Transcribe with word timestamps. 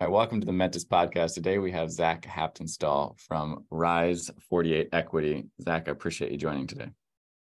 All 0.00 0.08
right, 0.08 0.12
welcome 0.12 0.40
to 0.40 0.46
the 0.46 0.52
Mentis 0.52 0.84
podcast. 0.84 1.34
Today 1.34 1.58
we 1.58 1.70
have 1.70 1.88
Zach 1.88 2.22
Haptonstall 2.22 3.16
from 3.20 3.64
Rise 3.70 4.28
48 4.50 4.88
Equity. 4.92 5.44
Zach, 5.62 5.86
I 5.86 5.92
appreciate 5.92 6.32
you 6.32 6.36
joining 6.36 6.66
today. 6.66 6.88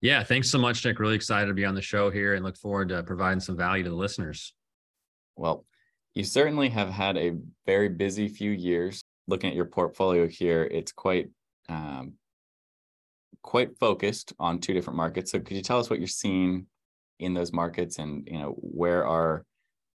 Yeah, 0.01 0.23
thanks 0.23 0.49
so 0.49 0.57
much, 0.57 0.83
Nick. 0.83 0.97
Really 0.97 1.13
excited 1.13 1.45
to 1.45 1.53
be 1.53 1.63
on 1.63 1.75
the 1.75 1.81
show 1.83 2.09
here 2.09 2.33
and 2.33 2.43
look 2.43 2.57
forward 2.57 2.89
to 2.89 3.03
providing 3.03 3.39
some 3.39 3.55
value 3.55 3.83
to 3.83 3.91
the 3.91 3.95
listeners. 3.95 4.55
Well, 5.35 5.63
you 6.15 6.23
certainly 6.23 6.69
have 6.69 6.89
had 6.89 7.17
a 7.17 7.37
very 7.67 7.87
busy 7.87 8.27
few 8.27 8.49
years. 8.49 9.03
Looking 9.27 9.51
at 9.51 9.55
your 9.55 9.65
portfolio 9.65 10.27
here, 10.27 10.63
it's 10.63 10.91
quite 10.91 11.29
um, 11.69 12.13
quite 13.43 13.77
focused 13.77 14.33
on 14.39 14.57
two 14.57 14.73
different 14.73 14.97
markets. 14.97 15.31
So, 15.31 15.39
could 15.39 15.55
you 15.55 15.61
tell 15.61 15.77
us 15.77 15.87
what 15.87 15.99
you're 15.99 16.07
seeing 16.07 16.65
in 17.19 17.35
those 17.35 17.53
markets, 17.53 17.99
and 17.99 18.27
you 18.27 18.39
know 18.39 18.55
where 18.57 19.05
are 19.05 19.45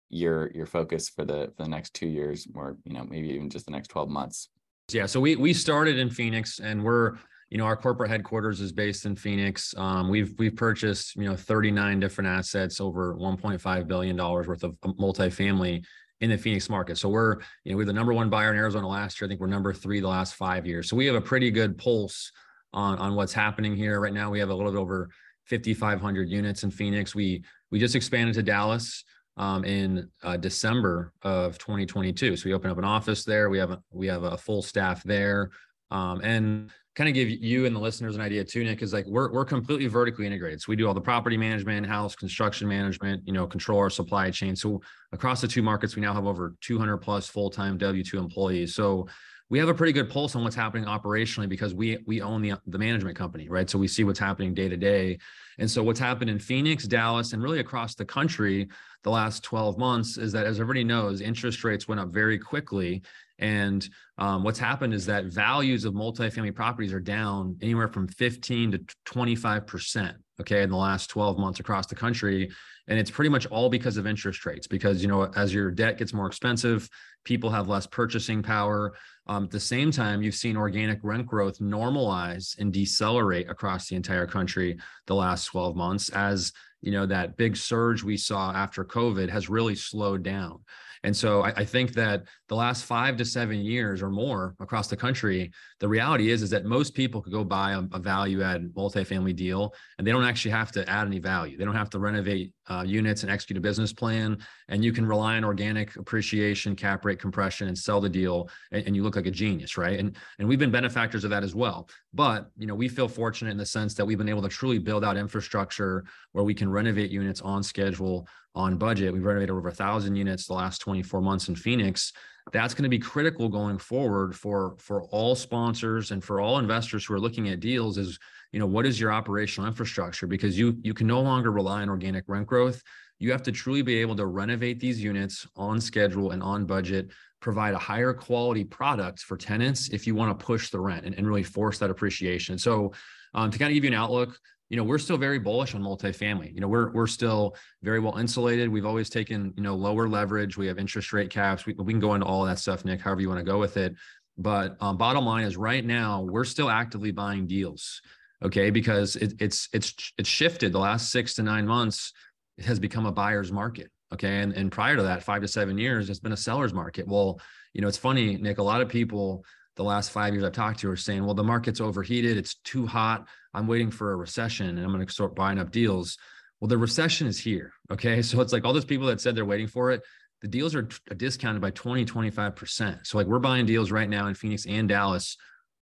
your 0.09 0.51
your 0.51 0.65
focus 0.65 1.09
for 1.09 1.23
the 1.23 1.51
for 1.55 1.63
the 1.63 1.69
next 1.69 1.93
two 1.93 2.07
years 2.07 2.47
or 2.55 2.77
you 2.83 2.93
know 2.93 3.03
maybe 3.03 3.29
even 3.29 3.49
just 3.49 3.65
the 3.65 3.71
next 3.71 3.87
12 3.89 4.09
months? 4.09 4.49
Yeah 4.91 5.05
so 5.05 5.19
we 5.19 5.35
we 5.35 5.53
started 5.53 5.97
in 5.97 6.09
phoenix 6.09 6.59
and 6.59 6.83
we're 6.83 7.17
you 7.49 7.57
know 7.57 7.65
our 7.65 7.75
corporate 7.75 8.09
headquarters 8.09 8.61
is 8.61 8.71
based 8.71 9.05
in 9.05 9.15
phoenix. 9.15 9.73
Um, 9.77 10.09
we've 10.09 10.33
we've 10.37 10.55
purchased 10.55 11.15
you 11.15 11.25
know 11.25 11.35
39 11.35 11.99
different 11.99 12.27
assets 12.27 12.79
over 12.79 13.15
1.5 13.15 13.87
billion 13.87 14.15
dollars 14.15 14.47
worth 14.47 14.63
of 14.63 14.75
multifamily 14.81 15.83
in 16.21 16.29
the 16.29 16.37
phoenix 16.37 16.69
market. 16.69 16.97
So 16.97 17.09
we're 17.09 17.37
you 17.63 17.71
know 17.71 17.77
we're 17.77 17.85
the 17.85 17.93
number 17.93 18.13
one 18.13 18.29
buyer 18.29 18.51
in 18.51 18.57
arizona 18.57 18.87
last 18.87 19.19
year. 19.19 19.27
I 19.27 19.29
think 19.29 19.41
we're 19.41 19.47
number 19.47 19.73
three 19.73 19.99
the 19.99 20.07
last 20.07 20.35
five 20.35 20.65
years. 20.65 20.89
So 20.89 20.95
we 20.95 21.05
have 21.05 21.15
a 21.15 21.21
pretty 21.21 21.49
good 21.49 21.77
pulse 21.77 22.31
on 22.73 22.99
on 22.99 23.15
what's 23.15 23.33
happening 23.33 23.75
here. 23.75 23.99
Right 23.99 24.13
now 24.13 24.29
we 24.29 24.39
have 24.39 24.49
a 24.49 24.55
little 24.55 24.71
bit 24.71 24.79
over 24.79 25.09
5500 25.45 26.29
units 26.29 26.63
in 26.63 26.71
phoenix. 26.71 27.15
We 27.15 27.43
we 27.71 27.79
just 27.79 27.95
expanded 27.95 28.35
to 28.35 28.43
dallas 28.43 29.03
um, 29.39 29.63
in 29.63 30.09
uh, 30.21 30.37
December 30.37 31.13
of 31.23 31.57
2022. 31.57 32.35
So 32.35 32.43
we 32.45 32.53
opened 32.53 32.71
up 32.71 32.77
an 32.77 32.83
office 32.83 33.23
there. 33.23 33.49
We 33.49 33.57
have 33.57 33.71
a, 33.71 33.81
we 33.89 34.05
have 34.07 34.23
a 34.23 34.37
full 34.37 34.61
staff 34.61 35.01
there, 35.03 35.49
um, 35.89 36.21
and 36.21 36.69
kind 36.95 37.07
of 37.07 37.13
give 37.13 37.29
you 37.29 37.65
and 37.65 37.73
the 37.73 37.79
listeners 37.79 38.15
an 38.15 38.21
idea 38.21 38.43
too, 38.43 38.65
Nick. 38.65 38.81
Is 38.81 38.91
like 38.91 39.05
we're 39.07 39.31
we're 39.31 39.45
completely 39.45 39.87
vertically 39.87 40.27
integrated. 40.27 40.61
So 40.61 40.65
we 40.67 40.75
do 40.75 40.87
all 40.87 40.93
the 40.93 41.01
property 41.01 41.37
management, 41.37 41.87
house 41.87 42.15
construction 42.15 42.67
management, 42.67 43.23
you 43.25 43.31
know, 43.31 43.47
control 43.47 43.79
our 43.79 43.89
supply 43.89 44.29
chain. 44.29 44.57
So 44.57 44.81
across 45.13 45.39
the 45.39 45.47
two 45.47 45.63
markets, 45.63 45.95
we 45.95 46.01
now 46.01 46.13
have 46.13 46.27
over 46.27 46.55
200 46.59 46.97
plus 46.97 47.27
full 47.27 47.49
time 47.49 47.77
W 47.77 48.03
two 48.03 48.19
employees. 48.19 48.75
So 48.75 49.07
we 49.49 49.57
have 49.57 49.67
a 49.67 49.73
pretty 49.73 49.93
good 49.93 50.09
pulse 50.09 50.35
on 50.35 50.43
what's 50.43 50.55
happening 50.55 50.85
operationally 50.85 51.49
because 51.49 51.73
we 51.73 51.97
we 52.05 52.21
own 52.21 52.41
the 52.41 52.53
the 52.67 52.77
management 52.77 53.17
company, 53.17 53.49
right? 53.49 53.69
So 53.69 53.79
we 53.79 53.87
see 53.87 54.03
what's 54.03 54.19
happening 54.19 54.53
day 54.53 54.69
to 54.69 54.77
day. 54.77 55.17
And 55.57 55.69
so 55.69 55.83
what's 55.83 55.99
happened 55.99 56.29
in 56.29 56.39
Phoenix, 56.39 56.85
Dallas, 56.85 57.33
and 57.33 57.41
really 57.41 57.59
across 57.59 57.95
the 57.95 58.05
country 58.05 58.69
the 59.03 59.09
last 59.09 59.43
12 59.43 59.77
months 59.77 60.17
is 60.17 60.31
that 60.33 60.45
as 60.45 60.59
everybody 60.59 60.83
knows, 60.83 61.21
interest 61.21 61.63
rates 61.63 61.87
went 61.87 61.99
up 61.99 62.09
very 62.09 62.37
quickly. 62.37 63.01
And 63.39 63.87
um, 64.17 64.43
what's 64.43 64.59
happened 64.59 64.93
is 64.93 65.05
that 65.05 65.25
values 65.25 65.85
of 65.85 65.93
multifamily 65.93 66.53
properties 66.53 66.93
are 66.93 66.99
down 66.99 67.57
anywhere 67.61 67.87
from 67.87 68.07
15 68.07 68.71
to 68.73 68.85
25 69.05 69.65
percent 69.65 70.17
okay 70.39 70.61
in 70.61 70.69
the 70.69 70.77
last 70.77 71.09
12 71.09 71.37
months 71.37 71.59
across 71.59 71.87
the 71.87 71.95
country 71.95 72.49
and 72.87 72.97
it's 72.97 73.11
pretty 73.11 73.29
much 73.29 73.45
all 73.47 73.69
because 73.69 73.97
of 73.97 74.07
interest 74.07 74.45
rates 74.45 74.67
because 74.67 75.01
you 75.01 75.07
know 75.07 75.23
as 75.35 75.53
your 75.53 75.71
debt 75.71 75.97
gets 75.97 76.13
more 76.13 76.27
expensive 76.27 76.89
people 77.23 77.49
have 77.49 77.67
less 77.67 77.85
purchasing 77.87 78.41
power. 78.41 78.93
Um, 79.27 79.43
at 79.43 79.51
the 79.51 79.59
same 79.59 79.91
time 79.91 80.21
you've 80.21 80.35
seen 80.35 80.57
organic 80.57 80.99
rent 81.03 81.27
growth 81.27 81.59
normalize 81.59 82.57
and 82.57 82.73
decelerate 82.73 83.49
across 83.49 83.87
the 83.87 83.95
entire 83.95 84.25
country 84.25 84.77
the 85.05 85.15
last 85.15 85.45
12 85.45 85.75
months 85.75 86.09
as 86.09 86.51
you 86.81 86.91
know 86.91 87.05
that 87.05 87.37
big 87.37 87.55
surge 87.55 88.03
we 88.03 88.17
saw 88.17 88.51
after 88.51 88.83
covid 88.83 89.29
has 89.29 89.49
really 89.49 89.75
slowed 89.75 90.23
down 90.23 90.59
and 91.03 91.15
so 91.15 91.43
I, 91.43 91.49
I, 91.57 91.65
think 91.65 91.93
that 91.93 92.23
the 92.47 92.55
last 92.55 92.83
five 92.83 93.15
to 93.17 93.25
seven 93.25 93.59
years 93.61 94.01
or 94.01 94.09
more 94.09 94.55
across 94.59 94.87
the 94.87 94.97
country, 94.97 95.51
the 95.79 95.87
reality 95.87 96.29
is 96.29 96.41
is 96.41 96.49
that 96.49 96.65
most 96.65 96.93
people 96.93 97.21
could 97.21 97.31
go 97.31 97.43
buy 97.43 97.71
a, 97.71 97.81
a 97.93 97.99
value 97.99 98.41
add 98.41 98.73
multifamily 98.75 99.35
deal, 99.35 99.73
and 99.97 100.05
they 100.05 100.11
don't 100.11 100.25
actually 100.25 100.51
have 100.51 100.71
to 100.73 100.87
add 100.89 101.07
any 101.07 101.19
value. 101.19 101.57
They 101.57 101.65
don't 101.65 101.75
have 101.75 101.89
to 101.91 101.99
renovate 101.99 102.53
uh, 102.69 102.83
units 102.85 103.23
and 103.23 103.31
execute 103.31 103.57
a 103.57 103.61
business 103.61 103.93
plan, 103.93 104.37
and 104.67 104.83
you 104.83 104.91
can 104.91 105.05
rely 105.05 105.37
on 105.37 105.43
organic 105.43 105.95
appreciation, 105.95 106.75
cap 106.75 107.05
rate 107.05 107.19
compression, 107.19 107.67
and 107.67 107.77
sell 107.77 108.01
the 108.01 108.09
deal, 108.09 108.49
and, 108.71 108.85
and 108.87 108.95
you 108.95 109.03
look 109.03 109.15
like 109.15 109.27
a 109.27 109.31
genius, 109.31 109.77
right? 109.77 109.99
And 109.99 110.15
and 110.39 110.47
we've 110.47 110.59
been 110.59 110.71
benefactors 110.71 111.23
of 111.23 111.29
that 111.29 111.43
as 111.43 111.55
well. 111.55 111.89
But 112.13 112.49
you 112.57 112.67
know, 112.67 112.75
we 112.75 112.89
feel 112.89 113.07
fortunate 113.07 113.51
in 113.51 113.57
the 113.57 113.65
sense 113.65 113.93
that 113.95 114.05
we've 114.05 114.17
been 114.17 114.29
able 114.29 114.41
to 114.41 114.49
truly 114.49 114.79
build 114.79 115.05
out 115.05 115.17
infrastructure 115.17 116.03
where 116.33 116.43
we 116.43 116.53
can 116.53 116.69
renovate 116.69 117.09
units 117.09 117.41
on 117.41 117.63
schedule 117.63 118.27
on 118.59 118.77
budget. 118.77 119.13
We've 119.13 119.23
renovated 119.23 119.55
over 119.55 119.69
a 119.69 119.73
thousand 119.73 120.15
units 120.17 120.45
the 120.45 120.53
last 120.53 120.79
24 120.79 121.21
months 121.21 121.47
in 121.47 121.55
Phoenix. 121.55 122.11
That's 122.51 122.73
going 122.73 122.83
to 122.83 122.89
be 122.89 122.99
critical 122.99 123.47
going 123.47 123.77
forward 123.77 124.35
for 124.35 124.75
for 124.79 125.03
all 125.03 125.35
sponsors 125.35 126.11
and 126.11 126.21
for 126.23 126.41
all 126.41 126.59
investors 126.59 127.05
who 127.05 127.13
are 127.13 127.19
looking 127.19 127.47
at 127.49 127.61
deals. 127.61 127.97
Is 127.97 128.19
you 128.51 128.59
know 128.59 128.65
what 128.65 128.85
is 128.85 128.99
your 128.99 129.13
operational 129.13 129.67
infrastructure 129.67 130.27
because 130.27 130.57
you 130.57 130.77
you 130.81 130.93
can 130.93 131.07
no 131.07 131.21
longer 131.21 131.51
rely 131.51 131.81
on 131.83 131.89
organic 131.89 132.25
rent 132.27 132.47
growth. 132.47 132.81
You 133.19 133.31
have 133.31 133.43
to 133.43 133.51
truly 133.51 133.81
be 133.81 133.97
able 133.97 134.15
to 134.15 134.25
renovate 134.25 134.79
these 134.79 135.01
units 135.01 135.47
on 135.55 135.79
schedule 135.79 136.31
and 136.31 136.41
on 136.41 136.65
budget, 136.65 137.09
provide 137.41 137.73
a 137.73 137.77
higher 137.77 138.13
quality 138.13 138.63
product 138.63 139.19
for 139.19 139.37
tenants 139.37 139.89
if 139.89 140.07
you 140.07 140.15
want 140.15 140.37
to 140.37 140.45
push 140.45 140.69
the 140.69 140.79
rent 140.79 141.05
and, 141.05 141.15
and 141.15 141.27
really 141.27 141.43
force 141.43 141.77
that 141.79 141.89
appreciation. 141.89 142.57
So 142.57 142.93
um, 143.33 143.51
to 143.51 143.59
kind 143.59 143.71
of 143.71 143.75
give 143.75 143.83
you 143.83 143.91
an 143.91 143.97
outlook, 143.97 144.39
you 144.69 144.77
know, 144.77 144.83
we're 144.83 144.99
still 144.99 145.17
very 145.17 145.39
bullish 145.39 145.73
on 145.73 145.81
multifamily. 145.81 146.53
You 146.53 146.61
know, 146.61 146.67
we're 146.67 146.91
we're 146.91 147.07
still 147.07 147.55
very 147.81 147.99
well 147.99 148.17
insulated. 148.17 148.69
We've 148.69 148.85
always 148.85 149.09
taken, 149.09 149.53
you 149.57 149.63
know, 149.63 149.75
lower 149.75 150.07
leverage. 150.07 150.57
We 150.57 150.67
have 150.67 150.77
interest 150.77 151.11
rate 151.11 151.31
caps. 151.31 151.65
We, 151.65 151.73
we 151.73 151.91
can 151.91 151.99
go 151.99 152.13
into 152.13 152.27
all 152.27 152.45
that 152.45 152.59
stuff, 152.59 152.85
Nick, 152.85 153.01
however 153.01 153.21
you 153.21 153.29
want 153.29 153.39
to 153.39 153.51
go 153.51 153.57
with 153.59 153.77
it. 153.77 153.95
But 154.37 154.77
um, 154.79 154.97
bottom 154.97 155.25
line 155.25 155.43
is 155.43 155.57
right 155.57 155.83
now 155.83 156.21
we're 156.21 156.45
still 156.45 156.69
actively 156.69 157.11
buying 157.11 157.47
deals. 157.47 158.01
Okay, 158.43 158.69
because 158.69 159.15
it, 159.17 159.33
it's 159.39 159.67
it's 159.73 160.13
it's 160.17 160.29
shifted 160.29 160.71
the 160.71 160.79
last 160.79 161.11
six 161.11 161.33
to 161.35 161.43
nine 161.43 161.67
months. 161.67 162.13
It 162.57 162.65
has 162.65 162.79
become 162.79 163.05
a 163.05 163.11
buyer's 163.11 163.51
market. 163.51 163.89
Okay, 164.13 164.39
and 164.39 164.53
and 164.53 164.71
prior 164.71 164.95
to 164.95 165.03
that, 165.03 165.23
five 165.23 165.41
to 165.41 165.47
seven 165.47 165.77
years, 165.77 166.09
it's 166.09 166.19
been 166.19 166.31
a 166.31 166.37
seller's 166.37 166.73
market. 166.73 167.07
Well, 167.07 167.41
you 167.73 167.81
know, 167.81 167.87
it's 167.87 167.97
funny, 167.97 168.37
Nick. 168.37 168.59
A 168.59 168.63
lot 168.63 168.81
of 168.81 168.87
people 168.87 169.43
the 169.79 169.83
last 169.83 170.11
five 170.11 170.33
years 170.33 170.43
I've 170.43 170.51
talked 170.51 170.79
to 170.81 170.89
are 170.89 170.97
saying, 170.97 171.25
well, 171.25 171.33
the 171.33 171.43
market's 171.43 171.79
overheated, 171.79 172.37
it's 172.37 172.55
too 172.65 172.85
hot. 172.85 173.27
I'm 173.53 173.67
waiting 173.67 173.91
for 173.91 174.11
a 174.11 174.15
recession 174.15 174.69
and 174.69 174.79
I'm 174.79 174.91
going 174.91 175.05
to 175.05 175.11
start 175.11 175.35
buying 175.35 175.59
up 175.59 175.71
deals. 175.71 176.17
Well, 176.59 176.67
the 176.67 176.77
recession 176.77 177.27
is 177.27 177.39
here. 177.39 177.73
Okay. 177.91 178.21
So 178.21 178.41
it's 178.41 178.53
like 178.53 178.65
all 178.65 178.73
those 178.73 178.85
people 178.85 179.07
that 179.07 179.21
said 179.21 179.35
they're 179.35 179.45
waiting 179.45 179.67
for 179.67 179.91
it, 179.91 180.01
the 180.41 180.47
deals 180.47 180.75
are 180.75 180.87
uh, 181.09 181.13
discounted 181.15 181.61
by 181.61 181.71
20, 181.71 182.05
25%. 182.05 183.05
So 183.05 183.17
like 183.17 183.27
we're 183.27 183.39
buying 183.39 183.65
deals 183.65 183.91
right 183.91 184.09
now 184.09 184.27
in 184.27 184.33
Phoenix 184.33 184.65
and 184.65 184.87
Dallas 184.87 185.37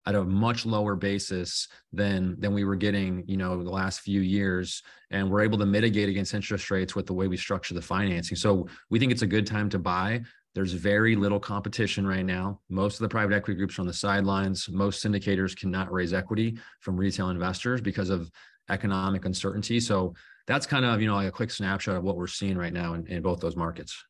at 0.06 0.14
a 0.14 0.24
much 0.24 0.64
lower 0.64 0.94
basis 0.94 1.66
than 1.92 2.36
than 2.38 2.54
we 2.54 2.64
were 2.64 2.76
getting, 2.76 3.24
you 3.26 3.36
know, 3.36 3.62
the 3.62 3.70
last 3.70 4.00
few 4.00 4.20
years. 4.20 4.82
And 5.10 5.30
we're 5.30 5.42
able 5.42 5.58
to 5.58 5.66
mitigate 5.66 6.08
against 6.08 6.32
interest 6.32 6.70
rates 6.70 6.94
with 6.94 7.06
the 7.06 7.12
way 7.12 7.26
we 7.26 7.36
structure 7.36 7.74
the 7.74 7.82
financing. 7.82 8.36
So 8.36 8.68
we 8.88 8.98
think 8.98 9.10
it's 9.12 9.22
a 9.22 9.26
good 9.26 9.46
time 9.46 9.68
to 9.70 9.78
buy. 9.78 10.22
There's 10.56 10.72
very 10.72 11.16
little 11.16 11.38
competition 11.38 12.06
right 12.06 12.24
now. 12.24 12.60
Most 12.70 12.94
of 12.94 13.00
the 13.00 13.10
private 13.10 13.34
equity 13.34 13.58
groups 13.58 13.78
are 13.78 13.82
on 13.82 13.86
the 13.86 13.92
sidelines. 13.92 14.70
Most 14.70 15.04
syndicators 15.04 15.54
cannot 15.54 15.92
raise 15.92 16.14
equity 16.14 16.58
from 16.80 16.96
retail 16.96 17.28
investors 17.28 17.82
because 17.82 18.08
of 18.08 18.30
economic 18.70 19.26
uncertainty. 19.26 19.80
So 19.80 20.14
that's 20.46 20.64
kind 20.64 20.86
of 20.86 21.02
you 21.02 21.08
know 21.08 21.16
like 21.16 21.28
a 21.28 21.32
quick 21.32 21.50
snapshot 21.50 21.96
of 21.96 22.04
what 22.04 22.16
we're 22.16 22.26
seeing 22.26 22.56
right 22.56 22.72
now 22.72 22.94
in, 22.94 23.06
in 23.06 23.20
both 23.20 23.38
those 23.40 23.54
markets. 23.54 24.02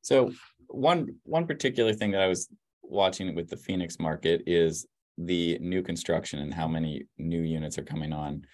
So 0.00 0.30
one 0.68 1.16
one 1.24 1.44
particular 1.44 1.92
thing 1.92 2.12
that 2.12 2.22
I 2.22 2.28
was 2.28 2.48
watching 2.84 3.34
with 3.34 3.50
the 3.50 3.56
Phoenix 3.56 3.98
market 3.98 4.44
is 4.46 4.86
the 5.18 5.58
new 5.60 5.82
construction 5.82 6.38
and 6.38 6.54
how 6.54 6.68
many 6.68 7.06
new 7.18 7.40
units 7.40 7.78
are 7.78 7.84
coming 7.84 8.12
on 8.12 8.44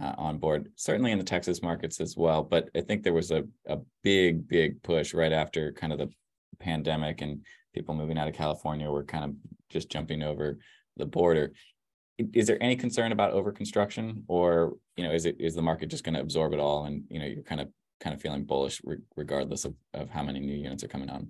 uh, 0.00 0.14
on 0.16 0.38
board. 0.38 0.72
Certainly 0.76 1.12
in 1.12 1.18
the 1.18 1.24
Texas 1.24 1.62
markets 1.62 2.00
as 2.00 2.16
well, 2.16 2.42
but 2.42 2.70
I 2.74 2.80
think 2.80 3.02
there 3.02 3.12
was 3.12 3.32
a 3.32 3.44
a 3.66 3.80
big 4.02 4.48
big 4.48 4.82
push 4.82 5.12
right 5.12 5.32
after 5.32 5.70
kind 5.70 5.92
of 5.92 5.98
the 5.98 6.08
pandemic 6.58 7.20
and 7.20 7.44
people 7.74 7.94
moving 7.94 8.18
out 8.18 8.28
of 8.28 8.34
California 8.34 8.90
were 8.90 9.04
kind 9.04 9.24
of 9.24 9.34
just 9.70 9.90
jumping 9.90 10.22
over 10.22 10.58
the 10.96 11.06
border. 11.06 11.52
Is 12.18 12.46
there 12.46 12.62
any 12.62 12.76
concern 12.76 13.10
about 13.10 13.32
over 13.32 13.50
construction, 13.50 14.22
or 14.28 14.74
you 14.96 15.04
know, 15.04 15.12
is 15.12 15.26
it 15.26 15.36
is 15.40 15.54
the 15.54 15.62
market 15.62 15.88
just 15.88 16.04
going 16.04 16.14
to 16.14 16.20
absorb 16.20 16.52
it 16.52 16.60
all, 16.60 16.84
and 16.84 17.02
you 17.08 17.18
know, 17.18 17.26
you're 17.26 17.42
kind 17.42 17.60
of 17.60 17.68
kind 18.00 18.14
of 18.14 18.22
feeling 18.22 18.44
bullish 18.44 18.80
re- 18.84 18.98
regardless 19.16 19.64
of, 19.64 19.74
of 19.94 20.10
how 20.10 20.22
many 20.22 20.38
new 20.38 20.54
units 20.54 20.84
are 20.84 20.88
coming 20.88 21.10
on? 21.10 21.28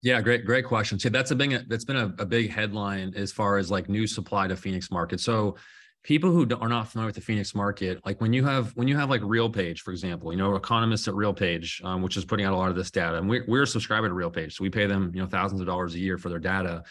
Yeah, 0.00 0.20
great, 0.22 0.46
great 0.46 0.64
question. 0.64 0.98
So 0.98 1.08
that's 1.08 1.32
a 1.32 1.36
big 1.36 1.68
that's 1.68 1.84
been 1.84 1.96
a, 1.96 2.14
a 2.18 2.24
big 2.24 2.50
headline 2.50 3.12
as 3.16 3.32
far 3.32 3.58
as 3.58 3.70
like 3.70 3.88
new 3.88 4.06
supply 4.06 4.46
to 4.46 4.56
Phoenix 4.56 4.90
market. 4.90 5.20
So 5.20 5.56
people 6.04 6.30
who 6.30 6.46
are 6.60 6.68
not 6.68 6.88
familiar 6.88 7.08
with 7.08 7.16
the 7.16 7.20
Phoenix 7.20 7.54
market, 7.54 8.00
like 8.04 8.20
when 8.20 8.32
you 8.32 8.44
have 8.44 8.70
when 8.76 8.88
you 8.88 8.96
have 8.96 9.10
like 9.10 9.20
RealPage, 9.20 9.80
for 9.80 9.90
example, 9.90 10.32
you 10.32 10.38
know, 10.38 10.54
economists 10.54 11.08
at 11.08 11.14
RealPage, 11.14 11.84
um, 11.84 12.02
which 12.02 12.16
is 12.16 12.24
putting 12.24 12.46
out 12.46 12.52
a 12.52 12.56
lot 12.56 12.70
of 12.70 12.76
this 12.76 12.90
data, 12.90 13.18
and 13.18 13.28
we're 13.28 13.44
we're 13.46 13.62
a 13.62 13.66
subscriber 13.66 14.08
to 14.08 14.14
RealPage, 14.14 14.52
so 14.52 14.62
we 14.62 14.70
pay 14.70 14.86
them 14.86 15.10
you 15.14 15.20
know 15.20 15.28
thousands 15.28 15.60
of 15.60 15.66
dollars 15.66 15.94
a 15.94 15.98
year 15.98 16.18
for 16.18 16.28
their 16.28 16.38
data. 16.38 16.82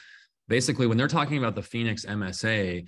Basically, 0.47 0.87
when 0.87 0.97
they're 0.97 1.07
talking 1.07 1.37
about 1.37 1.55
the 1.55 1.63
Phoenix 1.63 2.05
MSA, 2.05 2.87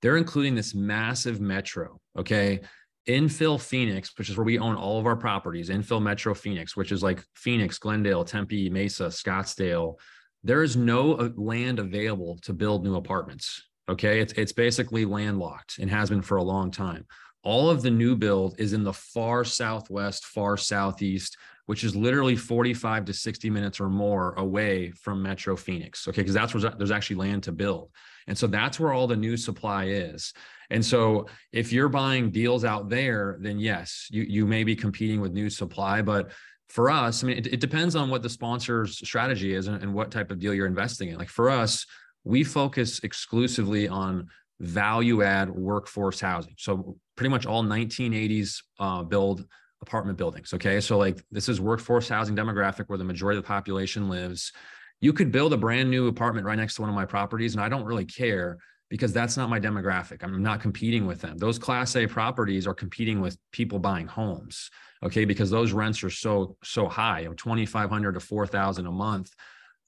they're 0.00 0.16
including 0.16 0.54
this 0.54 0.74
massive 0.74 1.40
metro. 1.40 2.00
Okay. 2.16 2.60
Infill 3.06 3.60
Phoenix, 3.60 4.16
which 4.16 4.30
is 4.30 4.36
where 4.38 4.46
we 4.46 4.58
own 4.58 4.76
all 4.76 4.98
of 4.98 5.04
our 5.04 5.14
properties, 5.14 5.68
infill 5.68 6.00
Metro 6.00 6.32
Phoenix, 6.32 6.74
which 6.74 6.90
is 6.90 7.02
like 7.02 7.22
Phoenix, 7.34 7.76
Glendale, 7.76 8.24
Tempe, 8.24 8.70
Mesa, 8.70 9.08
Scottsdale, 9.08 9.96
there 10.44 10.62
is 10.62 10.76
no 10.76 11.14
uh, 11.14 11.30
land 11.36 11.78
available 11.78 12.38
to 12.42 12.52
build 12.52 12.84
new 12.84 12.96
apartments. 12.96 13.64
Okay. 13.88 14.20
It's, 14.20 14.32
it's 14.34 14.52
basically 14.52 15.04
landlocked 15.04 15.78
and 15.78 15.90
has 15.90 16.10
been 16.10 16.22
for 16.22 16.36
a 16.36 16.42
long 16.42 16.70
time. 16.70 17.06
All 17.42 17.68
of 17.68 17.82
the 17.82 17.90
new 17.90 18.16
build 18.16 18.54
is 18.58 18.72
in 18.72 18.84
the 18.84 18.92
far 18.92 19.44
southwest, 19.44 20.24
far 20.24 20.56
southeast, 20.56 21.36
which 21.66 21.84
is 21.84 21.94
literally 21.94 22.36
45 22.36 23.06
to 23.06 23.12
60 23.12 23.50
minutes 23.50 23.80
or 23.80 23.88
more 23.88 24.32
away 24.34 24.90
from 24.92 25.22
Metro 25.22 25.54
Phoenix. 25.56 26.08
Okay. 26.08 26.22
Because 26.22 26.34
that's 26.34 26.54
where 26.54 26.70
there's 26.70 26.90
actually 26.90 27.16
land 27.16 27.42
to 27.42 27.52
build. 27.52 27.90
And 28.26 28.36
so 28.36 28.46
that's 28.46 28.80
where 28.80 28.92
all 28.92 29.06
the 29.06 29.16
new 29.16 29.36
supply 29.36 29.86
is. 29.86 30.32
And 30.70 30.84
so 30.84 31.26
if 31.52 31.72
you're 31.72 31.90
buying 31.90 32.30
deals 32.30 32.64
out 32.64 32.88
there, 32.88 33.36
then 33.40 33.58
yes, 33.58 34.08
you, 34.10 34.22
you 34.22 34.46
may 34.46 34.64
be 34.64 34.74
competing 34.74 35.20
with 35.20 35.32
new 35.32 35.50
supply. 35.50 36.00
But 36.00 36.30
for 36.68 36.90
us, 36.90 37.22
I 37.22 37.26
mean, 37.26 37.38
it, 37.38 37.46
it 37.46 37.60
depends 37.60 37.94
on 37.94 38.08
what 38.08 38.22
the 38.22 38.30
sponsor's 38.30 38.96
strategy 39.06 39.54
is 39.54 39.68
and, 39.68 39.82
and 39.82 39.92
what 39.94 40.10
type 40.10 40.30
of 40.30 40.38
deal 40.38 40.54
you're 40.54 40.66
investing 40.66 41.10
in. 41.10 41.18
Like 41.18 41.28
for 41.28 41.50
us, 41.50 41.86
we 42.24 42.42
focus 42.42 43.00
exclusively 43.00 43.86
on 43.88 44.28
value 44.60 45.22
add 45.22 45.50
workforce 45.50 46.20
housing. 46.20 46.54
So 46.58 46.96
pretty 47.16 47.30
much 47.30 47.46
all 47.46 47.62
1980s 47.62 48.62
uh, 48.78 49.02
build 49.02 49.46
apartment 49.82 50.16
buildings. 50.16 50.54
Okay. 50.54 50.80
So 50.80 50.96
like 50.96 51.22
this 51.30 51.48
is 51.48 51.60
workforce 51.60 52.08
housing 52.08 52.34
demographic 52.34 52.84
where 52.86 52.98
the 52.98 53.04
majority 53.04 53.38
of 53.38 53.44
the 53.44 53.48
population 53.48 54.08
lives. 54.08 54.52
You 55.00 55.12
could 55.12 55.30
build 55.30 55.52
a 55.52 55.56
brand 55.56 55.90
new 55.90 56.08
apartment 56.08 56.46
right 56.46 56.56
next 56.56 56.76
to 56.76 56.80
one 56.80 56.88
of 56.88 56.96
my 56.96 57.04
properties, 57.04 57.54
and 57.54 57.62
I 57.62 57.68
don't 57.68 57.84
really 57.84 58.06
care 58.06 58.56
because 58.88 59.12
that's 59.12 59.36
not 59.36 59.50
my 59.50 59.60
demographic. 59.60 60.22
I'm 60.22 60.42
not 60.42 60.60
competing 60.60 61.06
with 61.06 61.20
them. 61.20 61.36
Those 61.36 61.58
class 61.58 61.96
A 61.96 62.06
properties 62.06 62.66
are 62.66 62.74
competing 62.74 63.20
with 63.20 63.36
people 63.50 63.78
buying 63.78 64.06
homes. 64.06 64.70
Okay. 65.02 65.24
Because 65.24 65.50
those 65.50 65.72
rents 65.72 66.02
are 66.04 66.10
so, 66.10 66.56
so 66.62 66.88
high, 66.88 67.22
know, 67.28 67.34
2,500 67.34 68.12
to 68.12 68.20
4,000 68.20 68.86
a 68.86 68.90
month. 68.90 69.30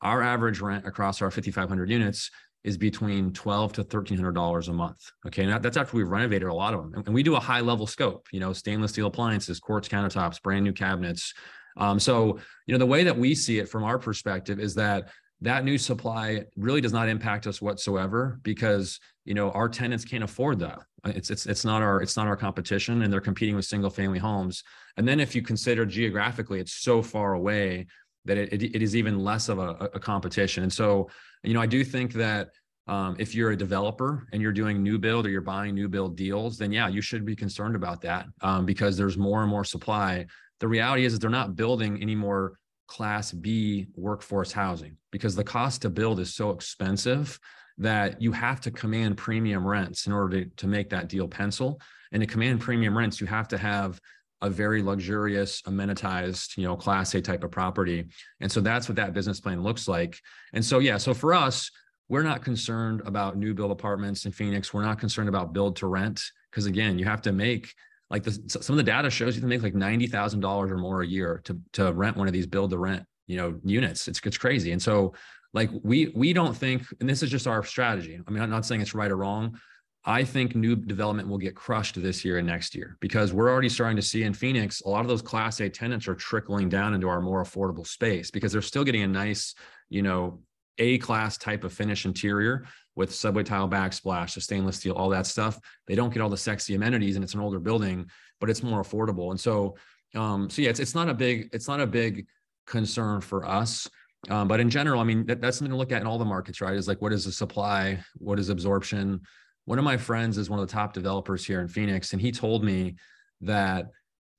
Our 0.03 0.23
average 0.23 0.61
rent 0.61 0.87
across 0.87 1.23
our 1.23 1.31
5,500 1.31 1.91
units 1.91 2.31
is 2.65 2.77
between 2.77 3.33
twelve 3.33 3.73
to 3.75 3.85
thirteen 3.85 4.19
hundred 4.19 4.35
dollars 4.35 4.67
a 4.67 4.73
month. 4.73 4.99
Okay, 5.25 5.45
and 5.45 5.65
that's 5.65 5.77
after 5.77 5.97
we've 5.97 6.09
renovated 6.09 6.49
a 6.49 6.55
lot 6.55 6.75
of 6.75 6.91
them, 6.91 7.05
and 7.07 7.15
we 7.15 7.23
do 7.23 7.37
a 7.37 7.41
high 7.41 7.61
level 7.61 7.87
scope. 7.87 8.27
You 8.33 8.41
know, 8.41 8.53
stainless 8.53 8.91
steel 8.91 9.07
appliances, 9.07 9.61
quartz 9.61 9.89
countertops, 9.89 10.43
brand 10.43 10.65
new 10.65 10.73
cabinets. 10.73 11.33
Um, 11.77 12.01
so 12.01 12.41
you 12.67 12.73
know, 12.73 12.79
the 12.79 12.87
way 12.87 13.05
that 13.05 13.17
we 13.17 13.37
see 13.37 13.61
it 13.61 13.69
from 13.69 13.85
our 13.85 14.01
perspective 14.01 14.59
is 14.59 14.75
that 14.75 15.11
that 15.43 15.65
new 15.65 15.79
supply 15.79 16.45
really 16.57 16.81
does 16.81 16.93
not 16.93 17.09
impact 17.09 17.47
us 17.47 17.63
whatsoever 17.63 18.41
because 18.43 18.99
you 19.25 19.35
know 19.35 19.51
our 19.53 19.69
tenants 19.69 20.05
can't 20.05 20.25
afford 20.25 20.59
that 20.59 20.81
it's 21.05 21.31
it's 21.31 21.47
it's 21.47 21.65
not 21.65 21.83
our 21.83 22.01
it's 22.01 22.17
not 22.17 22.27
our 22.27 22.37
competition 22.37 23.03
and 23.03 23.13
they're 23.13 23.21
competing 23.21 23.55
with 23.55 23.65
single 23.65 23.91
family 23.91 24.19
homes 24.19 24.65
and 24.97 25.07
then 25.07 25.21
if 25.21 25.35
you 25.35 25.43
consider 25.43 25.85
geographically 25.85 26.59
it's 26.59 26.73
so 26.73 27.03
far 27.03 27.35
away 27.35 27.87
that 28.27 28.37
it, 28.37 28.63
it, 28.63 28.83
is 28.83 28.95
even 28.97 29.19
less 29.19 29.49
of 29.49 29.59
a, 29.59 29.91
a 29.95 30.01
competition 30.01 30.63
and 30.63 30.73
so 30.73 31.09
you 31.43 31.55
know 31.55 31.61
i 31.61 31.67
do 31.67 31.85
think 31.85 32.13
that 32.13 32.51
um, 32.89 33.17
if 33.19 33.35
you're 33.35 33.51
a 33.51 33.57
developer 33.57 34.29
and 34.33 34.41
you're 34.41 34.53
doing 34.53 34.81
new 34.81 34.97
build 34.97 35.27
or 35.27 35.31
you're 35.31 35.41
buying 35.41 35.75
new 35.75 35.89
build 35.89 36.17
deals 36.17 36.59
then 36.59 36.71
yeah 36.71 36.89
you 36.89 37.01
should 37.01 37.25
be 37.25 37.35
concerned 37.35 37.75
about 37.75 38.01
that 38.01 38.27
um, 38.43 38.65
because 38.65 38.97
there's 38.97 39.17
more 39.17 39.43
and 39.43 39.51
more 39.51 39.65
supply 39.65 40.25
the 40.61 40.69
reality 40.69 41.05
is 41.05 41.13
that 41.13 41.21
they're 41.21 41.31
not 41.31 41.57
building 41.57 42.01
any 42.01 42.15
more 42.15 42.59
class 42.87 43.33
B 43.33 43.87
workforce 43.95 44.53
housing 44.53 44.97
because 45.11 45.35
the 45.35 45.45
cost 45.45 45.83
to 45.83 45.91
build 45.91 46.21
is 46.21 46.35
so 46.35 46.51
expensive 46.51 47.39
that 47.79 48.23
you 48.23 48.33
have 48.33 48.61
to 48.63 48.71
command 48.71 49.17
premium 49.17 49.67
rents 49.67 50.07
in 50.07 50.13
order 50.13 50.45
to, 50.45 50.51
to 50.57 50.67
make 50.67 50.89
that 50.91 51.09
deal 51.09 51.29
pencil. 51.29 51.81
And 52.13 52.23
to 52.23 52.27
command 52.27 52.61
premium 52.61 52.97
rents, 52.97 53.21
you 53.21 53.27
have 53.27 53.49
to 53.49 53.59
have 53.59 54.01
a 54.43 54.51
very 54.51 54.83
luxurious, 54.83 55.63
amenitized, 55.63 56.57
you 56.57 56.65
know, 56.65 56.77
class 56.77 57.15
A 57.15 57.21
type 57.21 57.43
of 57.43 57.51
property. 57.51 58.05
And 58.41 58.51
so 58.51 58.61
that's 58.61 58.89
what 58.89 58.97
that 58.97 59.15
business 59.15 59.41
plan 59.41 59.63
looks 59.63 59.89
like. 59.89 60.21
And 60.53 60.65
so, 60.65 60.79
yeah, 60.79 60.99
so 60.99 61.15
for 61.15 61.33
us, 61.33 61.71
we're 62.09 62.23
not 62.23 62.45
concerned 62.45 63.03
about 63.05 63.37
new 63.37 63.55
build 63.55 63.71
apartments 63.71 64.27
in 64.27 64.33
Phoenix. 64.33 64.73
We're 64.73 64.85
not 64.85 65.01
concerned 65.01 65.29
about 65.29 65.53
build 65.53 65.77
to 65.77 65.87
rent 65.87 66.23
because 66.51 66.67
again, 66.67 66.99
you 66.99 67.05
have 67.05 67.23
to 67.23 67.33
make 67.33 67.75
like 68.11 68.23
the, 68.23 68.33
some 68.49 68.75
of 68.75 68.77
the 68.77 68.83
data 68.85 69.11
shows 69.11 69.35
you 69.35 69.41
can 69.41 69.49
make 69.49 69.63
like 69.63 69.75
ninety 69.75 70.07
thousand 70.07 70.41
dollars 70.41 70.71
or 70.71 70.79
more 70.79 71.03
a 71.03 71.07
year 71.07 71.41
to 71.45 71.61
to 71.73 71.93
rent 71.93 72.17
one 72.17 72.29
of 72.29 72.33
these 72.33 72.47
build 72.47 72.71
to 72.71 72.79
rent 72.79 73.05
you 73.27 73.37
know 73.37 73.59
units. 73.65 74.07
It's 74.09 74.21
it's 74.25 74.39
crazy, 74.39 74.73
and 74.73 74.81
so 74.81 75.15
like 75.53 75.71
we 75.83 76.13
we 76.15 76.33
don't 76.33 76.57
think, 76.57 76.83
and 77.01 77.09
this 77.09 77.23
is 77.23 77.31
just 77.31 77.47
our 77.47 77.65
strategy. 77.65 78.21
I 78.27 78.31
mean, 78.31 78.43
I'm 78.43 78.51
not 78.51 78.65
saying 78.67 78.81
it's 78.81 78.95
right 78.95 79.11
or 79.11 79.17
wrong. 79.17 79.59
I 80.09 80.23
think 80.23 80.55
new 80.55 80.77
development 80.77 81.29
will 81.29 81.39
get 81.39 81.57
crushed 81.57 82.01
this 82.01 82.25
year 82.25 82.39
and 82.39 82.47
next 82.47 82.77
year 82.77 82.97
because 83.01 83.33
we're 83.33 83.51
already 83.51 83.69
starting 83.69 83.97
to 83.97 84.03
see 84.03 84.23
in 84.23 84.33
Phoenix 84.33 84.81
a 84.83 84.89
lot 84.89 85.01
of 85.01 85.09
those 85.09 85.21
Class 85.21 85.59
A 85.61 85.69
tenants 85.69 86.07
are 86.07 86.15
trickling 86.15 86.69
down 86.69 86.95
into 86.95 87.09
our 87.09 87.21
more 87.21 87.43
affordable 87.43 87.85
space 87.85 88.31
because 88.31 88.53
they're 88.53 88.63
still 88.63 88.85
getting 88.85 89.03
a 89.03 89.09
nice, 89.09 89.57
you 89.89 90.03
know, 90.03 90.41
A 90.79 90.99
class 90.99 91.37
type 91.37 91.65
of 91.65 91.73
finish 91.73 92.05
interior 92.05 92.67
with 92.95 93.13
subway 93.13 93.43
tile 93.43 93.69
backsplash, 93.69 94.35
the 94.35 94.41
stainless 94.41 94.77
steel, 94.77 94.95
all 94.95 95.09
that 95.09 95.27
stuff. 95.27 95.59
They 95.89 95.97
don't 95.97 96.13
get 96.15 96.23
all 96.23 96.31
the 96.31 96.37
sexy 96.37 96.77
amenities, 96.77 97.17
and 97.17 97.25
it's 97.25 97.35
an 97.35 97.41
older 97.41 97.59
building, 97.59 98.09
but 98.41 98.49
it's 98.49 98.63
more 98.63 98.83
affordable. 98.83 99.31
And 99.33 99.41
so, 99.41 99.77
um, 100.15 100.49
so 100.49 100.63
yeah, 100.63 100.71
it's 100.71 100.81
it's 100.81 100.95
not 100.95 101.09
a 101.09 101.15
big 101.15 101.49
it's 101.53 101.67
not 101.67 101.81
a 101.81 101.87
big 101.87 102.27
concern 102.67 103.21
for 103.21 103.45
us. 103.45 103.91
Um, 104.29 104.47
but 104.47 104.61
in 104.61 104.71
general, 104.71 105.01
I 105.01 105.05
mean, 105.05 105.27
that, 105.27 105.41
that's 105.41 105.59
something 105.59 105.73
to 105.73 105.77
look 105.77 105.93
at 105.93 106.01
in 106.01 106.07
all 106.07 106.19
the 106.19 106.25
markets, 106.25 106.61
right? 106.61 106.75
Is 106.75 106.87
like 106.87 107.03
what 107.03 107.13
is 107.13 107.25
the 107.25 107.33
supply, 107.33 107.99
what 108.19 108.39
is 108.39 108.49
absorption. 108.49 109.21
One 109.67 109.79
of 109.79 109.85
my 109.85 109.97
friends 109.97 110.39
is 110.39 110.49
one 110.49 110.59
of 110.59 110.67
the 110.67 110.73
top 110.73 110.93
developers 110.93 111.45
here 111.45 111.61
in 111.61 111.69
Phoenix, 111.69 112.13
and 112.13 112.21
he 112.21 112.33
told 112.33 112.65
me 112.65 112.97
that 113.43 113.91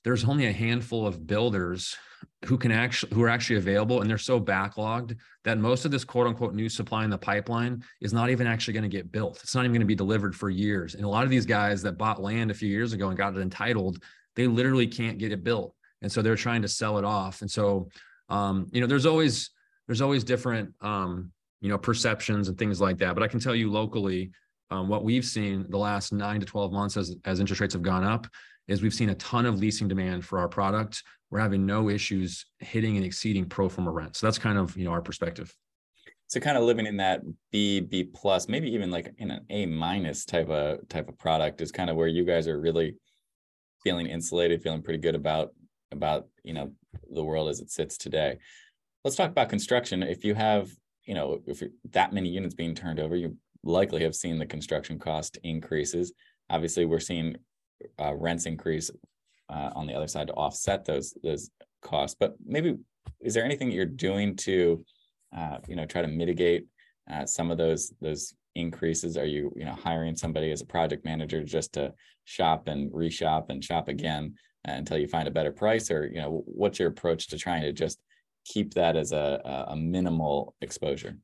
there's 0.03 0.25
only 0.25 0.47
a 0.47 0.51
handful 0.51 1.05
of 1.05 1.27
builders 1.27 1.95
who 2.45 2.57
can 2.57 2.71
actually 2.71 3.13
who 3.13 3.23
are 3.23 3.29
actually 3.29 3.57
available 3.57 4.01
and 4.01 4.09
they're 4.09 4.17
so 4.17 4.39
backlogged 4.39 5.15
that 5.43 5.57
most 5.57 5.85
of 5.85 5.91
this 5.91 6.03
quote 6.03 6.27
unquote 6.27 6.53
new 6.53 6.69
supply 6.69 7.03
in 7.03 7.09
the 7.09 7.17
pipeline 7.17 7.83
is 8.01 8.13
not 8.13 8.29
even 8.29 8.47
actually 8.47 8.73
going 8.73 8.89
to 8.89 8.89
get 8.89 9.11
built. 9.11 9.39
It's 9.43 9.53
not 9.53 9.61
even 9.61 9.73
going 9.73 9.81
to 9.81 9.85
be 9.85 9.95
delivered 9.95 10.35
for 10.35 10.49
years. 10.49 10.95
And 10.95 11.03
a 11.03 11.09
lot 11.09 11.23
of 11.23 11.29
these 11.29 11.45
guys 11.45 11.81
that 11.83 11.97
bought 11.97 12.21
land 12.21 12.49
a 12.49 12.55
few 12.55 12.69
years 12.69 12.93
ago 12.93 13.09
and 13.09 13.17
got 13.17 13.35
it 13.35 13.41
entitled 13.41 14.01
they 14.37 14.47
literally 14.47 14.87
can't 14.87 15.17
get 15.17 15.31
it 15.31 15.43
built. 15.43 15.73
And 16.03 16.11
so 16.11 16.21
they're 16.21 16.35
trying 16.35 16.61
to 16.61 16.67
sell 16.67 16.99
it 16.99 17.03
off. 17.03 17.41
And 17.41 17.51
so 17.51 17.89
um, 18.29 18.67
you 18.71 18.79
know 18.79 18.87
there's 18.87 19.05
always 19.05 19.49
there's 19.87 20.01
always 20.01 20.23
different 20.23 20.73
um, 20.79 21.31
you 21.59 21.69
know 21.69 21.77
perceptions 21.77 22.47
and 22.47 22.57
things 22.57 22.79
like 22.79 22.99
that. 22.99 23.13
But 23.15 23.23
i 23.23 23.27
can 23.27 23.39
tell 23.41 23.55
you 23.55 23.69
locally 23.69 24.31
um, 24.69 24.87
what 24.89 25.03
we've 25.03 25.25
seen 25.25 25.65
the 25.69 25.77
last 25.77 26.11
nine 26.11 26.39
to 26.39 26.45
12 26.45 26.71
months 26.71 26.97
as, 26.97 27.15
as 27.25 27.39
interest 27.39 27.61
rates 27.61 27.73
have 27.73 27.83
gone 27.83 28.03
up 28.03 28.27
is 28.67 28.81
we've 28.81 28.93
seen 28.93 29.09
a 29.09 29.15
ton 29.15 29.45
of 29.45 29.57
leasing 29.57 29.87
demand 29.87 30.25
for 30.25 30.39
our 30.39 30.49
product. 30.49 31.03
We're 31.29 31.39
having 31.39 31.65
no 31.65 31.89
issues 31.89 32.45
hitting 32.59 32.97
and 32.97 33.05
exceeding 33.05 33.45
pro 33.45 33.69
forma 33.69 33.91
rent. 33.91 34.15
So 34.15 34.27
that's 34.27 34.37
kind 34.37 34.57
of 34.57 34.75
you 34.77 34.85
know 34.85 34.91
our 34.91 35.01
perspective. 35.01 35.53
So 36.27 36.41
kind 36.41 36.57
of 36.57 36.63
living 36.63 36.85
in 36.85 36.97
that 36.97 37.21
B, 37.51 37.79
B 37.79 38.03
plus, 38.03 38.49
maybe 38.49 38.69
even 38.73 38.91
like 38.91 39.13
in 39.17 39.31
an 39.31 39.45
A 39.49 39.65
minus 39.65 40.25
type 40.25 40.49
of 40.49 40.87
type 40.89 41.07
of 41.07 41.17
product 41.17 41.61
is 41.61 41.71
kind 41.71 41.89
of 41.89 41.95
where 41.95 42.07
you 42.07 42.25
guys 42.25 42.47
are 42.47 42.59
really 42.59 42.95
feeling 43.83 44.07
insulated, 44.07 44.61
feeling 44.61 44.81
pretty 44.81 44.99
good 44.99 45.15
about 45.15 45.53
about 45.91 46.27
you 46.43 46.53
know 46.53 46.71
the 47.13 47.23
world 47.23 47.49
as 47.49 47.61
it 47.61 47.71
sits 47.71 47.97
today. 47.97 48.37
Let's 49.05 49.15
talk 49.15 49.29
about 49.29 49.49
construction. 49.49 50.03
If 50.03 50.25
you 50.25 50.35
have 50.35 50.69
you 51.05 51.13
know 51.13 51.39
if 51.47 51.63
that 51.91 52.11
many 52.11 52.29
units 52.29 52.55
being 52.55 52.75
turned 52.75 52.99
over, 52.99 53.15
you 53.15 53.37
likely 53.67 54.03
have 54.03 54.15
seen 54.15 54.39
the 54.39 54.45
construction 54.45 54.97
cost 54.97 55.37
increases. 55.43 56.13
Obviously, 56.49 56.85
we're 56.85 56.99
seeing 56.99 57.35
uh, 57.99 58.15
rents 58.15 58.45
increase 58.45 58.89
uh, 59.49 59.69
on 59.75 59.87
the 59.87 59.93
other 59.93 60.07
side 60.07 60.27
to 60.27 60.33
offset 60.33 60.85
those 60.85 61.13
those 61.23 61.49
costs. 61.81 62.15
But 62.19 62.35
maybe 62.45 62.77
is 63.21 63.33
there 63.33 63.45
anything 63.45 63.69
that 63.69 63.75
you're 63.75 63.85
doing 63.85 64.35
to 64.37 64.83
uh, 65.35 65.57
you 65.67 65.75
know 65.75 65.85
try 65.85 66.01
to 66.01 66.07
mitigate 66.07 66.67
uh, 67.11 67.25
some 67.25 67.51
of 67.51 67.57
those 67.57 67.93
those 68.01 68.33
increases? 68.55 69.17
Are 69.17 69.25
you 69.25 69.51
you 69.55 69.65
know 69.65 69.75
hiring 69.75 70.15
somebody 70.15 70.51
as 70.51 70.61
a 70.61 70.65
project 70.65 71.05
manager 71.05 71.43
just 71.43 71.73
to 71.73 71.93
shop 72.25 72.67
and 72.67 72.91
reshop 72.91 73.49
and 73.49 73.63
shop 73.63 73.87
again 73.87 74.35
until 74.65 74.97
you 74.97 75.07
find 75.07 75.27
a 75.27 75.31
better 75.31 75.51
price, 75.51 75.91
or 75.91 76.07
you 76.07 76.19
know 76.21 76.43
what's 76.45 76.79
your 76.79 76.89
approach 76.89 77.27
to 77.27 77.37
trying 77.37 77.61
to 77.61 77.71
just 77.71 77.99
keep 78.45 78.73
that 78.73 78.95
as 78.95 79.11
a, 79.11 79.65
a 79.69 79.75
minimal 79.75 80.55
exposure? 80.61 81.17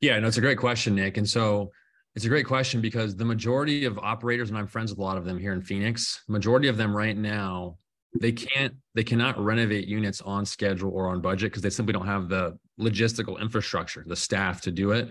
Yeah, 0.00 0.18
no, 0.18 0.28
it's 0.28 0.36
a 0.36 0.42
great 0.42 0.58
question, 0.58 0.94
Nick. 0.94 1.16
And 1.16 1.28
so 1.28 1.70
it's 2.14 2.24
a 2.24 2.28
great 2.28 2.46
question 2.46 2.80
because 2.80 3.16
the 3.16 3.24
majority 3.24 3.84
of 3.84 3.98
operators, 3.98 4.48
and 4.48 4.58
I'm 4.58 4.66
friends 4.66 4.90
with 4.90 4.98
a 4.98 5.02
lot 5.02 5.16
of 5.16 5.24
them 5.24 5.38
here 5.38 5.52
in 5.52 5.62
Phoenix, 5.62 6.22
majority 6.28 6.68
of 6.68 6.76
them 6.76 6.96
right 6.96 7.16
now, 7.16 7.78
they 8.18 8.32
can't, 8.32 8.74
they 8.94 9.04
cannot 9.04 9.38
renovate 9.38 9.86
units 9.86 10.22
on 10.22 10.46
schedule 10.46 10.90
or 10.90 11.08
on 11.08 11.20
budget 11.20 11.50
because 11.50 11.62
they 11.62 11.70
simply 11.70 11.92
don't 11.92 12.06
have 12.06 12.28
the 12.28 12.58
logistical 12.80 13.40
infrastructure, 13.40 14.04
the 14.06 14.16
staff 14.16 14.62
to 14.62 14.70
do 14.70 14.92
it, 14.92 15.08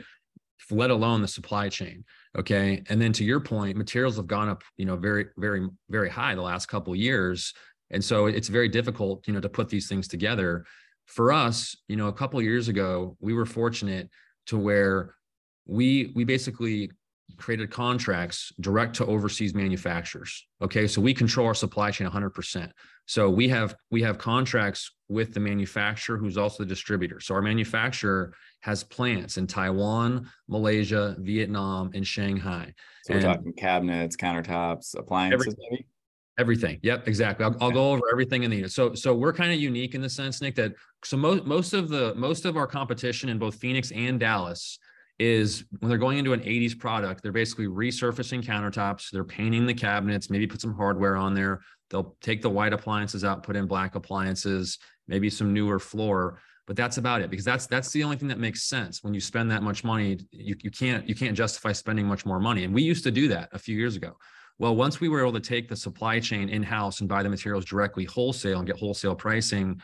let 0.71 0.89
alone 0.89 1.21
the 1.21 1.27
supply 1.27 1.69
chain. 1.69 2.03
Okay. 2.37 2.83
And 2.89 2.99
then 2.99 3.13
to 3.13 3.23
your 3.23 3.39
point, 3.39 3.77
materials 3.77 4.17
have 4.17 4.27
gone 4.27 4.49
up, 4.49 4.63
you 4.77 4.85
know, 4.85 4.95
very, 4.95 5.27
very, 5.37 5.67
very 5.89 6.09
high 6.09 6.33
the 6.35 6.41
last 6.41 6.65
couple 6.65 6.95
years. 6.95 7.53
And 7.91 8.03
so 8.03 8.25
it's 8.25 8.47
very 8.47 8.67
difficult, 8.67 9.27
you 9.27 9.33
know, 9.33 9.41
to 9.41 9.49
put 9.49 9.69
these 9.69 9.87
things 9.87 10.07
together. 10.07 10.65
For 11.05 11.31
us, 11.31 11.75
you 11.87 11.95
know, 11.95 12.07
a 12.07 12.13
couple 12.13 12.41
years 12.41 12.67
ago, 12.67 13.15
we 13.19 13.33
were 13.33 13.45
fortunate 13.45 14.09
to 14.47 14.57
where 14.57 15.15
we 15.65 16.11
we 16.15 16.23
basically 16.23 16.91
created 17.37 17.71
contracts 17.71 18.51
direct 18.59 18.95
to 18.95 19.05
overseas 19.05 19.53
manufacturers. 19.53 20.47
Okay, 20.61 20.87
so 20.87 21.01
we 21.01 21.13
control 21.13 21.47
our 21.47 21.53
supply 21.53 21.91
chain 21.91 22.07
100%. 22.07 22.71
So 23.07 23.29
we 23.29 23.49
have 23.49 23.75
we 23.91 24.01
have 24.03 24.17
contracts 24.17 24.91
with 25.09 25.33
the 25.33 25.39
manufacturer 25.39 26.17
who's 26.17 26.37
also 26.37 26.63
the 26.63 26.69
distributor. 26.69 27.19
So 27.19 27.35
our 27.35 27.41
manufacturer 27.41 28.33
has 28.61 28.83
plants 28.83 29.37
in 29.37 29.45
Taiwan, 29.47 30.29
Malaysia, 30.47 31.15
Vietnam, 31.19 31.91
and 31.93 32.05
Shanghai. 32.05 32.73
So 33.03 33.13
we're 33.13 33.19
and 33.19 33.25
talking 33.25 33.53
cabinets, 33.53 34.15
countertops, 34.15 34.97
appliances, 34.97 35.41
everything. 35.41 35.67
maybe. 35.71 35.85
Everything. 36.37 36.79
Yep, 36.81 37.07
exactly. 37.07 37.45
I'll, 37.45 37.55
I'll 37.61 37.71
go 37.71 37.91
over 37.91 38.01
everything 38.11 38.43
in 38.43 38.49
the 38.51 38.57
unit. 38.57 38.71
So 38.71 38.93
so 38.93 39.15
we're 39.15 39.31
kind 39.31 39.53
of 39.53 39.59
unique 39.59 39.95
in 39.95 40.01
the 40.01 40.09
sense, 40.09 40.41
Nick, 40.41 40.55
that 40.55 40.73
so 41.03 41.15
most 41.15 41.45
most 41.45 41.73
of 41.73 41.87
the 41.87 42.13
most 42.15 42.45
of 42.45 42.57
our 42.57 42.67
competition 42.67 43.29
in 43.29 43.39
both 43.39 43.55
Phoenix 43.55 43.91
and 43.91 44.19
Dallas 44.19 44.77
is 45.17 45.63
when 45.79 45.87
they're 45.87 45.97
going 45.97 46.17
into 46.17 46.33
an 46.33 46.41
80s 46.41 46.77
product, 46.77 47.23
they're 47.23 47.31
basically 47.31 47.67
resurfacing 47.67 48.43
countertops, 48.43 49.09
they're 49.11 49.23
painting 49.23 49.65
the 49.65 49.73
cabinets, 49.73 50.29
maybe 50.29 50.45
put 50.45 50.59
some 50.59 50.75
hardware 50.75 51.15
on 51.15 51.33
there. 51.33 51.61
They'll 51.89 52.17
take 52.19 52.41
the 52.41 52.49
white 52.49 52.73
appliances 52.73 53.23
out, 53.23 53.43
put 53.43 53.55
in 53.55 53.65
black 53.65 53.95
appliances, 53.95 54.77
maybe 55.07 55.29
some 55.29 55.53
newer 55.53 55.79
floor, 55.79 56.41
but 56.67 56.75
that's 56.75 56.97
about 56.97 57.21
it 57.21 57.29
because 57.29 57.45
that's 57.45 57.67
that's 57.67 57.91
the 57.91 58.03
only 58.03 58.17
thing 58.17 58.27
that 58.27 58.39
makes 58.39 58.63
sense 58.63 59.03
when 59.03 59.13
you 59.13 59.21
spend 59.21 59.51
that 59.51 59.61
much 59.61 59.83
money. 59.83 60.17
You, 60.31 60.55
you 60.61 60.71
can't 60.71 61.07
you 61.07 61.13
can't 61.13 61.37
justify 61.37 61.71
spending 61.71 62.07
much 62.07 62.25
more 62.25 62.39
money. 62.39 62.63
And 62.63 62.73
we 62.73 62.81
used 62.81 63.03
to 63.03 63.11
do 63.11 63.27
that 63.29 63.49
a 63.51 63.59
few 63.59 63.77
years 63.77 63.95
ago. 63.95 64.17
Well, 64.57 64.75
once 64.75 65.01
we 65.01 65.09
were 65.09 65.21
able 65.21 65.33
to 65.33 65.39
take 65.41 65.67
the 65.67 65.75
supply 65.75 66.19
chain 66.19 66.47
in-house 66.47 67.01
and 67.01 67.09
buy 67.09 67.23
the 67.23 67.29
materials 67.29 67.65
directly 67.65 68.05
wholesale 68.05 68.59
and 68.59 68.67
get 68.67 68.77
wholesale 68.77 69.15
pricing, 69.15 69.81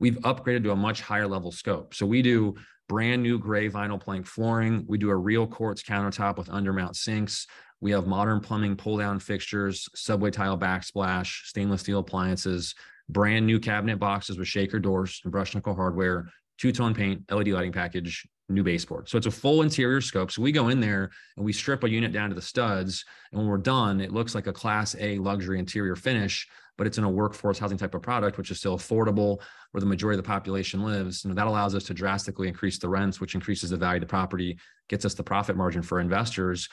we've 0.00 0.16
upgraded 0.20 0.62
to 0.64 0.70
a 0.70 0.76
much 0.76 1.02
higher 1.02 1.26
level 1.26 1.52
scope. 1.52 1.94
So 1.94 2.06
we 2.06 2.22
do 2.22 2.54
brand 2.88 3.22
new 3.22 3.38
gray 3.38 3.68
vinyl 3.68 4.00
plank 4.00 4.26
flooring. 4.26 4.84
We 4.88 4.96
do 4.96 5.10
a 5.10 5.16
real 5.16 5.46
quartz 5.46 5.82
countertop 5.82 6.38
with 6.38 6.48
undermount 6.48 6.96
sinks. 6.96 7.46
We 7.80 7.90
have 7.90 8.06
modern 8.06 8.40
plumbing 8.40 8.76
pull 8.76 8.96
down 8.96 9.18
fixtures, 9.18 9.88
subway 9.94 10.30
tile 10.30 10.58
backsplash, 10.58 11.46
stainless 11.46 11.82
steel 11.82 11.98
appliances, 11.98 12.74
brand 13.10 13.46
new 13.46 13.60
cabinet 13.60 13.98
boxes 13.98 14.38
with 14.38 14.48
shaker 14.48 14.78
doors 14.78 15.20
and 15.24 15.32
brush 15.32 15.54
nickel 15.54 15.74
hardware, 15.74 16.30
two 16.56 16.72
tone 16.72 16.94
paint, 16.94 17.30
LED 17.30 17.48
lighting 17.48 17.72
package, 17.72 18.26
new 18.48 18.62
baseboard. 18.62 19.08
So 19.08 19.16
it's 19.16 19.26
a 19.26 19.30
full 19.30 19.62
interior 19.62 20.00
scope. 20.00 20.30
So 20.30 20.42
we 20.42 20.52
go 20.52 20.68
in 20.68 20.80
there 20.80 21.10
and 21.36 21.44
we 21.44 21.52
strip 21.52 21.82
a 21.84 21.90
unit 21.90 22.12
down 22.12 22.28
to 22.28 22.34
the 22.34 22.42
studs. 22.42 23.04
And 23.32 23.40
when 23.40 23.48
we're 23.48 23.58
done, 23.58 24.00
it 24.00 24.12
looks 24.12 24.34
like 24.34 24.46
a 24.46 24.52
class 24.52 24.94
A 25.00 25.18
luxury 25.18 25.58
interior 25.58 25.96
finish 25.96 26.46
but 26.76 26.86
it's 26.86 26.98
in 26.98 27.04
a 27.04 27.10
workforce 27.10 27.58
housing 27.58 27.78
type 27.78 27.94
of 27.94 28.02
product, 28.02 28.38
which 28.38 28.50
is 28.50 28.58
still 28.58 28.76
affordable, 28.76 29.40
where 29.70 29.80
the 29.80 29.86
majority 29.86 30.18
of 30.18 30.24
the 30.24 30.28
population 30.28 30.82
lives. 30.82 31.24
Know, 31.24 31.34
that 31.34 31.46
allows 31.46 31.74
us 31.74 31.84
to 31.84 31.94
drastically 31.94 32.48
increase 32.48 32.78
the 32.78 32.88
rents, 32.88 33.20
which 33.20 33.34
increases 33.34 33.70
the 33.70 33.76
value 33.76 33.96
of 33.96 34.00
the 34.02 34.06
property, 34.06 34.58
gets 34.88 35.04
us 35.04 35.14
the 35.14 35.22
profit 35.22 35.56
margin 35.56 35.82
for 35.82 36.00
investors. 36.00 36.68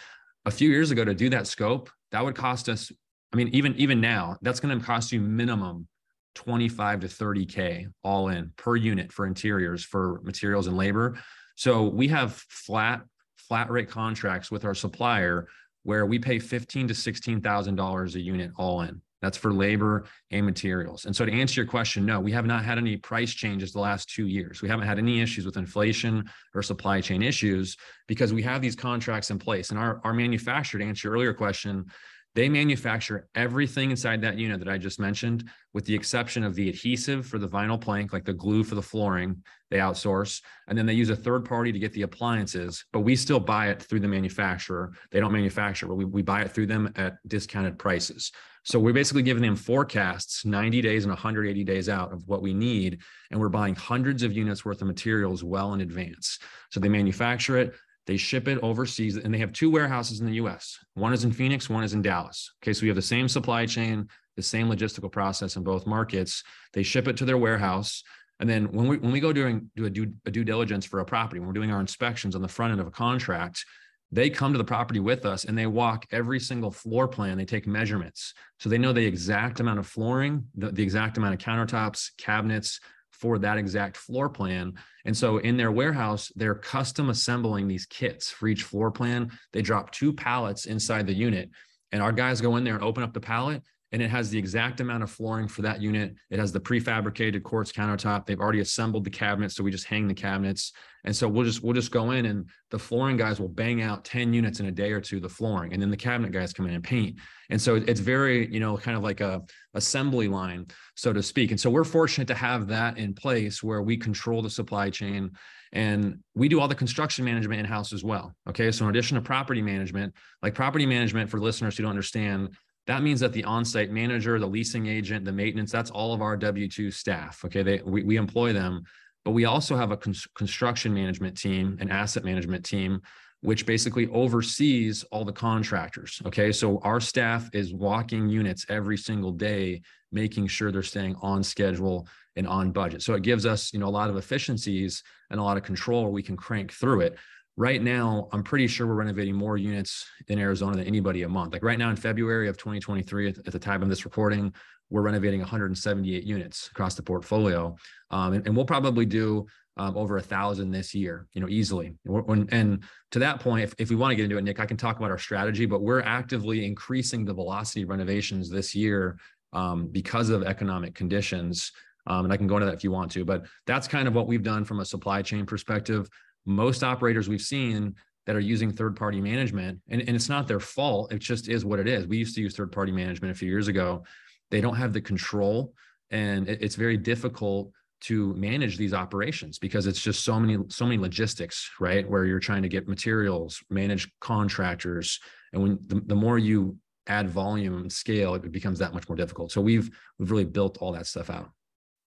A 0.45 0.51
few 0.51 0.69
years 0.69 0.91
ago, 0.91 1.05
to 1.05 1.13
do 1.13 1.29
that 1.29 1.47
scope, 1.47 1.89
that 2.11 2.23
would 2.23 2.35
cost 2.35 2.67
us. 2.67 2.91
I 3.33 3.37
mean, 3.37 3.49
even 3.49 3.75
even 3.75 4.01
now, 4.01 4.37
that's 4.41 4.59
going 4.59 4.77
to 4.77 4.83
cost 4.83 5.11
you 5.11 5.21
minimum 5.21 5.87
25 6.35 7.01
to 7.01 7.07
30k 7.07 7.87
all 8.03 8.29
in 8.29 8.51
per 8.57 8.75
unit 8.75 9.11
for 9.11 9.27
interiors, 9.27 9.83
for 9.83 10.19
materials 10.23 10.67
and 10.67 10.75
labor. 10.75 11.17
So 11.61 11.83
we 11.83 12.07
have 12.07 12.33
flat 12.49 13.03
flat 13.37 13.69
rate 13.69 13.87
contracts 13.87 14.49
with 14.49 14.65
our 14.65 14.73
supplier 14.73 15.47
where 15.83 16.07
we 16.07 16.17
pay 16.17 16.39
fifteen 16.39 16.87
to 16.87 16.95
sixteen 16.95 17.39
thousand 17.39 17.75
dollars 17.75 18.15
a 18.15 18.19
unit 18.19 18.49
all 18.57 18.81
in. 18.81 18.99
That's 19.21 19.37
for 19.37 19.53
labor 19.53 20.05
and 20.31 20.43
materials. 20.43 21.05
And 21.05 21.15
so 21.15 21.23
to 21.23 21.31
answer 21.31 21.61
your 21.61 21.69
question, 21.69 22.03
no, 22.03 22.19
we 22.19 22.31
have 22.31 22.47
not 22.47 22.65
had 22.65 22.79
any 22.79 22.97
price 22.97 23.31
changes 23.31 23.73
the 23.73 23.79
last 23.79 24.09
two 24.09 24.25
years. 24.25 24.63
We 24.63 24.69
haven't 24.69 24.87
had 24.87 24.97
any 24.97 25.21
issues 25.21 25.45
with 25.45 25.57
inflation 25.57 26.27
or 26.55 26.63
supply 26.63 26.99
chain 26.99 27.21
issues 27.21 27.77
because 28.07 28.33
we 28.33 28.41
have 28.41 28.63
these 28.63 28.75
contracts 28.75 29.29
in 29.29 29.37
place. 29.37 29.69
And 29.69 29.77
our, 29.77 30.01
our 30.03 30.13
manufacturer, 30.15 30.79
to 30.79 30.85
answer 30.87 31.09
your 31.09 31.15
earlier 31.15 31.35
question, 31.35 31.85
they 32.33 32.47
manufacture 32.47 33.27
everything 33.35 33.91
inside 33.91 34.21
that 34.21 34.37
unit 34.37 34.59
that 34.59 34.69
I 34.69 34.77
just 34.77 34.99
mentioned, 34.99 35.49
with 35.73 35.85
the 35.85 35.95
exception 35.95 36.43
of 36.43 36.55
the 36.55 36.69
adhesive 36.69 37.25
for 37.25 37.37
the 37.37 37.47
vinyl 37.47 37.79
plank, 37.79 38.13
like 38.13 38.23
the 38.23 38.33
glue 38.33 38.63
for 38.63 38.75
the 38.75 38.81
flooring, 38.81 39.43
they 39.69 39.77
outsource. 39.77 40.41
And 40.67 40.77
then 40.77 40.85
they 40.85 40.93
use 40.93 41.09
a 41.09 41.15
third 41.15 41.45
party 41.45 41.71
to 41.71 41.79
get 41.79 41.91
the 41.93 42.03
appliances, 42.03 42.85
but 42.93 43.01
we 43.01 43.15
still 43.15 43.39
buy 43.39 43.69
it 43.69 43.81
through 43.81 43.99
the 43.99 44.07
manufacturer. 44.07 44.93
They 45.11 45.19
don't 45.19 45.33
manufacture, 45.33 45.87
but 45.87 45.95
we, 45.95 46.05
we 46.05 46.21
buy 46.21 46.41
it 46.41 46.51
through 46.51 46.67
them 46.67 46.93
at 46.95 47.17
discounted 47.27 47.77
prices. 47.77 48.31
So 48.63 48.79
we're 48.79 48.93
basically 48.93 49.23
giving 49.23 49.41
them 49.41 49.55
forecasts 49.55 50.45
90 50.45 50.81
days 50.81 51.03
and 51.03 51.11
180 51.11 51.63
days 51.63 51.89
out 51.89 52.13
of 52.13 52.27
what 52.27 52.41
we 52.41 52.53
need. 52.53 52.99
And 53.31 53.39
we're 53.39 53.49
buying 53.49 53.75
hundreds 53.75 54.23
of 54.23 54.33
units 54.33 54.63
worth 54.63 54.81
of 54.81 54.87
materials 54.87 55.43
well 55.43 55.73
in 55.73 55.81
advance. 55.81 56.37
So 56.69 56.79
they 56.79 56.89
manufacture 56.89 57.57
it, 57.57 57.73
they 58.11 58.17
ship 58.17 58.49
it 58.49 58.59
overseas, 58.61 59.15
and 59.15 59.33
they 59.33 59.37
have 59.37 59.53
two 59.53 59.71
warehouses 59.71 60.19
in 60.19 60.25
the 60.25 60.33
US. 60.33 60.77
One 60.95 61.13
is 61.13 61.23
in 61.23 61.31
Phoenix, 61.31 61.69
one 61.69 61.85
is 61.85 61.93
in 61.93 62.01
Dallas. 62.01 62.51
Okay, 62.61 62.73
so 62.73 62.81
we 62.81 62.89
have 62.89 62.97
the 62.97 63.01
same 63.01 63.29
supply 63.29 63.65
chain, 63.65 64.05
the 64.35 64.43
same 64.43 64.67
logistical 64.67 65.09
process 65.09 65.55
in 65.55 65.63
both 65.63 65.87
markets. 65.87 66.43
They 66.73 66.83
ship 66.83 67.07
it 67.07 67.15
to 67.17 67.25
their 67.25 67.37
warehouse. 67.37 68.03
And 68.41 68.49
then 68.49 68.65
when 68.73 68.87
we 68.87 68.97
when 68.97 69.13
we 69.13 69.21
go 69.21 69.31
doing 69.31 69.71
do 69.77 69.85
a 69.85 69.89
due, 69.89 70.11
a 70.25 70.31
due 70.31 70.43
diligence 70.43 70.85
for 70.85 70.99
a 70.99 71.05
property, 71.05 71.39
when 71.39 71.47
we're 71.47 71.53
doing 71.53 71.71
our 71.71 71.79
inspections 71.79 72.35
on 72.35 72.41
the 72.41 72.49
front 72.49 72.73
end 72.73 72.81
of 72.81 72.87
a 72.87 72.91
contract, 72.91 73.63
they 74.11 74.29
come 74.29 74.51
to 74.51 74.57
the 74.57 74.65
property 74.65 74.99
with 74.99 75.25
us 75.25 75.45
and 75.45 75.57
they 75.57 75.67
walk 75.67 76.05
every 76.11 76.41
single 76.41 76.69
floor 76.69 77.07
plan. 77.07 77.37
They 77.37 77.45
take 77.45 77.65
measurements. 77.65 78.33
So 78.59 78.67
they 78.67 78.77
know 78.77 78.91
the 78.91 79.05
exact 79.05 79.61
amount 79.61 79.79
of 79.79 79.87
flooring, 79.87 80.43
the, 80.55 80.69
the 80.69 80.83
exact 80.83 81.17
amount 81.17 81.35
of 81.35 81.39
countertops, 81.39 82.09
cabinets 82.17 82.81
for 83.21 83.37
that 83.39 83.57
exact 83.57 83.95
floor 83.95 84.27
plan. 84.27 84.73
And 85.05 85.15
so 85.15 85.37
in 85.37 85.55
their 85.55 85.71
warehouse, 85.71 86.31
they're 86.35 86.55
custom 86.55 87.09
assembling 87.09 87.67
these 87.67 87.85
kits 87.85 88.31
for 88.31 88.47
each 88.47 88.63
floor 88.63 88.91
plan. 88.91 89.31
They 89.53 89.61
drop 89.61 89.91
two 89.91 90.11
pallets 90.11 90.65
inside 90.65 91.05
the 91.05 91.13
unit. 91.13 91.51
And 91.91 92.01
our 92.01 92.11
guys 92.11 92.41
go 92.41 92.55
in 92.55 92.63
there 92.63 92.75
and 92.75 92.83
open 92.83 93.03
up 93.03 93.13
the 93.13 93.19
pallet 93.19 93.61
and 93.91 94.01
it 94.01 94.09
has 94.09 94.29
the 94.29 94.39
exact 94.39 94.79
amount 94.79 95.03
of 95.03 95.11
flooring 95.11 95.47
for 95.47 95.61
that 95.63 95.81
unit. 95.81 96.15
It 96.29 96.39
has 96.39 96.51
the 96.51 96.59
prefabricated 96.59 97.43
quartz 97.43 97.71
countertop. 97.71 98.25
They've 98.25 98.39
already 98.39 98.61
assembled 98.61 99.03
the 99.03 99.09
cabinets, 99.09 99.55
so 99.55 99.63
we 99.63 99.71
just 99.71 99.85
hang 99.85 100.07
the 100.07 100.13
cabinets. 100.13 100.71
And 101.03 101.15
so 101.15 101.27
we'll 101.27 101.45
just 101.45 101.63
we'll 101.63 101.73
just 101.73 101.91
go 101.91 102.11
in 102.11 102.25
and 102.25 102.49
the 102.69 102.79
flooring 102.79 103.17
guys 103.17 103.39
will 103.39 103.49
bang 103.49 103.81
out 103.81 104.05
10 104.05 104.33
units 104.33 104.59
in 104.59 104.67
a 104.67 104.71
day 104.71 104.91
or 104.91 105.01
two, 105.01 105.19
the 105.19 105.27
flooring, 105.27 105.73
and 105.73 105.81
then 105.81 105.89
the 105.89 105.97
cabinet 105.97 106.31
guys 106.31 106.53
come 106.53 106.67
in 106.67 106.73
and 106.73 106.83
paint. 106.83 107.17
And 107.49 107.61
so 107.61 107.75
it's 107.75 107.99
very, 107.99 108.51
you 108.53 108.59
know, 108.59 108.77
kind 108.77 108.95
of 108.95 109.03
like 109.03 109.19
a 109.19 109.41
assembly 109.73 110.29
line, 110.29 110.67
so 110.95 111.11
to 111.11 111.21
speak. 111.21 111.51
And 111.51 111.59
so 111.59 111.69
we're 111.69 111.83
fortunate 111.83 112.27
to 112.27 112.35
have 112.35 112.67
that 112.67 112.97
in 112.97 113.13
place 113.13 113.61
where 113.61 113.81
we 113.81 113.97
control 113.97 114.41
the 114.41 114.49
supply 114.49 114.89
chain 114.89 115.31
and 115.73 116.19
we 116.35 116.47
do 116.49 116.59
all 116.59 116.67
the 116.67 116.75
construction 116.75 117.25
management 117.25 117.59
in-house 117.59 117.93
as 117.93 118.03
well. 118.03 118.33
Okay. 118.47 118.71
So 118.71 118.85
in 118.85 118.89
addition 118.89 119.15
to 119.15 119.21
property 119.21 119.61
management, 119.61 120.13
like 120.41 120.53
property 120.53 120.85
management 120.85 121.29
for 121.29 121.39
listeners 121.39 121.77
who 121.77 121.83
don't 121.83 121.91
understand, 121.91 122.55
that 122.91 123.03
means 123.03 123.21
that 123.21 123.31
the 123.31 123.45
on-site 123.45 123.89
manager, 123.89 124.37
the 124.37 124.45
leasing 124.45 124.87
agent, 124.87 125.23
the 125.23 125.31
maintenance, 125.31 125.71
that's 125.71 125.91
all 125.91 126.13
of 126.13 126.21
our 126.21 126.35
W-2 126.35 126.91
staff. 126.91 127.43
Okay. 127.45 127.63
They, 127.63 127.81
we, 127.85 128.03
we 128.03 128.17
employ 128.17 128.51
them, 128.51 128.83
but 129.23 129.31
we 129.31 129.45
also 129.45 129.77
have 129.77 129.91
a 129.91 129.97
con- 129.97 130.13
construction 130.35 130.93
management 130.93 131.37
team, 131.37 131.77
an 131.79 131.89
asset 131.89 132.25
management 132.25 132.65
team, 132.65 133.01
which 133.39 133.65
basically 133.65 134.07
oversees 134.09 135.05
all 135.05 135.23
the 135.23 135.31
contractors. 135.31 136.21
Okay. 136.25 136.51
So 136.51 136.79
our 136.79 136.99
staff 136.99 137.49
is 137.53 137.73
walking 137.73 138.27
units 138.27 138.65
every 138.67 138.97
single 138.97 139.31
day, 139.31 139.81
making 140.11 140.47
sure 140.47 140.69
they're 140.69 140.83
staying 140.83 141.15
on 141.21 141.43
schedule 141.43 142.09
and 142.35 142.45
on 142.45 142.71
budget. 142.71 143.03
So 143.03 143.13
it 143.13 143.23
gives 143.23 143.45
us, 143.45 143.71
you 143.71 143.79
know, 143.79 143.87
a 143.87 143.89
lot 143.89 144.09
of 144.09 144.17
efficiencies 144.17 145.01
and 145.29 145.39
a 145.39 145.43
lot 145.43 145.55
of 145.55 145.63
control. 145.63 146.11
We 146.11 146.23
can 146.23 146.35
crank 146.35 146.73
through 146.73 147.01
it 147.01 147.17
right 147.61 147.83
now, 147.83 148.27
I'm 148.31 148.41
pretty 148.41 148.65
sure 148.65 148.87
we're 148.87 148.95
renovating 148.95 149.35
more 149.35 149.55
units 149.55 150.07
in 150.29 150.39
Arizona 150.39 150.77
than 150.77 150.87
anybody 150.87 151.21
a 151.21 151.29
month. 151.29 151.53
Like 151.53 151.61
right 151.61 151.77
now 151.77 151.91
in 151.91 151.95
February 151.95 152.49
of 152.49 152.57
2023, 152.57 153.27
at, 153.27 153.45
the 153.45 153.59
time 153.59 153.83
of 153.83 153.89
this 153.89 154.03
recording, 154.03 154.51
we're 154.89 155.03
renovating 155.03 155.41
178 155.41 156.23
units 156.23 156.69
across 156.71 156.95
the 156.95 157.03
portfolio. 157.03 157.75
Um, 158.09 158.33
and, 158.33 158.47
and, 158.47 158.55
we'll 158.55 158.65
probably 158.65 159.05
do 159.05 159.45
um, 159.77 159.95
over 159.95 160.17
a 160.17 160.21
thousand 160.23 160.71
this 160.71 160.95
year, 160.95 161.27
you 161.33 161.41
know, 161.41 161.47
easily. 161.49 161.93
And, 162.05 162.51
and 162.51 162.83
to 163.11 163.19
that 163.19 163.39
point, 163.41 163.63
if, 163.63 163.75
if 163.77 163.91
we 163.91 163.95
want 163.95 164.09
to 164.09 164.15
get 164.15 164.23
into 164.23 164.39
it, 164.39 164.43
Nick, 164.43 164.59
I 164.59 164.65
can 164.65 164.75
talk 164.75 164.97
about 164.97 165.11
our 165.11 165.19
strategy, 165.19 165.67
but 165.67 165.83
we're 165.83 166.01
actively 166.01 166.65
increasing 166.65 167.25
the 167.25 167.33
velocity 167.33 167.83
of 167.83 167.89
renovations 167.89 168.49
this 168.49 168.73
year 168.73 169.19
um, 169.53 169.85
because 169.85 170.31
of 170.31 170.41
economic 170.41 170.95
conditions. 170.95 171.71
Um, 172.07 172.25
and 172.25 172.33
I 172.33 172.37
can 172.37 172.47
go 172.47 172.55
into 172.55 172.65
that 172.65 172.73
if 172.73 172.83
you 172.83 172.89
want 172.89 173.11
to, 173.11 173.23
but 173.23 173.45
that's 173.67 173.87
kind 173.87 174.07
of 174.07 174.15
what 174.15 174.25
we've 174.25 174.41
done 174.41 174.65
from 174.65 174.79
a 174.79 174.85
supply 174.85 175.21
chain 175.21 175.45
perspective 175.45 176.09
most 176.45 176.83
operators 176.83 177.29
we've 177.29 177.41
seen 177.41 177.95
that 178.25 178.35
are 178.35 178.41
using 178.41 178.71
third 178.71 178.95
party 178.95 179.19
management 179.19 179.79
and, 179.89 180.01
and 180.01 180.15
it's 180.15 180.29
not 180.29 180.47
their 180.47 180.59
fault 180.59 181.11
it 181.11 181.19
just 181.19 181.49
is 181.49 181.65
what 181.65 181.79
it 181.79 181.87
is. 181.87 182.07
We 182.07 182.17
used 182.17 182.35
to 182.35 182.41
use 182.41 182.55
third 182.55 182.71
party 182.71 182.91
management 182.91 183.31
a 183.31 183.35
few 183.35 183.49
years 183.49 183.67
ago. 183.67 184.03
They 184.49 184.61
don't 184.61 184.75
have 184.75 184.93
the 184.93 185.01
control 185.01 185.73
and 186.11 186.47
it, 186.47 186.61
it's 186.61 186.75
very 186.75 186.97
difficult 186.97 187.71
to 188.01 188.33
manage 188.33 188.77
these 188.77 188.93
operations 188.93 189.59
because 189.59 189.85
it's 189.85 190.01
just 190.01 190.23
so 190.23 190.39
many 190.39 190.57
so 190.69 190.85
many 190.85 190.97
logistics 190.97 191.69
right 191.79 192.09
where 192.09 192.25
you're 192.25 192.39
trying 192.39 192.63
to 192.63 192.69
get 192.69 192.87
materials 192.87 193.63
manage 193.69 194.11
contractors 194.19 195.19
and 195.53 195.61
when 195.61 195.79
the, 195.87 196.01
the 196.07 196.15
more 196.15 196.39
you 196.39 196.75
add 197.07 197.29
volume 197.29 197.77
and 197.77 197.91
scale 197.91 198.35
it 198.35 198.51
becomes 198.51 198.79
that 198.79 198.93
much 198.93 199.07
more 199.09 199.15
difficult. 199.15 199.51
So 199.51 199.61
we've 199.61 199.89
we've 200.17 200.31
really 200.31 200.45
built 200.45 200.77
all 200.79 200.91
that 200.93 201.07
stuff 201.07 201.29
out 201.29 201.51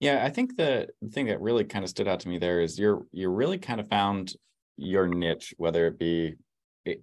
yeah, 0.00 0.24
I 0.24 0.30
think 0.30 0.56
the, 0.56 0.88
thing 1.12 1.26
that 1.26 1.40
really 1.40 1.64
kind 1.64 1.84
of 1.84 1.90
stood 1.90 2.08
out 2.08 2.20
to 2.20 2.28
me 2.28 2.38
there 2.38 2.60
is 2.60 2.78
you're 2.78 3.02
you're 3.12 3.30
really 3.30 3.58
kind 3.58 3.80
of 3.80 3.88
found 3.88 4.34
your 4.76 5.06
niche, 5.06 5.54
whether 5.58 5.86
it 5.86 5.98
be 5.98 6.34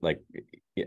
like 0.01 0.19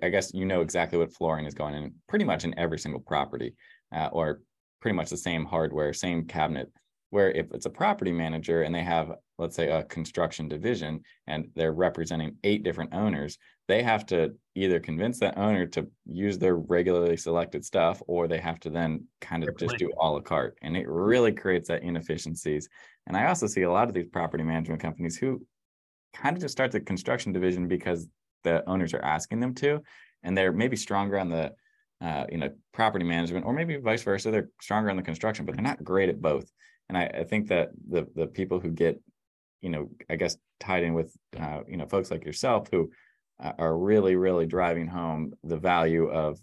I 0.03 0.09
guess 0.09 0.35
you 0.35 0.45
know 0.45 0.61
exactly 0.61 0.99
what 0.99 1.15
flooring 1.15 1.47
is 1.47 1.55
going 1.55 1.75
in 1.75 1.95
pretty 2.09 2.25
much 2.25 2.45
in 2.45 2.59
every 2.59 2.79
single 2.79 3.01
property, 3.01 3.55
uh, 3.95 4.09
or 4.13 4.41
pretty 4.81 4.97
much 4.97 5.11
the 5.11 5.17
same 5.17 5.45
hardware, 5.45 5.93
same 5.93 6.27
cabinet. 6.27 6.71
Where 7.11 7.31
if 7.31 7.53
it's 7.53 7.67
a 7.67 7.71
property 7.71 8.13
manager 8.13 8.63
and 8.63 8.75
they 8.75 8.83
have, 8.83 9.13
let's 9.39 9.57
say, 9.57 9.69
a 9.69 9.83
construction 9.85 10.49
division 10.49 11.03
and 11.27 11.49
they're 11.57 11.73
representing 11.73 12.37
eight 12.45 12.63
different 12.63 12.95
owners, 12.95 13.37
they 13.67 13.83
have 13.83 14.07
to 14.07 14.35
either 14.55 14.81
convince 14.81 15.19
that 15.21 15.37
owner 15.37 15.67
to 15.67 15.89
use 16.07 16.39
their 16.39 16.57
regularly 16.57 17.17
selected 17.17 17.65
stuff 17.65 18.01
or 18.07 18.29
they 18.29 18.39
have 18.39 18.61
to 18.61 18.71
then 18.71 19.05
kind 19.21 19.43
of 19.43 19.57
just 19.57 19.77
do 19.77 19.91
a 20.01 20.09
la 20.09 20.21
carte. 20.21 20.57
And 20.63 20.77
it 20.77 20.89
really 20.89 21.33
creates 21.33 21.69
that 21.69 21.83
inefficiencies. 21.83 22.69
And 23.07 23.17
I 23.17 23.27
also 23.27 23.47
see 23.47 23.63
a 23.63 23.73
lot 23.73 23.89
of 23.89 23.95
these 23.95 24.09
property 24.13 24.45
management 24.45 24.81
companies 24.81 25.17
who 25.17 25.45
kind 26.15 26.37
of 26.37 26.43
just 26.43 26.53
start 26.53 26.71
the 26.71 26.81
construction 26.81 27.33
division 27.33 27.69
because 27.69 28.09
the 28.45 28.69
owners 28.69 28.95
are 28.95 29.05
asking 29.05 29.41
them 29.41 29.55
to, 29.55 29.81
and 30.23 30.37
they're 30.37 30.53
maybe 30.53 30.77
stronger 30.77 31.19
on 31.19 31.29
the 31.29 31.53
uh, 32.01 32.25
you 32.31 32.39
know 32.39 32.51
property 32.73 33.05
management, 33.05 33.45
or 33.45 33.53
maybe 33.53 33.77
vice 33.77 34.03
versa. 34.03 34.31
They're 34.31 34.51
stronger 34.61 34.91
on 34.91 34.97
the 34.97 35.03
construction, 35.03 35.45
but 35.45 35.55
they're 35.55 35.63
not 35.63 35.83
great 35.85 36.09
at 36.09 36.21
both. 36.21 36.51
And 36.91 36.99
I, 36.99 37.21
I 37.21 37.25
think 37.25 37.47
that 37.49 37.71
the 37.89 38.09
the 38.17 38.27
people 38.27 38.59
who 38.59 38.71
get 38.71 39.01
you 39.61 39.71
know 39.71 39.91
I 40.11 40.17
guess 40.17 40.37
tied 40.59 40.83
in 40.83 40.93
with 40.93 41.17
uh, 41.39 41.61
you 41.69 41.77
know 41.77 41.87
folks 41.87 42.11
like 42.11 42.25
yourself 42.25 42.67
who 42.69 42.91
uh, 43.41 43.53
are 43.61 43.79
really 43.79 44.17
really 44.17 44.45
driving 44.45 44.89
home 44.89 45.33
the 45.45 45.57
value 45.57 46.09
of 46.09 46.41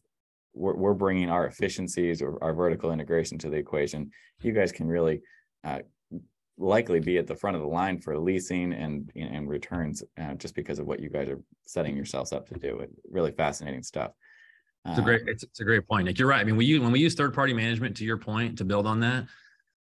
we're, 0.54 0.76
we're 0.76 0.94
bringing 0.94 1.30
our 1.30 1.48
efficiencies 1.48 2.22
or 2.22 2.42
our 2.42 2.54
vertical 2.54 2.94
integration 2.94 3.38
to 3.40 3.50
the 3.50 3.58
equation. 3.58 4.10
You 4.42 4.54
guys 4.54 4.72
can 4.72 4.88
really 4.88 5.20
uh, 5.66 5.80
likely 6.58 7.02
be 7.02 7.18
at 7.18 7.28
the 7.28 7.36
front 7.36 7.58
of 7.58 7.62
the 7.62 7.68
line 7.68 8.00
for 8.00 8.18
leasing 8.18 8.72
and 8.72 9.12
and 9.18 9.50
returns 9.50 10.02
uh, 10.18 10.36
just 10.36 10.56
because 10.56 10.80
of 10.80 10.88
what 10.88 11.02
you 11.02 11.10
guys 11.10 11.28
are 11.28 11.42
setting 11.66 11.94
yourselves 11.94 12.32
up 12.32 12.48
to 12.48 12.58
do. 12.58 12.80
It 12.80 12.90
really 13.12 13.34
fascinating 13.34 13.84
stuff. 13.84 14.12
It's 14.86 15.00
a 15.00 15.02
great 15.02 15.24
it's, 15.28 15.44
it's 15.44 15.60
a 15.60 15.66
great 15.66 15.86
point, 15.86 16.06
Nick. 16.06 16.18
You're 16.18 16.30
right. 16.30 16.40
I 16.40 16.46
mean, 16.46 16.56
we 16.56 16.64
use 16.64 16.80
when 16.80 16.94
we 16.94 17.02
use 17.02 17.16
third 17.16 17.34
party 17.34 17.52
management. 17.52 17.98
To 17.98 18.06
your 18.06 18.18
point, 18.18 18.60
to 18.60 18.64
build 18.64 18.88
on 18.88 19.02
that. 19.02 19.26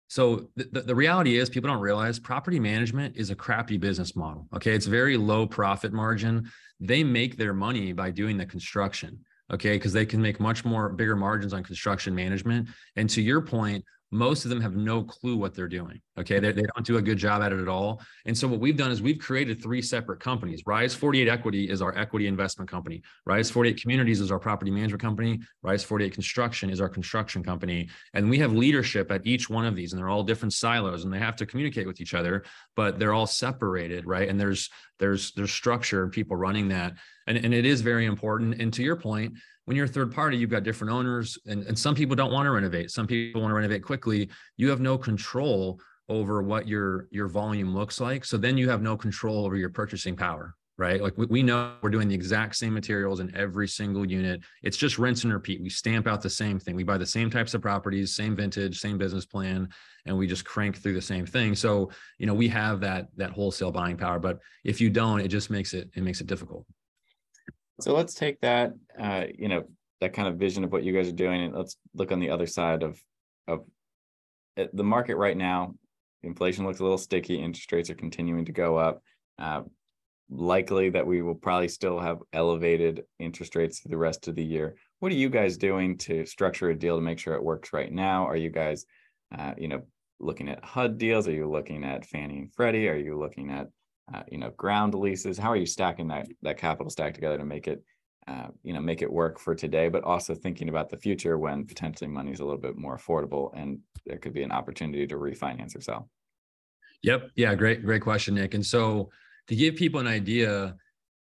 So 0.07 0.49
the, 0.55 0.81
the 0.81 0.95
reality 0.95 1.37
is 1.37 1.49
people 1.49 1.69
don't 1.69 1.81
realize 1.81 2.19
property 2.19 2.59
management 2.59 3.17
is 3.17 3.31
a 3.31 3.35
crappy 3.35 3.77
business 3.77 4.15
model. 4.15 4.47
Okay. 4.53 4.73
It's 4.73 4.85
very 4.85 5.17
low 5.17 5.47
profit 5.47 5.93
margin. 5.93 6.49
They 6.79 7.03
make 7.03 7.37
their 7.37 7.53
money 7.53 7.93
by 7.93 8.11
doing 8.11 8.37
the 8.37 8.45
construction. 8.45 9.19
Okay. 9.51 9.73
Because 9.73 9.93
they 9.93 10.05
can 10.05 10.21
make 10.21 10.39
much 10.39 10.63
more 10.63 10.89
bigger 10.89 11.15
margins 11.15 11.53
on 11.53 11.63
construction 11.63 12.13
management. 12.13 12.69
And 12.95 13.09
to 13.11 13.21
your 13.21 13.41
point, 13.41 13.83
most 14.11 14.45
of 14.45 14.49
them 14.49 14.61
have 14.61 14.75
no 14.75 15.03
clue 15.03 15.35
what 15.35 15.53
they're 15.53 15.67
doing. 15.67 15.99
Okay. 16.17 16.39
They, 16.39 16.51
they 16.51 16.61
don't 16.61 16.85
do 16.85 16.97
a 16.97 17.01
good 17.01 17.17
job 17.17 17.41
at 17.41 17.51
it 17.51 17.59
at 17.59 17.67
all. 17.67 18.01
And 18.25 18.37
so 18.37 18.47
what 18.47 18.59
we've 18.59 18.77
done 18.77 18.91
is 18.91 19.01
we've 19.01 19.19
created 19.19 19.61
three 19.61 19.81
separate 19.81 20.19
companies. 20.19 20.61
Rise 20.65 20.93
48 20.93 21.27
Equity 21.27 21.69
is 21.69 21.81
our 21.81 21.97
equity 21.97 22.27
investment 22.27 22.69
company. 22.69 23.01
Rise 23.25 23.49
48 23.49 23.81
Communities 23.81 24.21
is 24.21 24.31
our 24.31 24.39
property 24.39 24.71
management 24.71 25.01
company. 25.01 25.39
Rise 25.63 25.83
48 25.83 26.13
Construction 26.13 26.69
is 26.69 26.79
our 26.79 26.89
construction 26.89 27.43
company. 27.43 27.89
And 28.13 28.29
we 28.29 28.37
have 28.39 28.53
leadership 28.53 29.11
at 29.11 29.25
each 29.25 29.49
one 29.49 29.65
of 29.65 29.75
these, 29.75 29.91
and 29.91 29.99
they're 29.99 30.09
all 30.09 30.23
different 30.23 30.53
silos 30.53 31.03
and 31.03 31.13
they 31.13 31.19
have 31.19 31.35
to 31.37 31.45
communicate 31.45 31.87
with 31.87 31.99
each 31.99 32.13
other, 32.13 32.43
but 32.75 32.99
they're 32.99 33.13
all 33.13 33.27
separated, 33.27 34.05
right? 34.05 34.29
And 34.29 34.39
there's 34.39 34.69
there's 34.99 35.33
there's 35.33 35.51
structure 35.51 36.03
and 36.03 36.11
people 36.11 36.37
running 36.37 36.69
that. 36.69 36.93
And, 37.27 37.37
and 37.37 37.53
it 37.53 37.65
is 37.65 37.81
very 37.81 38.05
important. 38.05 38.61
And 38.61 38.71
to 38.73 38.83
your 38.83 38.95
point, 38.95 39.33
when 39.65 39.75
you're 39.75 39.85
a 39.85 39.89
third 39.89 40.13
party, 40.13 40.37
you've 40.37 40.49
got 40.49 40.63
different 40.63 40.93
owners, 40.93 41.37
and, 41.47 41.63
and 41.65 41.77
some 41.77 41.95
people 41.95 42.15
don't 42.15 42.31
want 42.31 42.45
to 42.45 42.51
renovate. 42.51 42.91
Some 42.91 43.07
people 43.07 43.41
want 43.41 43.51
to 43.51 43.55
renovate 43.55 43.83
quickly. 43.83 44.29
You 44.57 44.69
have 44.69 44.79
no 44.79 44.97
control 44.97 45.79
over 46.07 46.43
what 46.43 46.67
your 46.67 47.07
your 47.11 47.27
volume 47.27 47.73
looks 47.73 47.99
like. 47.99 48.25
So 48.25 48.37
then 48.37 48.57
you 48.57 48.69
have 48.69 48.81
no 48.81 48.95
control 48.95 49.43
over 49.43 49.55
your 49.55 49.69
purchasing 49.69 50.15
power, 50.15 50.53
right? 50.77 51.01
Like 51.01 51.17
we, 51.17 51.25
we 51.25 51.43
know 51.43 51.73
we're 51.81 51.89
doing 51.89 52.07
the 52.07 52.13
exact 52.13 52.57
same 52.57 52.75
materials 52.75 53.19
in 53.19 53.35
every 53.35 53.67
single 53.67 54.05
unit. 54.05 54.41
It's 54.61 54.77
just 54.77 54.99
rinse 54.99 55.23
and 55.23 55.33
repeat. 55.33 55.63
We 55.63 55.69
stamp 55.69 56.05
out 56.05 56.21
the 56.21 56.29
same 56.29 56.59
thing. 56.59 56.75
We 56.75 56.83
buy 56.83 56.99
the 56.99 57.05
same 57.07 57.31
types 57.31 57.55
of 57.55 57.63
properties, 57.63 58.15
same 58.15 58.35
vintage, 58.35 58.79
same 58.79 58.99
business 58.99 59.25
plan, 59.25 59.67
and 60.05 60.15
we 60.15 60.27
just 60.27 60.45
crank 60.45 60.77
through 60.77 60.93
the 60.93 61.01
same 61.01 61.25
thing. 61.25 61.55
So, 61.55 61.89
you 62.19 62.27
know, 62.27 62.35
we 62.35 62.47
have 62.49 62.81
that 62.81 63.07
that 63.17 63.31
wholesale 63.31 63.71
buying 63.71 63.97
power. 63.97 64.19
But 64.19 64.37
if 64.63 64.79
you 64.79 64.91
don't, 64.91 65.21
it 65.21 65.29
just 65.29 65.49
makes 65.49 65.73
it 65.73 65.89
it 65.95 66.03
makes 66.03 66.21
it 66.21 66.27
difficult. 66.27 66.67
So 67.81 67.93
let's 67.93 68.13
take 68.13 68.39
that, 68.41 68.73
uh, 68.99 69.25
you 69.37 69.47
know, 69.49 69.63
that 70.01 70.13
kind 70.13 70.27
of 70.27 70.37
vision 70.37 70.63
of 70.63 70.71
what 70.71 70.83
you 70.83 70.93
guys 70.93 71.07
are 71.07 71.13
doing, 71.13 71.41
and 71.41 71.55
let's 71.55 71.77
look 71.93 72.11
on 72.11 72.19
the 72.19 72.29
other 72.29 72.47
side 72.47 72.83
of 72.83 73.01
of 73.47 73.65
uh, 74.57 74.65
the 74.73 74.83
market 74.83 75.15
right 75.15 75.37
now. 75.37 75.75
Inflation 76.23 76.65
looks 76.65 76.79
a 76.79 76.83
little 76.83 76.97
sticky. 76.97 77.41
Interest 77.41 77.71
rates 77.71 77.89
are 77.89 77.95
continuing 77.95 78.45
to 78.45 78.51
go 78.51 78.77
up. 78.77 79.01
Uh, 79.37 79.61
likely 80.29 80.89
that 80.89 81.05
we 81.05 81.21
will 81.21 81.35
probably 81.35 81.67
still 81.67 81.99
have 81.99 82.19
elevated 82.33 83.03
interest 83.19 83.55
rates 83.55 83.79
for 83.79 83.89
the 83.89 83.97
rest 83.97 84.27
of 84.27 84.35
the 84.35 84.43
year. 84.43 84.75
What 84.99 85.11
are 85.11 85.15
you 85.15 85.29
guys 85.29 85.57
doing 85.57 85.97
to 85.99 86.25
structure 86.25 86.69
a 86.69 86.77
deal 86.77 86.95
to 86.95 87.01
make 87.01 87.19
sure 87.19 87.35
it 87.35 87.43
works 87.43 87.73
right 87.73 87.91
now? 87.91 88.25
Are 88.25 88.37
you 88.37 88.49
guys, 88.49 88.85
uh, 89.37 89.53
you 89.57 89.67
know, 89.67 89.83
looking 90.19 90.49
at 90.49 90.63
HUD 90.63 90.97
deals? 90.97 91.27
Are 91.27 91.33
you 91.33 91.49
looking 91.49 91.83
at 91.83 92.05
Fannie 92.05 92.39
and 92.39 92.53
Freddie? 92.53 92.89
Are 92.89 92.97
you 92.97 93.19
looking 93.19 93.51
at 93.51 93.67
uh, 94.13 94.23
you 94.29 94.37
know 94.37 94.51
ground 94.51 94.93
leases 94.93 95.37
how 95.37 95.49
are 95.49 95.55
you 95.55 95.65
stacking 95.65 96.07
that 96.07 96.27
that 96.41 96.57
capital 96.57 96.89
stack 96.89 97.13
together 97.13 97.37
to 97.37 97.45
make 97.45 97.67
it 97.67 97.83
uh, 98.27 98.47
you 98.63 98.73
know 98.73 98.81
make 98.81 99.01
it 99.01 99.11
work 99.11 99.39
for 99.39 99.55
today 99.55 99.87
but 99.87 100.03
also 100.03 100.33
thinking 100.33 100.69
about 100.69 100.89
the 100.89 100.97
future 100.97 101.37
when 101.37 101.65
potentially 101.65 102.09
money 102.09 102.31
is 102.31 102.39
a 102.39 102.43
little 102.43 102.59
bit 102.59 102.77
more 102.77 102.97
affordable 102.97 103.51
and 103.55 103.79
there 104.05 104.17
could 104.17 104.33
be 104.33 104.43
an 104.43 104.51
opportunity 104.51 105.07
to 105.07 105.15
refinance 105.15 105.75
or 105.75 105.81
sell? 105.81 106.09
Yep. 107.03 107.31
Yeah 107.35 107.55
great 107.55 107.83
great 107.83 108.01
question 108.01 108.35
nick. 108.35 108.53
And 108.53 108.65
so 108.65 109.09
to 109.47 109.55
give 109.55 109.75
people 109.75 109.99
an 109.99 110.07
idea 110.07 110.75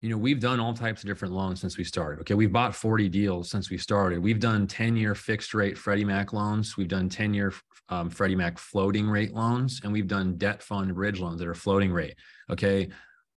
you 0.01 0.09
know 0.09 0.17
we've 0.17 0.41
done 0.41 0.61
all 0.61 0.73
types 0.73 1.03
of 1.03 1.09
different 1.09 1.35
loans 1.35 1.61
since 1.61 1.77
we 1.77 1.85
started 1.85 2.21
okay? 2.21 2.35
We've 2.35 2.53
bought 2.53 2.75
40 2.75 3.09
deals 3.09 3.51
since 3.51 3.71
we 3.71 3.79
started. 3.79 4.21
We've 4.21 4.41
done 4.41 4.67
10 4.67 4.97
year 4.97 5.15
fixed 5.15 5.55
rate 5.55 5.77
freddie 5.77 6.05
mac 6.05 6.33
loans. 6.33 6.77
We've 6.77 6.89
done 6.89 7.09
10 7.09 7.35
year 7.35 7.53
um, 7.89 8.11
freddie 8.11 8.37
mac 8.37 8.59
floating 8.59 9.09
rate 9.09 9.35
loans 9.35 9.81
and 9.83 9.93
we've 9.93 10.07
done 10.07 10.37
debt 10.37 10.63
fund 10.63 10.95
bridge 10.95 11.21
loans 11.21 11.39
that 11.41 11.49
are 11.49 11.55
floating 11.55 11.93
rate 11.93 12.15
okay? 12.51 12.89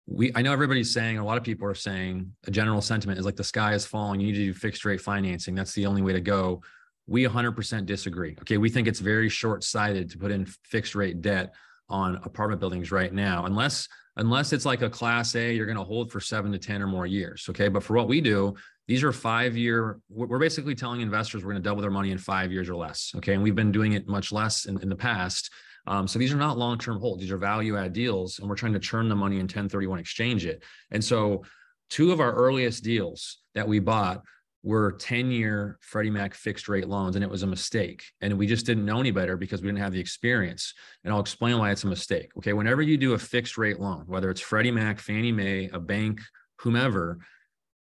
We 0.08 0.32
i 0.36 0.42
know 0.42 0.52
everybody's 0.52 0.92
saying 0.92 1.18
a 1.18 1.26
lot 1.26 1.38
of 1.38 1.44
people 1.44 1.68
are 1.68 1.76
saying 1.76 2.34
a 2.46 2.52
general 2.52 2.82
sentiment 2.82 3.20
is 3.20 3.26
like 3.26 3.36
the 3.36 3.44
sky 3.44 3.74
is 3.74 3.86
falling. 3.86 4.20
You 4.20 4.28
need 4.28 4.40
to 4.40 4.46
do 4.46 4.54
fixed 4.54 4.84
rate 4.84 5.02
financing. 5.02 5.56
That's 5.56 5.74
the 5.74 5.86
only 5.86 6.02
way 6.02 6.14
to 6.14 6.22
go. 6.22 6.62
We 7.08 7.24
100% 7.24 7.86
disagree 7.86 8.36
okay? 8.42 8.58
We 8.58 8.70
think 8.70 8.88
it's 8.88 9.00
very 9.00 9.30
short-sighted 9.30 10.10
to 10.10 10.18
put 10.18 10.32
in 10.32 10.46
fixed 10.46 10.96
rate 10.96 11.22
debt 11.22 11.54
on 11.90 12.16
apartment 12.18 12.60
buildings 12.60 12.92
right 12.92 13.14
now 13.14 13.46
unless 13.46 13.88
unless 14.18 14.54
it's 14.54 14.66
like 14.66 14.82
a 14.82 14.90
class 14.90 15.36
a 15.36 15.54
you're 15.54 15.66
going 15.66 15.78
to 15.78 15.84
hold 15.84 16.12
for 16.12 16.20
seven 16.20 16.52
to 16.52 16.58
ten 16.58 16.82
or 16.82 16.88
more 16.88 17.06
years 17.06 17.46
okay? 17.50 17.68
But 17.68 17.84
for 17.84 17.96
what 17.96 18.08
we 18.08 18.22
do 18.22 18.56
these 18.88 19.04
are 19.04 19.12
five 19.12 19.56
year 19.56 20.00
we're 20.10 20.40
basically 20.40 20.76
telling 20.76 21.02
investors 21.02 21.44
we're 21.44 21.52
going 21.52 21.64
to 21.64 21.68
double 21.70 21.82
their 21.82 21.92
money 21.92 22.12
in 22.12 22.18
five 22.18 22.52
years 22.52 22.70
or 22.70 22.76
less 22.76 23.12
okay? 23.18 23.34
And 23.34 23.44
we've 23.44 23.56
been 23.56 23.72
doing 23.72 23.94
it 23.94 24.08
much 24.08 24.32
less 24.32 24.66
in, 24.66 24.80
in 24.82 24.90
the 24.90 24.96
past. 24.96 25.52
Um, 25.88 26.08
so 26.08 26.20
these 26.20 26.32
are 26.32 26.38
not 26.38 26.58
long-term 26.58 27.00
holds; 27.00 27.22
these 27.22 27.32
are 27.32 27.38
value-add 27.38 27.94
deals, 27.94 28.40
and 28.40 28.48
we're 28.48 28.56
trying 28.56 28.74
to 28.74 28.80
churn 28.80 29.10
the 29.10 29.16
money 29.16 29.38
in 29.38 29.44
1031 29.44 29.98
exchange 29.98 30.46
it. 30.46 30.62
And 30.92 31.04
so, 31.04 31.44
two 31.90 32.12
of 32.12 32.20
our 32.20 32.32
earliest 32.32 32.84
deals 32.84 33.40
that 33.56 33.68
we 33.68 33.80
bought 33.80 34.22
were 34.62 34.94
10-year 34.94 35.78
Freddie 35.82 36.10
Mac 36.10 36.34
fixed 36.34 36.68
rate 36.68 36.88
loans, 36.88 37.16
and 37.16 37.24
it 37.24 37.30
was 37.30 37.44
a 37.44 37.48
mistake. 37.48 38.04
And 38.22 38.38
we 38.38 38.46
just 38.46 38.66
didn't 38.66 38.86
know 38.86 39.00
any 39.00 39.12
better 39.12 39.38
because 39.38 39.62
we 39.62 39.68
didn't 39.68 39.80
have 39.80 39.94
the 39.94 40.00
experience. 40.00 40.74
And 41.04 41.14
I'll 41.14 41.22
explain 41.22 41.58
why 41.58 41.72
it's 41.72 41.86
a 41.86 41.88
mistake. 41.88 42.32
Okay, 42.38 42.54
whenever 42.54 42.82
you 42.82 42.98
do 42.98 43.14
a 43.14 43.18
fixed 43.18 43.58
rate 43.58 43.80
loan, 43.80 44.04
whether 44.08 44.30
it's 44.30 44.42
Freddie 44.42 44.72
Mac, 44.72 45.00
Fannie 45.00 45.32
Mae, 45.32 45.70
a 45.72 45.80
bank, 45.80 46.20
whomever, 46.60 47.20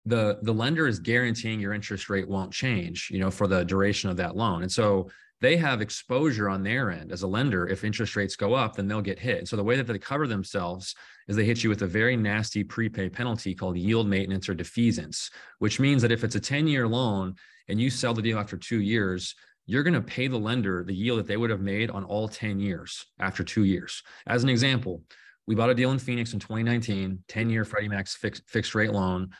the 0.06 0.38
the 0.42 0.54
lender 0.54 0.86
is 0.86 0.98
guaranteeing 1.00 1.60
your 1.60 1.72
interest 1.72 2.08
rate 2.08 2.28
won't 2.28 2.52
change, 2.52 3.08
you 3.10 3.18
know, 3.18 3.30
for 3.30 3.46
the 3.46 3.64
duration 3.64 4.08
of 4.08 4.16
that 4.16 4.36
loan. 4.36 4.62
And 4.62 4.70
so 4.70 5.10
they 5.40 5.56
have 5.56 5.82
exposure 5.82 6.48
on 6.48 6.62
their 6.62 6.90
end 6.90 7.12
as 7.12 7.22
a 7.22 7.26
lender. 7.26 7.68
If 7.68 7.84
interest 7.84 8.16
rates 8.16 8.36
go 8.36 8.54
up, 8.54 8.76
then 8.76 8.88
they'll 8.88 9.02
get 9.02 9.18
hit. 9.18 9.48
So 9.48 9.56
the 9.56 9.64
way 9.64 9.76
that 9.76 9.86
they 9.86 9.98
cover 9.98 10.26
themselves 10.26 10.94
is 11.28 11.36
they 11.36 11.44
hit 11.44 11.62
you 11.62 11.68
with 11.68 11.82
a 11.82 11.86
very 11.86 12.16
nasty 12.16 12.64
prepay 12.64 13.10
penalty 13.10 13.54
called 13.54 13.76
yield 13.76 14.08
maintenance 14.08 14.48
or 14.48 14.54
defeasance, 14.54 15.30
which 15.58 15.78
means 15.78 16.00
that 16.02 16.12
if 16.12 16.24
it's 16.24 16.36
a 16.36 16.40
10 16.40 16.66
year 16.66 16.88
loan 16.88 17.34
and 17.68 17.80
you 17.80 17.90
sell 17.90 18.14
the 18.14 18.22
deal 18.22 18.38
after 18.38 18.56
two 18.56 18.80
years, 18.80 19.34
you're 19.66 19.82
going 19.82 19.94
to 19.94 20.00
pay 20.00 20.28
the 20.28 20.38
lender 20.38 20.84
the 20.84 20.94
yield 20.94 21.18
that 21.18 21.26
they 21.26 21.36
would 21.36 21.50
have 21.50 21.60
made 21.60 21.90
on 21.90 22.04
all 22.04 22.28
10 22.28 22.58
years 22.58 23.04
after 23.18 23.44
two 23.44 23.64
years. 23.64 24.02
As 24.26 24.42
an 24.42 24.48
example, 24.48 25.02
we 25.46 25.54
bought 25.54 25.70
a 25.70 25.74
deal 25.74 25.92
in 25.92 25.98
Phoenix 25.98 26.32
in 26.32 26.40
2019, 26.40 27.24
10 27.28 27.50
year 27.50 27.64
Freddie 27.64 27.88
Mac's 27.88 28.16
fixed, 28.16 28.48
fixed 28.48 28.74
rate 28.74 28.92
loan. 28.92 29.30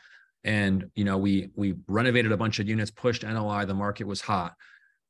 And, 0.43 0.91
you 0.95 1.05
know, 1.05 1.17
we, 1.17 1.49
we 1.55 1.75
renovated 1.87 2.31
a 2.31 2.37
bunch 2.37 2.59
of 2.59 2.69
units, 2.69 2.91
pushed 2.91 3.23
NOI, 3.23 3.65
the 3.65 3.73
market 3.73 4.05
was 4.05 4.21
hot 4.21 4.53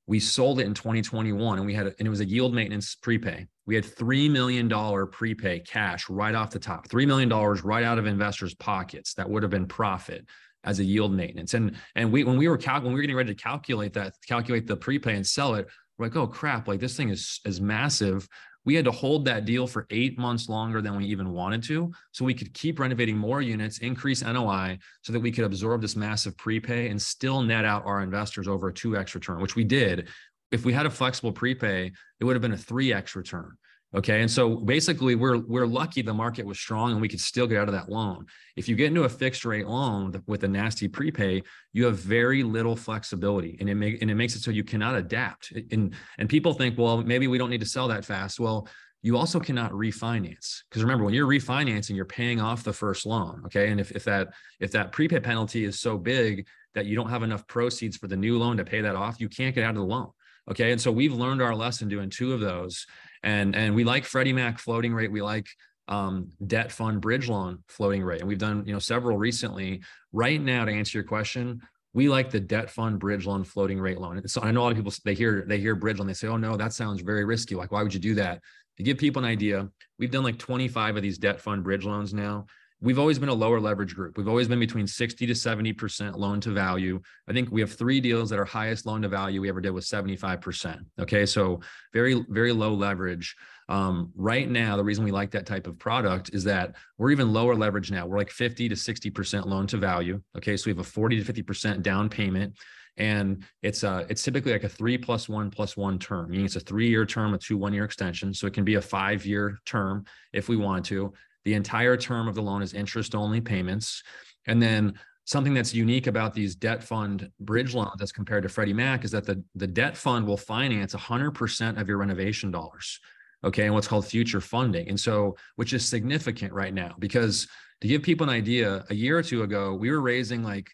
we 0.07 0.19
sold 0.21 0.59
it 0.59 0.65
in 0.65 0.73
2021 0.73 1.57
and 1.57 1.67
we 1.67 1.73
had, 1.73 1.87
a, 1.87 1.93
and 1.99 2.07
it 2.07 2.09
was 2.09 2.21
a 2.21 2.25
yield 2.25 2.53
maintenance 2.53 2.95
prepay. 2.95 3.45
We 3.65 3.75
had 3.75 3.83
$3 3.83 4.31
million 4.31 4.69
prepay 5.11 5.59
cash 5.59 6.09
right 6.09 6.33
off 6.33 6.49
the 6.49 6.59
top, 6.59 6.87
$3 6.87 7.05
million 7.05 7.29
right 7.29 7.83
out 7.83 7.99
of 7.99 8.05
investors' 8.05 8.55
pockets. 8.55 9.13
That 9.15 9.29
would 9.29 9.43
have 9.43 9.49
been 9.49 9.67
profit 9.67 10.25
as 10.63 10.79
a 10.79 10.83
yield 10.83 11.11
maintenance. 11.11 11.53
And, 11.53 11.75
and 11.95 12.11
we, 12.11 12.23
when 12.23 12.37
we 12.37 12.47
were 12.47 12.57
cal- 12.57 12.81
when 12.81 12.93
we 12.93 12.95
were 12.95 13.01
getting 13.01 13.17
ready 13.17 13.33
to 13.33 13.41
calculate 13.41 13.93
that, 13.93 14.13
calculate 14.27 14.65
the 14.65 14.77
prepay 14.77 15.15
and 15.15 15.27
sell 15.27 15.55
it, 15.55 15.67
we're 15.97 16.05
like, 16.05 16.15
oh 16.15 16.27
crap, 16.27 16.67
like 16.67 16.79
this 16.79 16.95
thing 16.95 17.09
is, 17.09 17.41
is 17.45 17.59
massive. 17.59 18.27
We 18.67 18.75
had 18.75 18.83
to 18.83 18.91
hold 18.91 19.23
that 19.23 19.45
deal 19.45 19.65
for 19.65 19.87
eight 19.91 20.19
months 20.19 20.49
longer 20.49 20.81
than 20.81 20.97
we 20.97 21.05
even 21.05 21.31
wanted 21.31 21.63
to. 21.63 21.89
So 22.11 22.25
we 22.25 22.33
could 22.33 22.53
keep 22.53 22.81
renovating 22.81 23.17
more 23.17 23.41
units, 23.41 23.77
increase 23.77 24.21
NOI 24.21 24.77
so 25.03 25.13
that 25.13 25.21
we 25.21 25.31
could 25.31 25.45
absorb 25.45 25.81
this 25.81 25.95
massive 25.95 26.35
prepay 26.35 26.89
and 26.89 27.01
still 27.01 27.41
net 27.41 27.63
out 27.63 27.85
our 27.85 28.01
investors 28.01 28.45
over 28.45 28.67
a 28.67 28.73
2x 28.73 29.15
return, 29.15 29.39
which 29.41 29.55
we 29.55 29.63
did. 29.63 30.09
If 30.51 30.65
we 30.65 30.73
had 30.73 30.85
a 30.85 30.89
flexible 30.89 31.31
prepay, 31.31 31.93
it 32.19 32.25
would 32.25 32.35
have 32.35 32.41
been 32.41 32.51
a 32.51 32.57
3x 32.57 33.15
return. 33.15 33.53
Okay. 33.97 34.21
And 34.21 34.29
so 34.29 34.57
basically 34.57 35.15
we're 35.15 35.39
we're 35.39 35.65
lucky 35.65 36.03
the 36.03 36.13
market 36.13 36.45
was 36.45 36.59
strong 36.59 36.91
and 36.91 37.01
we 37.01 37.07
could 37.07 37.19
still 37.19 37.47
get 37.47 37.57
out 37.57 37.67
of 37.67 37.73
that 37.73 37.89
loan. 37.89 38.27
If 38.55 38.69
you 38.69 38.75
get 38.75 38.87
into 38.87 39.05
a 39.05 39.09
fixed 39.09 39.43
rate 39.43 39.65
loan 39.65 40.21
with 40.27 40.43
a 40.43 40.47
nasty 40.47 40.87
prepay, 40.87 41.41
you 41.73 41.85
have 41.85 41.97
very 41.97 42.43
little 42.43 42.75
flexibility 42.75 43.57
and 43.59 43.67
it 43.67 43.73
make 43.73 43.99
and 43.99 44.11
it 44.11 44.15
makes 44.15 44.35
it 44.35 44.43
so 44.43 44.51
you 44.51 44.63
cannot 44.63 44.95
adapt. 44.95 45.51
And 45.71 45.95
and 46.19 46.29
people 46.29 46.53
think, 46.53 46.77
well, 46.77 47.01
maybe 47.01 47.27
we 47.27 47.39
don't 47.39 47.49
need 47.49 47.61
to 47.61 47.65
sell 47.65 47.87
that 47.87 48.05
fast. 48.05 48.39
Well, 48.39 48.67
you 49.01 49.17
also 49.17 49.39
cannot 49.39 49.71
refinance 49.71 50.63
because 50.69 50.83
remember 50.83 51.03
when 51.05 51.13
you're 51.13 51.27
refinancing 51.27 51.95
you're 51.95 52.05
paying 52.05 52.41
off 52.41 52.63
the 52.63 52.73
first 52.73 53.05
loan 53.05 53.43
okay 53.45 53.69
and 53.69 53.79
if, 53.79 53.91
if 53.91 54.03
that 54.03 54.29
if 54.59 54.71
that 54.71 54.91
prepay 54.91 55.19
penalty 55.19 55.63
is 55.65 55.79
so 55.79 55.99
big 55.99 56.47
that 56.73 56.87
you 56.87 56.95
don't 56.95 57.09
have 57.09 57.21
enough 57.21 57.45
proceeds 57.47 57.95
for 57.95 58.07
the 58.07 58.17
new 58.17 58.39
loan 58.39 58.57
to 58.57 58.65
pay 58.65 58.81
that 58.81 58.95
off 58.95 59.21
you 59.21 59.29
can't 59.29 59.53
get 59.53 59.63
out 59.63 59.69
of 59.69 59.75
the 59.75 59.83
loan 59.83 60.09
okay 60.49 60.71
and 60.71 60.81
so 60.81 60.91
we've 60.91 61.13
learned 61.13 61.43
our 61.43 61.55
lesson 61.55 61.87
doing 61.87 62.09
two 62.09 62.33
of 62.33 62.39
those 62.39 62.87
and 63.23 63.55
and 63.55 63.75
we 63.75 63.83
like 63.83 64.05
Freddie 64.05 64.33
Mac 64.33 64.59
floating 64.59 64.93
rate. 64.93 65.11
We 65.11 65.21
like 65.21 65.47
um, 65.87 66.29
debt 66.45 66.71
fund 66.71 67.01
bridge 67.01 67.29
loan 67.29 67.63
floating 67.67 68.03
rate, 68.03 68.19
and 68.19 68.27
we've 68.27 68.37
done 68.37 68.63
you 68.65 68.73
know 68.73 68.79
several 68.79 69.17
recently. 69.17 69.81
Right 70.13 70.41
now, 70.41 70.65
to 70.65 70.71
answer 70.71 70.97
your 70.97 71.05
question, 71.05 71.61
we 71.93 72.09
like 72.09 72.29
the 72.29 72.39
debt 72.39 72.69
fund 72.69 72.99
bridge 72.99 73.25
loan 73.25 73.43
floating 73.43 73.79
rate 73.79 73.99
loan. 73.99 74.27
So 74.27 74.41
I 74.41 74.51
know 74.51 74.61
a 74.61 74.63
lot 74.63 74.71
of 74.71 74.77
people 74.77 74.93
they 75.05 75.13
hear 75.13 75.45
they 75.47 75.59
hear 75.59 75.75
bridge 75.75 75.97
loan, 75.99 76.07
they 76.07 76.13
say, 76.13 76.27
oh 76.27 76.37
no, 76.37 76.57
that 76.57 76.73
sounds 76.73 77.01
very 77.01 77.25
risky. 77.25 77.55
Like 77.55 77.71
why 77.71 77.83
would 77.83 77.93
you 77.93 77.99
do 77.99 78.15
that? 78.15 78.41
To 78.77 78.83
give 78.83 78.97
people 78.97 79.23
an 79.23 79.29
idea, 79.29 79.67
we've 79.97 80.11
done 80.11 80.23
like 80.23 80.37
25 80.37 80.97
of 80.97 81.01
these 81.01 81.17
debt 81.17 81.41
fund 81.41 81.63
bridge 81.63 81.85
loans 81.85 82.13
now 82.13 82.45
we've 82.79 82.99
always 82.99 83.17
been 83.17 83.29
a 83.29 83.33
lower 83.33 83.59
leverage 83.59 83.95
group. 83.95 84.17
We've 84.17 84.27
always 84.27 84.47
been 84.47 84.59
between 84.59 84.85
60 84.85 85.25
to 85.25 85.33
70% 85.33 86.15
loan 86.15 86.39
to 86.41 86.51
value. 86.51 87.01
I 87.27 87.33
think 87.33 87.49
we 87.51 87.61
have 87.61 87.73
three 87.73 87.99
deals 87.99 88.29
that 88.29 88.37
are 88.37 88.45
highest 88.45 88.85
loan 88.85 89.01
to 89.01 89.09
value 89.09 89.41
we 89.41 89.49
ever 89.49 89.61
did 89.61 89.71
was 89.71 89.89
75%. 89.89 90.79
Okay. 90.99 91.25
So 91.25 91.61
very, 91.93 92.23
very 92.29 92.51
low 92.51 92.73
leverage. 92.73 93.35
Um, 93.69 94.11
right 94.15 94.49
now, 94.49 94.77
the 94.77 94.83
reason 94.83 95.03
we 95.03 95.11
like 95.11 95.31
that 95.31 95.45
type 95.45 95.65
of 95.65 95.79
product 95.79 96.29
is 96.33 96.43
that 96.43 96.75
we're 96.97 97.11
even 97.11 97.33
lower 97.33 97.55
leverage 97.55 97.91
now. 97.91 98.05
We're 98.05 98.19
like 98.19 98.31
50 98.31 98.69
to 98.69 98.75
60% 98.75 99.45
loan 99.45 99.67
to 99.67 99.77
value. 99.77 100.21
Okay. 100.37 100.55
So 100.55 100.67
we 100.67 100.71
have 100.71 100.79
a 100.79 100.83
40 100.83 101.23
to 101.23 101.33
50% 101.33 101.81
down 101.81 102.09
payment. 102.09 102.57
And 102.99 103.45
it's 103.61 103.83
uh 103.83 104.05
it's 104.09 104.23
typically 104.23 104.51
like 104.53 104.63
a 104.63 104.69
three 104.69 104.97
plus 104.97 105.29
one 105.29 105.51
plus 105.51 105.77
one 105.77 105.99
term, 105.99 106.31
meaning 106.31 106.47
it's 106.47 106.55
a 106.55 106.59
three-year 106.59 107.05
term, 107.05 107.35
a 107.35 107.37
two 107.37 107.55
one-year 107.55 107.85
extension. 107.85 108.33
So 108.33 108.47
it 108.47 108.53
can 108.53 108.63
be 108.63 108.73
a 108.73 108.81
five-year 108.81 109.59
term 109.67 110.05
if 110.33 110.49
we 110.49 110.57
want 110.57 110.85
to. 110.87 111.13
The 111.47 111.53
entire 111.53 111.95
term 111.95 112.27
of 112.27 112.35
the 112.35 112.41
loan 112.41 112.61
is 112.61 112.73
interest 112.73 113.15
only 113.15 113.39
payments. 113.39 114.03
And 114.47 114.61
then 114.61 114.99
something 115.23 115.53
that's 115.53 115.73
unique 115.73 116.05
about 116.05 116.33
these 116.33 116.55
debt 116.55 116.83
fund 116.83 117.31
bridge 117.39 117.73
loans 117.73 118.01
as 118.01 118.11
compared 118.11 118.43
to 118.43 118.49
Freddie 118.49 118.73
Mac 118.73 119.05
is 119.05 119.11
that 119.11 119.25
the, 119.25 119.41
the 119.55 119.65
debt 119.65 119.95
fund 119.95 120.27
will 120.27 120.35
finance 120.35 120.93
100% 120.93 121.79
of 121.79 121.87
your 121.87 121.99
renovation 121.99 122.51
dollars. 122.51 122.99
Okay. 123.45 123.63
And 123.63 123.73
what's 123.73 123.87
called 123.87 124.05
future 124.05 124.41
funding. 124.41 124.89
And 124.89 124.99
so, 124.99 125.37
which 125.55 125.71
is 125.71 125.85
significant 125.85 126.51
right 126.51 126.73
now, 126.73 126.95
because 126.99 127.47
to 127.79 127.87
give 127.87 128.03
people 128.03 128.27
an 128.27 128.35
idea, 128.35 128.83
a 128.89 128.93
year 128.93 129.17
or 129.17 129.23
two 129.23 129.43
ago, 129.43 129.73
we 129.73 129.89
were 129.89 130.01
raising 130.01 130.43
like 130.43 130.69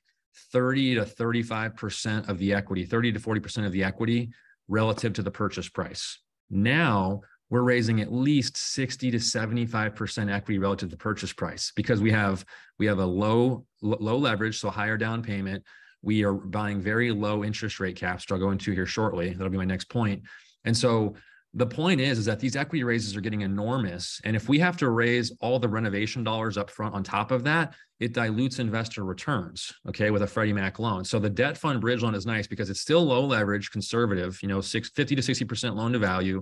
30 0.54 0.96
to 0.96 1.02
35% 1.02 2.30
of 2.30 2.40
the 2.40 2.52
equity, 2.52 2.84
30 2.84 3.12
to 3.12 3.20
40% 3.20 3.68
of 3.68 3.72
the 3.74 3.84
equity 3.84 4.32
relative 4.68 5.14
to 5.14 5.22
the 5.22 5.30
purchase 5.30 5.70
price. 5.70 6.18
Now 6.50 7.22
we're 7.54 7.62
raising 7.62 8.02
at 8.02 8.12
least 8.12 8.58
60 8.58 9.12
to 9.12 9.18
75% 9.18 10.34
equity 10.34 10.58
relative 10.58 10.90
to 10.90 10.96
the 10.96 10.98
purchase 10.98 11.32
price 11.32 11.72
because 11.76 12.02
we 12.02 12.10
have 12.10 12.44
we 12.80 12.88
have 12.88 12.98
a 12.98 13.06
low 13.06 13.64
low 13.84 14.18
leverage 14.18 14.58
so 14.58 14.72
higher 14.72 14.98
down 14.98 15.22
payment. 15.22 15.64
We 16.02 16.24
are 16.24 16.34
buying 16.34 16.82
very 16.82 17.12
low 17.12 17.44
interest 17.44 17.80
rate 17.80 17.96
caps 17.96 18.24
which 18.24 18.32
i'll 18.32 18.40
go 18.40 18.50
into 18.50 18.72
here 18.72 18.88
shortly. 18.88 19.34
That'll 19.34 19.52
be 19.52 19.58
my 19.60 19.66
next 19.66 19.88
point. 19.88 20.24
And 20.66 20.76
so 20.76 21.14
the 21.54 21.68
point 21.68 22.02
is 22.02 22.18
is 22.18 22.26
that 22.26 22.40
these 22.40 22.56
equity 22.56 22.84
raises 22.84 23.16
are 23.16 23.22
getting 23.22 23.42
enormous. 23.42 24.20
And 24.24 24.36
if 24.36 24.50
we 24.50 24.58
have 24.58 24.76
to 24.78 24.90
raise 24.90 25.32
all 25.40 25.60
the 25.60 25.70
renovation 25.70 26.24
dollars 26.24 26.58
up 26.58 26.72
front 26.72 26.96
on 26.96 27.04
top 27.04 27.30
of 27.30 27.44
that 27.44 27.76
it 28.00 28.14
dilutes 28.14 28.58
investor 28.58 29.06
returns 29.06 29.72
okay 29.88 30.10
with 30.10 30.24
a 30.24 30.28
freddie 30.28 30.54
mac 30.54 30.80
loan. 30.80 31.06
So 31.06 31.20
the 31.20 31.30
debt 31.30 31.56
fund 31.60 31.82
bridge 31.82 32.02
loan 32.02 32.16
is 32.16 32.26
nice 32.26 32.48
because 32.48 32.72
it's 32.72 32.82
still 32.82 33.06
low 33.06 33.24
leverage 33.24 33.70
conservative 33.70 34.40
you 34.42 34.48
know 34.48 34.60
six, 34.60 34.90
50 34.90 35.18
to 35.18 35.22
60% 35.22 35.76
loan 35.76 35.94
to 35.94 36.00
value 36.00 36.42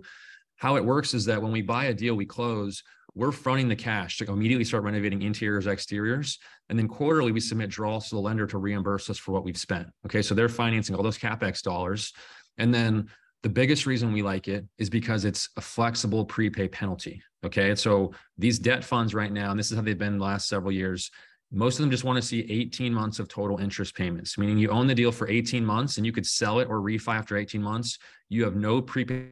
how 0.62 0.76
it 0.76 0.86
works 0.86 1.16
is 1.16 1.26
that 1.26 1.42
when 1.42 1.52
we 1.52 1.64
buy 1.64 1.86
a 1.86 1.94
deal, 1.94 2.14
we 2.14 2.24
close, 2.24 2.84
we're 3.16 3.32
fronting 3.32 3.68
the 3.68 3.76
cash 3.76 4.20
to 4.20 4.32
immediately 4.32 4.64
start 4.64 4.84
renovating 4.84 5.24
interiors, 5.24 5.66
exteriors. 5.66 6.38
And 6.70 6.78
then 6.78 6.88
quarterly, 6.88 7.32
we 7.32 7.40
submit 7.40 7.72
draws 7.72 8.10
to 8.10 8.16
the 8.16 8.22
lender 8.22 8.46
to 8.46 8.60
reimburse 8.60 9.10
us 9.10 9.18
for 9.18 9.32
what 9.32 9.44
we've 9.44 9.58
spent. 9.58 9.88
Okay. 10.06 10.22
So 10.22 10.36
they're 10.36 10.48
financing 10.48 10.96
all 10.96 11.02
those 11.02 11.18
CapEx 11.18 11.64
dollars. 11.64 12.14
And 12.60 12.72
then 12.72 13.08
the 13.42 13.50
biggest 13.50 13.88
reason 13.88 14.14
we 14.14 14.22
like 14.22 14.48
it 14.48 14.64
is 14.78 14.88
because 14.88 15.26
it's 15.26 15.50
a 15.58 15.62
flexible 15.62 16.26
prepay 16.26 16.68
penalty. 16.68 17.24
Okay. 17.44 17.72
And 17.72 17.80
so 17.80 18.14
these 18.38 18.60
debt 18.60 18.84
funds 18.84 19.16
right 19.16 19.34
now, 19.34 19.50
and 19.50 19.60
this 19.60 19.72
is 19.72 19.78
how 19.78 19.82
they've 19.82 19.98
been 19.98 20.20
the 20.20 20.24
last 20.24 20.48
several 20.48 20.72
years, 20.72 21.10
most 21.52 21.80
of 21.80 21.82
them 21.82 21.90
just 21.90 22.04
want 22.04 22.18
to 22.18 22.22
see 22.22 22.46
18 22.48 22.94
months 22.94 23.18
of 23.18 23.28
total 23.28 23.58
interest 23.58 23.96
payments, 23.96 24.38
meaning 24.38 24.60
you 24.60 24.70
own 24.70 24.86
the 24.86 24.94
deal 24.94 25.12
for 25.12 25.28
18 25.28 25.66
months 25.66 25.98
and 25.98 26.06
you 26.06 26.12
could 26.12 26.28
sell 26.28 26.60
it 26.60 26.68
or 26.70 26.82
refi 26.82 27.18
after 27.18 27.36
18 27.36 27.64
months. 27.64 27.98
You 28.30 28.44
have 28.44 28.56
no 28.56 28.80
prepay 28.80 29.32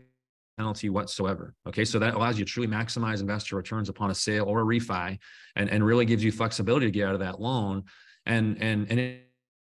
penalty 0.60 0.90
whatsoever. 0.90 1.56
Okay, 1.70 1.86
so 1.86 1.98
that 2.00 2.16
allows 2.16 2.38
you 2.38 2.44
to 2.44 2.52
truly 2.52 2.68
maximize 2.68 3.22
investor 3.22 3.56
returns 3.56 3.88
upon 3.88 4.12
a 4.12 4.16
sale 4.16 4.46
or 4.46 4.62
a 4.62 4.66
refi, 4.66 5.18
and, 5.56 5.70
and 5.70 5.86
really 5.86 6.06
gives 6.06 6.24
you 6.24 6.32
flexibility 6.32 6.86
to 6.86 6.92
get 6.92 7.08
out 7.08 7.14
of 7.14 7.22
that 7.22 7.40
loan. 7.40 7.84
And 8.26 8.62
and 8.62 8.80
and 8.92 9.00
it, 9.00 9.26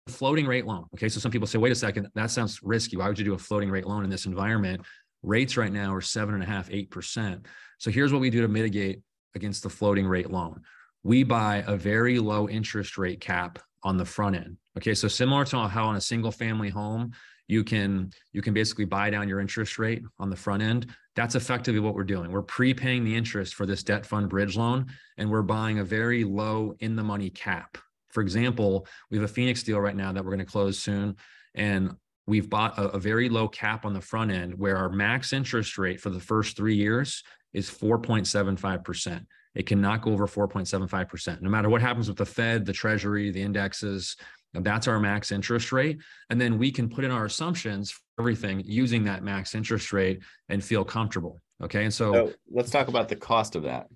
floating 0.07 0.47
rate 0.47 0.65
loan. 0.65 0.85
Okay, 0.95 1.09
so 1.09 1.19
some 1.19 1.31
people 1.31 1.47
say, 1.47 1.57
wait 1.57 1.73
a 1.73 1.75
second, 1.75 2.07
that 2.15 2.31
sounds 2.31 2.63
risky. 2.63 2.95
Why 2.95 3.09
would 3.09 3.19
you 3.19 3.25
do 3.25 3.33
a 3.33 3.37
floating 3.37 3.69
rate 3.69 3.85
loan 3.85 4.05
in 4.05 4.09
this 4.09 4.25
environment? 4.25 4.81
Rates 5.21 5.57
right 5.57 5.73
now 5.73 5.93
are 5.93 5.99
seven 5.99 6.33
and 6.33 6.41
a 6.41 6.45
half, 6.45 6.69
eight 6.71 6.89
percent. 6.89 7.45
So 7.77 7.91
here's 7.91 8.13
what 8.13 8.21
we 8.21 8.29
do 8.29 8.41
to 8.41 8.47
mitigate 8.47 9.01
against 9.35 9.63
the 9.63 9.69
floating 9.69 10.07
rate 10.07 10.31
loan. 10.31 10.61
We 11.03 11.23
buy 11.23 11.65
a 11.67 11.75
very 11.75 12.19
low 12.19 12.47
interest 12.47 12.97
rate 12.97 13.19
cap 13.19 13.59
on 13.83 13.97
the 13.97 14.05
front 14.05 14.37
end. 14.37 14.57
Okay, 14.77 14.93
so 14.93 15.09
similar 15.09 15.43
to 15.45 15.67
how 15.67 15.85
on 15.85 15.97
a 15.97 16.01
single 16.01 16.31
family 16.31 16.69
home, 16.69 17.11
you 17.47 17.63
can 17.63 18.11
you 18.33 18.41
can 18.41 18.53
basically 18.53 18.85
buy 18.85 19.09
down 19.09 19.27
your 19.27 19.39
interest 19.39 19.79
rate 19.79 20.03
on 20.19 20.29
the 20.29 20.35
front 20.35 20.61
end. 20.61 20.87
That's 21.15 21.35
effectively 21.35 21.79
what 21.79 21.95
we're 21.95 22.03
doing. 22.03 22.31
We're 22.31 22.41
prepaying 22.41 23.03
the 23.03 23.15
interest 23.15 23.55
for 23.55 23.65
this 23.65 23.83
debt 23.83 24.05
fund 24.05 24.29
bridge 24.29 24.55
loan 24.55 24.87
and 25.17 25.29
we're 25.29 25.41
buying 25.41 25.79
a 25.79 25.83
very 25.83 26.23
low 26.23 26.75
in 26.79 26.95
the 26.95 27.03
money 27.03 27.29
cap. 27.29 27.77
For 28.09 28.21
example 28.21 28.87
we 29.09 29.17
have 29.17 29.25
a 29.25 29.33
phoenix 29.33 29.63
deal 29.63 29.79
right 29.79 29.95
now 29.95 30.11
that 30.11 30.23
we're 30.23 30.31
going 30.31 30.45
to 30.45 30.51
close 30.51 30.79
soon 30.79 31.15
and 31.55 31.95
we've 32.25 32.49
bought 32.49 32.77
a, 32.77 32.89
a 32.89 32.99
very 32.99 33.29
low 33.29 33.47
cap 33.47 33.85
on 33.85 33.93
the 33.93 34.01
front 34.01 34.31
end 34.31 34.57
where 34.57 34.75
our 34.77 34.89
max 34.89 35.33
interest 35.33 35.77
rate 35.77 36.01
for 36.01 36.09
the 36.09 36.19
first 36.19 36.57
three 36.57 36.75
years 36.75 37.23
is 37.53 37.69
4.75% 37.69 39.25
it 39.55 39.65
cannot 39.65 40.01
go 40.01 40.11
over 40.11 40.27
4.75% 40.27 41.41
no 41.41 41.49
matter 41.49 41.69
what 41.69 41.81
happens 41.81 42.07
with 42.07 42.17
the 42.17 42.25
fed 42.25 42.65
the 42.65 42.73
treasury 42.73 43.31
the 43.31 43.41
indexes 43.41 44.17
that's 44.59 44.87
our 44.87 44.99
max 44.99 45.31
interest 45.31 45.71
rate. 45.71 45.99
And 46.29 46.39
then 46.39 46.57
we 46.57 46.71
can 46.71 46.89
put 46.89 47.03
in 47.03 47.11
our 47.11 47.25
assumptions 47.25 47.91
for 47.91 48.01
everything 48.19 48.61
using 48.65 49.03
that 49.05 49.23
max 49.23 49.55
interest 49.55 49.93
rate 49.93 50.21
and 50.49 50.63
feel 50.63 50.83
comfortable. 50.83 51.41
Okay. 51.63 51.83
And 51.83 51.93
so, 51.93 52.13
so 52.13 52.33
let's 52.51 52.69
talk 52.69 52.87
about 52.87 53.09
the 53.09 53.15
cost 53.15 53.55
of 53.55 53.63
that. 53.63 53.87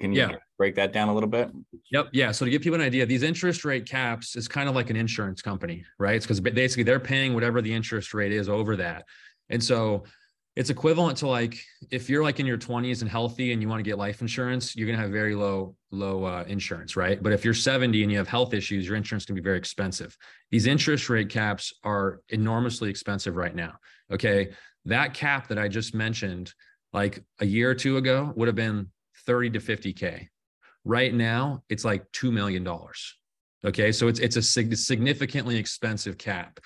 Can 0.00 0.12
you 0.12 0.20
yeah. 0.20 0.36
break 0.58 0.74
that 0.74 0.92
down 0.92 1.08
a 1.08 1.14
little 1.14 1.28
bit? 1.28 1.50
Yep. 1.92 2.08
Yeah. 2.12 2.32
So 2.32 2.44
to 2.44 2.50
give 2.50 2.62
people 2.62 2.80
an 2.80 2.84
idea, 2.84 3.06
these 3.06 3.22
interest 3.22 3.64
rate 3.64 3.88
caps 3.88 4.34
is 4.34 4.48
kind 4.48 4.68
of 4.68 4.74
like 4.74 4.90
an 4.90 4.96
insurance 4.96 5.40
company, 5.40 5.84
right? 5.98 6.16
It's 6.16 6.26
because 6.26 6.40
basically 6.40 6.82
they're 6.82 7.00
paying 7.00 7.32
whatever 7.32 7.62
the 7.62 7.72
interest 7.72 8.12
rate 8.12 8.32
is 8.32 8.48
over 8.48 8.76
that. 8.76 9.04
And 9.50 9.62
so 9.62 10.04
it's 10.56 10.70
equivalent 10.70 11.18
to 11.18 11.26
like 11.26 11.60
if 11.90 12.08
you're 12.08 12.22
like 12.22 12.38
in 12.38 12.46
your 12.46 12.58
20s 12.58 13.00
and 13.00 13.10
healthy 13.10 13.52
and 13.52 13.60
you 13.60 13.68
want 13.68 13.80
to 13.80 13.82
get 13.82 13.98
life 13.98 14.20
insurance 14.20 14.76
you're 14.76 14.86
going 14.86 14.96
to 14.96 15.02
have 15.02 15.10
very 15.10 15.34
low 15.34 15.74
low 15.90 16.24
uh, 16.24 16.44
insurance 16.46 16.96
right? 16.96 17.22
But 17.22 17.32
if 17.32 17.44
you're 17.44 17.54
70 17.54 18.02
and 18.02 18.12
you 18.12 18.18
have 18.18 18.28
health 18.28 18.54
issues 18.54 18.86
your 18.86 18.96
insurance 18.96 19.24
can 19.24 19.34
be 19.34 19.40
very 19.40 19.58
expensive. 19.58 20.16
These 20.50 20.66
interest 20.66 21.08
rate 21.08 21.28
caps 21.28 21.72
are 21.82 22.20
enormously 22.28 22.90
expensive 22.90 23.36
right 23.36 23.54
now 23.54 23.74
okay? 24.12 24.52
That 24.86 25.14
cap 25.14 25.48
that 25.48 25.58
i 25.58 25.68
just 25.68 25.94
mentioned 25.94 26.52
like 26.92 27.22
a 27.40 27.46
year 27.46 27.70
or 27.70 27.74
two 27.74 27.96
ago 27.96 28.32
would 28.36 28.48
have 28.48 28.54
been 28.54 28.90
30 29.26 29.50
to 29.50 29.58
50k 29.58 30.28
right 30.84 31.14
now 31.14 31.62
it's 31.68 31.84
like 31.84 32.10
2 32.12 32.30
million 32.30 32.62
dollars 32.62 33.16
okay? 33.64 33.92
So 33.92 34.08
it's 34.08 34.20
it's 34.20 34.36
a 34.36 34.42
sig- 34.42 34.76
significantly 34.76 35.56
expensive 35.56 36.18
cap. 36.18 36.60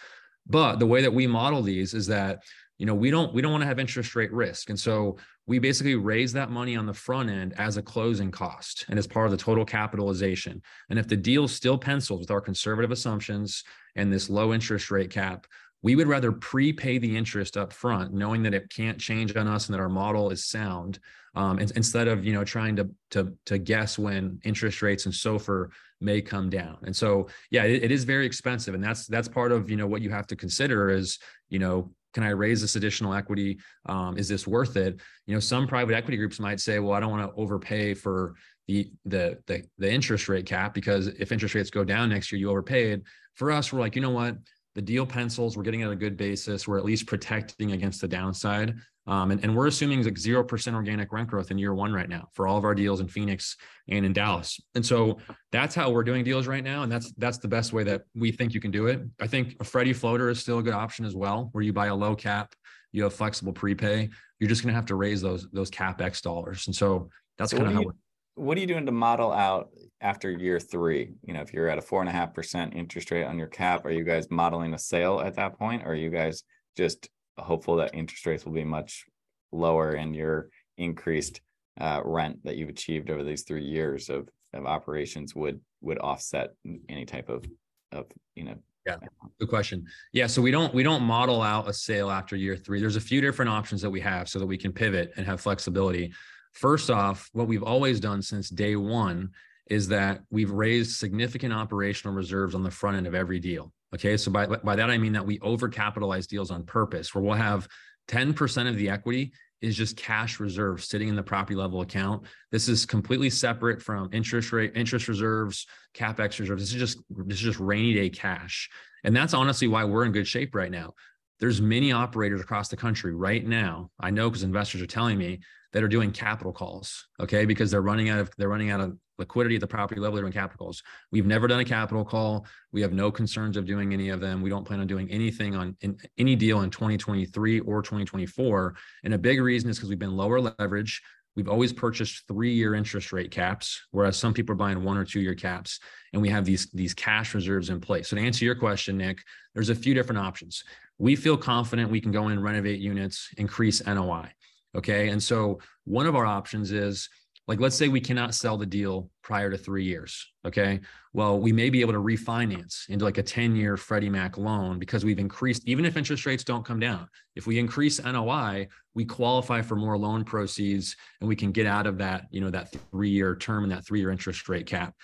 But 0.46 0.78
the 0.78 0.86
way 0.86 1.02
that 1.02 1.12
we 1.12 1.26
model 1.26 1.62
these 1.62 1.94
is 1.94 2.06
that 2.06 2.42
you 2.78 2.86
know 2.86 2.94
we 2.94 3.10
don't 3.10 3.34
we 3.34 3.42
don't 3.42 3.52
want 3.52 3.62
to 3.62 3.66
have 3.66 3.78
interest 3.78 4.16
rate 4.16 4.32
risk. 4.32 4.70
And 4.70 4.78
so 4.78 5.16
we 5.46 5.58
basically 5.58 5.94
raise 5.94 6.32
that 6.34 6.50
money 6.50 6.76
on 6.76 6.86
the 6.86 6.94
front 6.94 7.30
end 7.30 7.54
as 7.58 7.76
a 7.76 7.82
closing 7.82 8.30
cost 8.30 8.84
and 8.88 8.98
as 8.98 9.06
part 9.06 9.26
of 9.26 9.32
the 9.32 9.36
total 9.36 9.64
capitalization. 9.64 10.62
And 10.90 10.98
if 10.98 11.08
the 11.08 11.16
deal 11.16 11.48
still 11.48 11.78
pencils 11.78 12.20
with 12.20 12.30
our 12.30 12.40
conservative 12.40 12.90
assumptions 12.90 13.64
and 13.96 14.12
this 14.12 14.30
low 14.30 14.52
interest 14.52 14.90
rate 14.90 15.10
cap 15.10 15.46
we 15.82 15.94
would 15.94 16.08
rather 16.08 16.32
prepay 16.32 16.98
the 16.98 17.16
interest 17.16 17.56
up 17.56 17.72
front, 17.72 18.12
knowing 18.12 18.42
that 18.42 18.54
it 18.54 18.70
can't 18.70 18.98
change 18.98 19.36
on 19.36 19.46
us 19.46 19.66
and 19.66 19.74
that 19.74 19.80
our 19.80 19.88
model 19.88 20.30
is 20.30 20.44
sound, 20.44 20.98
um, 21.34 21.58
and, 21.58 21.70
instead 21.72 22.08
of 22.08 22.24
you 22.24 22.32
know 22.32 22.44
trying 22.44 22.76
to 22.76 22.90
to 23.10 23.32
to 23.46 23.58
guess 23.58 23.98
when 23.98 24.40
interest 24.44 24.82
rates 24.82 25.06
and 25.06 25.14
SOFR 25.14 25.68
may 26.00 26.20
come 26.20 26.50
down. 26.50 26.78
And 26.84 26.94
so, 26.94 27.28
yeah, 27.50 27.64
it, 27.64 27.84
it 27.84 27.90
is 27.92 28.04
very 28.04 28.26
expensive, 28.26 28.74
and 28.74 28.82
that's 28.82 29.06
that's 29.06 29.28
part 29.28 29.52
of 29.52 29.70
you 29.70 29.76
know 29.76 29.86
what 29.86 30.02
you 30.02 30.10
have 30.10 30.26
to 30.28 30.36
consider 30.36 30.90
is 30.90 31.18
you 31.48 31.58
know 31.58 31.92
can 32.14 32.22
I 32.22 32.30
raise 32.30 32.60
this 32.60 32.76
additional 32.76 33.14
equity? 33.14 33.58
Um, 33.86 34.16
is 34.16 34.28
this 34.28 34.46
worth 34.46 34.76
it? 34.76 35.00
You 35.26 35.34
know, 35.34 35.40
some 35.40 35.66
private 35.66 35.94
equity 35.94 36.16
groups 36.16 36.40
might 36.40 36.60
say, 36.60 36.78
well, 36.78 36.92
I 36.92 37.00
don't 37.00 37.10
want 37.10 37.30
to 37.30 37.40
overpay 37.40 37.94
for 37.94 38.34
the, 38.66 38.90
the 39.06 39.38
the 39.46 39.62
the 39.78 39.90
interest 39.90 40.28
rate 40.28 40.46
cap 40.46 40.74
because 40.74 41.08
if 41.08 41.32
interest 41.32 41.54
rates 41.54 41.70
go 41.70 41.84
down 41.84 42.10
next 42.10 42.30
year, 42.30 42.38
you 42.38 42.50
overpaid. 42.50 43.02
For 43.34 43.50
us, 43.50 43.72
we're 43.72 43.80
like, 43.80 43.94
you 43.94 44.02
know 44.02 44.10
what? 44.10 44.36
The 44.74 44.82
deal 44.82 45.06
pencils, 45.06 45.56
we're 45.56 45.62
getting 45.62 45.82
at 45.82 45.90
a 45.90 45.96
good 45.96 46.16
basis. 46.16 46.68
We're 46.68 46.78
at 46.78 46.84
least 46.84 47.06
protecting 47.06 47.72
against 47.72 48.00
the 48.00 48.08
downside. 48.08 48.76
Um, 49.08 49.30
and, 49.30 49.42
and 49.42 49.56
we're 49.56 49.68
assuming 49.68 50.04
like 50.04 50.14
0% 50.14 50.74
organic 50.74 51.12
rent 51.12 51.28
growth 51.28 51.50
in 51.50 51.56
year 51.56 51.72
one 51.72 51.94
right 51.94 52.10
now 52.10 52.28
for 52.34 52.46
all 52.46 52.58
of 52.58 52.64
our 52.64 52.74
deals 52.74 53.00
in 53.00 53.08
Phoenix 53.08 53.56
and 53.88 54.04
in 54.04 54.12
Dallas. 54.12 54.60
And 54.74 54.84
so 54.84 55.18
that's 55.50 55.74
how 55.74 55.90
we're 55.90 56.04
doing 56.04 56.24
deals 56.24 56.46
right 56.46 56.62
now. 56.62 56.82
And 56.82 56.92
that's 56.92 57.10
that's 57.16 57.38
the 57.38 57.48
best 57.48 57.72
way 57.72 57.84
that 57.84 58.02
we 58.14 58.30
think 58.30 58.52
you 58.52 58.60
can 58.60 58.70
do 58.70 58.86
it. 58.86 59.00
I 59.18 59.26
think 59.26 59.56
a 59.60 59.64
Freddie 59.64 59.94
floater 59.94 60.28
is 60.28 60.38
still 60.38 60.58
a 60.58 60.62
good 60.62 60.74
option 60.74 61.06
as 61.06 61.16
well, 61.16 61.48
where 61.52 61.64
you 61.64 61.72
buy 61.72 61.86
a 61.86 61.94
low 61.94 62.14
cap, 62.14 62.54
you 62.92 63.02
have 63.04 63.14
flexible 63.14 63.52
prepay. 63.52 64.10
You're 64.40 64.48
just 64.50 64.62
going 64.62 64.72
to 64.72 64.76
have 64.76 64.86
to 64.86 64.94
raise 64.94 65.22
those 65.22 65.48
those 65.52 65.70
capex 65.70 66.20
dollars. 66.20 66.66
And 66.66 66.76
so 66.76 67.08
that's 67.38 67.52
so 67.52 67.56
kind 67.56 67.68
of 67.68 67.74
how. 67.74 67.80
You, 67.80 67.92
what 68.34 68.58
are 68.58 68.60
you 68.60 68.66
doing 68.66 68.84
to 68.84 68.92
model 68.92 69.32
out 69.32 69.70
after 70.02 70.30
year 70.30 70.60
three? 70.60 71.14
You 71.24 71.32
know, 71.32 71.40
if 71.40 71.54
you're 71.54 71.70
at 71.70 71.78
a 71.78 71.82
four 71.82 72.00
and 72.00 72.10
a 72.10 72.12
half 72.12 72.34
percent 72.34 72.74
interest 72.76 73.10
rate 73.10 73.24
on 73.24 73.38
your 73.38 73.48
cap, 73.48 73.86
are 73.86 73.90
you 73.90 74.04
guys 74.04 74.30
modeling 74.30 74.74
a 74.74 74.78
sale 74.78 75.20
at 75.20 75.36
that 75.36 75.58
point? 75.58 75.82
Or 75.84 75.92
are 75.92 75.94
you 75.94 76.10
guys 76.10 76.44
just 76.76 77.08
hopeful 77.38 77.76
that 77.76 77.94
interest 77.94 78.26
rates 78.26 78.44
will 78.44 78.52
be 78.52 78.64
much 78.64 79.04
lower 79.52 79.92
and 79.92 80.14
your 80.14 80.48
increased 80.76 81.40
uh, 81.80 82.00
rent 82.04 82.42
that 82.44 82.56
you've 82.56 82.68
achieved 82.68 83.10
over 83.10 83.24
these 83.24 83.42
three 83.42 83.64
years 83.64 84.08
of, 84.08 84.28
of 84.52 84.66
operations 84.66 85.34
would 85.34 85.60
would 85.80 85.98
offset 85.98 86.50
any 86.88 87.04
type 87.04 87.28
of 87.28 87.44
of 87.92 88.06
you 88.34 88.44
know. 88.44 88.56
Yeah 88.86 88.96
good 89.38 89.48
question. 89.48 89.86
Yeah 90.12 90.26
so 90.26 90.40
we 90.42 90.50
don't 90.50 90.74
we 90.74 90.82
don't 90.82 91.02
model 91.02 91.42
out 91.42 91.68
a 91.68 91.72
sale 91.72 92.10
after 92.10 92.36
year 92.36 92.56
three. 92.56 92.80
There's 92.80 92.96
a 92.96 93.00
few 93.00 93.20
different 93.20 93.50
options 93.50 93.82
that 93.82 93.90
we 93.90 94.00
have 94.00 94.28
so 94.28 94.38
that 94.38 94.46
we 94.46 94.56
can 94.56 94.72
pivot 94.72 95.12
and 95.16 95.26
have 95.26 95.40
flexibility. 95.40 96.12
First 96.52 96.90
off 96.90 97.28
what 97.32 97.46
we've 97.46 97.62
always 97.62 98.00
done 98.00 98.22
since 98.22 98.48
day 98.48 98.76
one 98.76 99.30
is 99.68 99.88
that 99.88 100.22
we've 100.30 100.50
raised 100.50 100.96
significant 100.96 101.52
operational 101.52 102.14
reserves 102.14 102.54
on 102.54 102.62
the 102.62 102.70
front 102.70 102.96
end 102.96 103.06
of 103.06 103.14
every 103.14 103.38
deal 103.38 103.72
Okay. 103.94 104.16
So 104.16 104.30
by, 104.30 104.46
by 104.46 104.76
that, 104.76 104.90
I 104.90 104.98
mean 104.98 105.12
that 105.12 105.24
we 105.24 105.38
overcapitalize 105.38 106.26
deals 106.26 106.50
on 106.50 106.64
purpose, 106.64 107.14
where 107.14 107.22
we'll 107.24 107.34
have 107.34 107.68
10% 108.08 108.68
of 108.68 108.76
the 108.76 108.90
equity 108.90 109.32
is 109.60 109.76
just 109.76 109.96
cash 109.96 110.38
reserves 110.40 110.88
sitting 110.88 111.08
in 111.08 111.16
the 111.16 111.22
property 111.22 111.54
level 111.54 111.80
account. 111.80 112.22
This 112.52 112.68
is 112.68 112.86
completely 112.86 113.30
separate 113.30 113.82
from 113.82 114.08
interest 114.12 114.52
rate, 114.52 114.72
interest 114.74 115.08
reserves, 115.08 115.66
capex 115.94 116.38
reserves. 116.38 116.62
This 116.62 116.72
is 116.72 116.78
just 116.78 116.98
this 117.10 117.38
is 117.38 117.42
just 117.42 117.60
rainy 117.60 117.94
day 117.94 118.08
cash. 118.08 118.70
And 119.04 119.14
that's 119.14 119.34
honestly 119.34 119.68
why 119.68 119.84
we're 119.84 120.04
in 120.04 120.12
good 120.12 120.26
shape 120.26 120.54
right 120.54 120.70
now. 120.70 120.94
There's 121.40 121.60
many 121.60 121.92
operators 121.92 122.40
across 122.40 122.68
the 122.68 122.76
country 122.76 123.14
right 123.14 123.44
now. 123.44 123.90
I 124.00 124.10
know 124.10 124.28
because 124.28 124.42
investors 124.42 124.82
are 124.82 124.86
telling 124.86 125.18
me 125.18 125.40
that 125.72 125.82
are 125.82 125.88
doing 125.88 126.10
capital 126.10 126.52
calls, 126.52 127.06
okay, 127.20 127.44
because 127.44 127.70
they're 127.70 127.82
running 127.82 128.08
out 128.08 128.20
of 128.20 128.30
they're 128.38 128.48
running 128.48 128.70
out 128.70 128.80
of 128.80 128.96
liquidity 129.18 129.56
at 129.56 129.60
the 129.60 129.66
property 129.66 130.00
level. 130.00 130.20
They're 130.20 130.30
capital 130.30 130.66
calls. 130.66 130.82
We've 131.10 131.26
never 131.26 131.46
done 131.46 131.60
a 131.60 131.64
capital 131.64 132.04
call. 132.04 132.46
We 132.72 132.80
have 132.82 132.92
no 132.92 133.10
concerns 133.10 133.56
of 133.56 133.66
doing 133.66 133.92
any 133.92 134.10
of 134.10 134.20
them. 134.20 134.40
We 134.40 134.50
don't 134.50 134.64
plan 134.64 134.80
on 134.80 134.86
doing 134.86 135.10
anything 135.10 135.54
on 135.54 135.76
in, 135.80 135.98
any 136.18 136.36
deal 136.36 136.62
in 136.62 136.70
2023 136.70 137.60
or 137.60 137.82
2024. 137.82 138.74
And 139.04 139.14
a 139.14 139.18
big 139.18 139.40
reason 139.40 139.70
is 139.70 139.76
because 139.76 139.88
we've 139.88 139.98
been 139.98 140.16
lower 140.16 140.40
leverage. 140.40 141.02
We've 141.36 141.48
always 141.48 141.72
purchased 141.72 142.26
three-year 142.26 142.74
interest 142.74 143.12
rate 143.12 143.30
caps, 143.30 143.80
whereas 143.92 144.16
some 144.16 144.34
people 144.34 144.54
are 144.54 144.56
buying 144.56 144.82
one 144.82 144.96
or 144.96 145.04
two-year 145.04 145.36
caps, 145.36 145.78
and 146.12 146.20
we 146.20 146.28
have 146.30 146.44
these 146.44 146.68
these 146.72 146.94
cash 146.94 147.32
reserves 147.32 147.70
in 147.70 147.80
place. 147.80 148.08
So 148.08 148.16
to 148.16 148.22
answer 148.22 148.44
your 148.44 148.56
question, 148.56 148.96
Nick, 148.96 149.22
there's 149.54 149.70
a 149.70 149.74
few 149.74 149.94
different 149.94 150.18
options. 150.18 150.64
We 150.98 151.14
feel 151.14 151.36
confident 151.36 151.92
we 151.92 152.00
can 152.00 152.10
go 152.10 152.26
in 152.26 152.32
and 152.32 152.42
renovate 152.42 152.80
units, 152.80 153.28
increase 153.36 153.86
NOI. 153.86 154.32
Okay. 154.76 155.08
And 155.08 155.22
so 155.22 155.60
one 155.84 156.06
of 156.06 156.16
our 156.16 156.26
options 156.26 156.72
is 156.72 157.08
like, 157.48 157.60
let's 157.60 157.74
say 157.74 157.88
we 157.88 158.00
cannot 158.00 158.34
sell 158.34 158.58
the 158.58 158.66
deal 158.66 159.10
prior 159.22 159.50
to 159.50 159.56
three 159.56 159.84
years. 159.84 160.32
Okay. 160.44 160.80
Well, 161.14 161.40
we 161.40 161.50
may 161.50 161.70
be 161.70 161.80
able 161.80 161.94
to 161.94 161.98
refinance 161.98 162.88
into 162.90 163.06
like 163.06 163.16
a 163.16 163.22
10 163.22 163.56
year 163.56 163.78
Freddie 163.78 164.10
Mac 164.10 164.36
loan 164.36 164.78
because 164.78 165.02
we've 165.02 165.18
increased, 165.18 165.66
even 165.66 165.86
if 165.86 165.96
interest 165.96 166.26
rates 166.26 166.44
don't 166.44 166.64
come 166.64 166.78
down, 166.78 167.08
if 167.36 167.46
we 167.46 167.58
increase 167.58 168.04
NOI, 168.04 168.68
we 168.94 169.06
qualify 169.06 169.62
for 169.62 169.76
more 169.76 169.96
loan 169.96 170.24
proceeds 170.24 170.94
and 171.20 171.28
we 171.28 171.34
can 171.34 171.50
get 171.50 171.66
out 171.66 171.86
of 171.86 171.96
that, 171.98 172.26
you 172.30 172.42
know, 172.42 172.50
that 172.50 172.70
three 172.90 173.08
year 173.08 173.34
term 173.34 173.64
and 173.64 173.72
that 173.72 173.86
three 173.86 174.00
year 174.00 174.10
interest 174.10 174.46
rate 174.50 174.66
cap. 174.66 174.94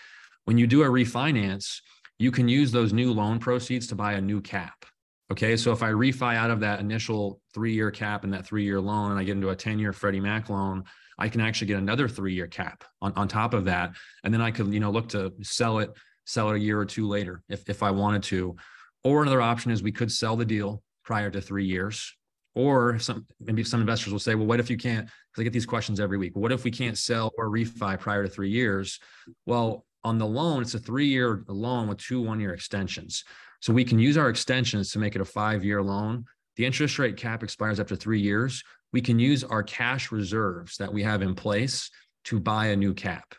When 0.45 0.59
you 0.59 0.67
do 0.67 0.83
a 0.83 0.87
refinance, 0.87 1.81
you 2.19 2.31
can 2.31 2.47
use 2.47 2.71
those 2.71 2.93
new 2.93 3.13
loan 3.15 3.39
proceeds 3.39 3.87
to 3.87 3.95
buy 3.95 4.13
a 4.13 4.21
new 4.21 4.43
cap. 4.43 4.85
Okay. 5.33 5.57
So 5.57 5.73
if 5.73 5.83
I 5.83 5.91
refi 5.93 6.37
out 6.37 6.51
of 6.51 6.61
that 6.61 6.81
initial 6.81 7.41
three 7.55 7.73
year 7.73 7.91
cap 7.91 8.25
and 8.25 8.33
that 8.35 8.45
three 8.45 8.65
year 8.65 8.83
loan 8.83 9.13
and 9.13 9.19
I 9.19 9.25
get 9.25 9.33
into 9.33 9.49
a 9.49 9.57
10 9.57 9.79
year 9.79 9.95
Freddie 9.95 10.21
Mac 10.21 10.51
loan, 10.51 10.85
I 11.19 11.29
can 11.29 11.41
actually 11.41 11.69
get 11.69 11.79
another 11.79 12.09
three 12.09 12.35
year 12.35 12.47
cap 12.47 12.85
on, 13.01 13.13
on 13.17 13.29
top 13.29 13.55
of 13.55 13.65
that. 13.67 13.93
And 14.25 14.33
then 14.33 14.41
I 14.41 14.51
could, 14.51 14.73
you 14.73 14.81
know, 14.81 14.91
look 14.91 15.09
to 15.11 15.33
sell 15.43 15.79
it, 15.79 15.93
sell 16.25 16.51
it 16.51 16.57
a 16.57 16.61
year 16.61 16.79
or 16.79 16.85
two 16.85 17.07
later 17.07 17.43
if, 17.49 17.69
if 17.69 17.83
I 17.83 17.91
wanted 17.91 18.23
to. 18.25 18.57
Or 19.03 19.23
another 19.23 19.43
option 19.43 19.71
is 19.71 19.83
we 19.83 19.93
could 19.93 20.11
sell 20.11 20.37
the 20.37 20.45
deal 20.45 20.83
prior 21.05 21.31
to 21.31 21.41
three 21.41 21.67
years. 21.67 22.15
Or 22.55 22.99
some 23.01 23.27
maybe 23.41 23.65
some 23.65 23.81
investors 23.81 24.13
will 24.13 24.21
say, 24.21 24.35
well, 24.35 24.47
what 24.47 24.61
if 24.61 24.71
you 24.71 24.77
can't? 24.77 25.07
Because 25.07 25.41
I 25.41 25.43
get 25.43 25.53
these 25.53 25.67
questions 25.67 25.99
every 25.99 26.19
week. 26.19 26.37
What 26.37 26.53
if 26.53 26.63
we 26.63 26.71
can't 26.71 26.97
sell 26.97 27.33
or 27.37 27.51
refi 27.51 27.99
prior 27.99 28.23
to 28.23 28.29
three 28.29 28.51
years? 28.51 29.01
Well, 29.45 29.85
on 30.05 30.19
the 30.19 30.27
loan, 30.27 30.63
it's 30.63 30.75
a 30.75 30.79
three 30.79 31.07
year 31.07 31.43
loan 31.49 31.89
with 31.89 31.99
two 31.99 32.23
one 32.23 32.39
year 32.39 32.55
extensions. 32.55 33.25
So 33.61 33.73
we 33.73 33.85
can 33.85 33.99
use 33.99 34.17
our 34.17 34.29
extensions 34.29 34.93
to 34.93 34.99
make 34.99 35.17
it 35.17 35.21
a 35.21 35.25
five 35.25 35.65
year 35.65 35.83
loan. 35.83 36.27
The 36.57 36.67
interest 36.67 36.99
rate 36.99 37.17
cap 37.17 37.43
expires 37.43 37.81
after 37.81 37.97
three 37.97 38.21
years. 38.21 38.63
We 38.95 39.03
can 39.03 39.19
use 39.19 39.43
our 39.43 39.63
cash 39.63 40.13
reserves 40.13 40.77
that 40.79 40.93
we 40.93 41.03
have 41.03 41.21
in 41.21 41.35
place 41.35 41.91
to 42.25 42.39
buy 42.39 42.67
a 42.67 42.77
new 42.77 42.95
cap. 42.95 43.35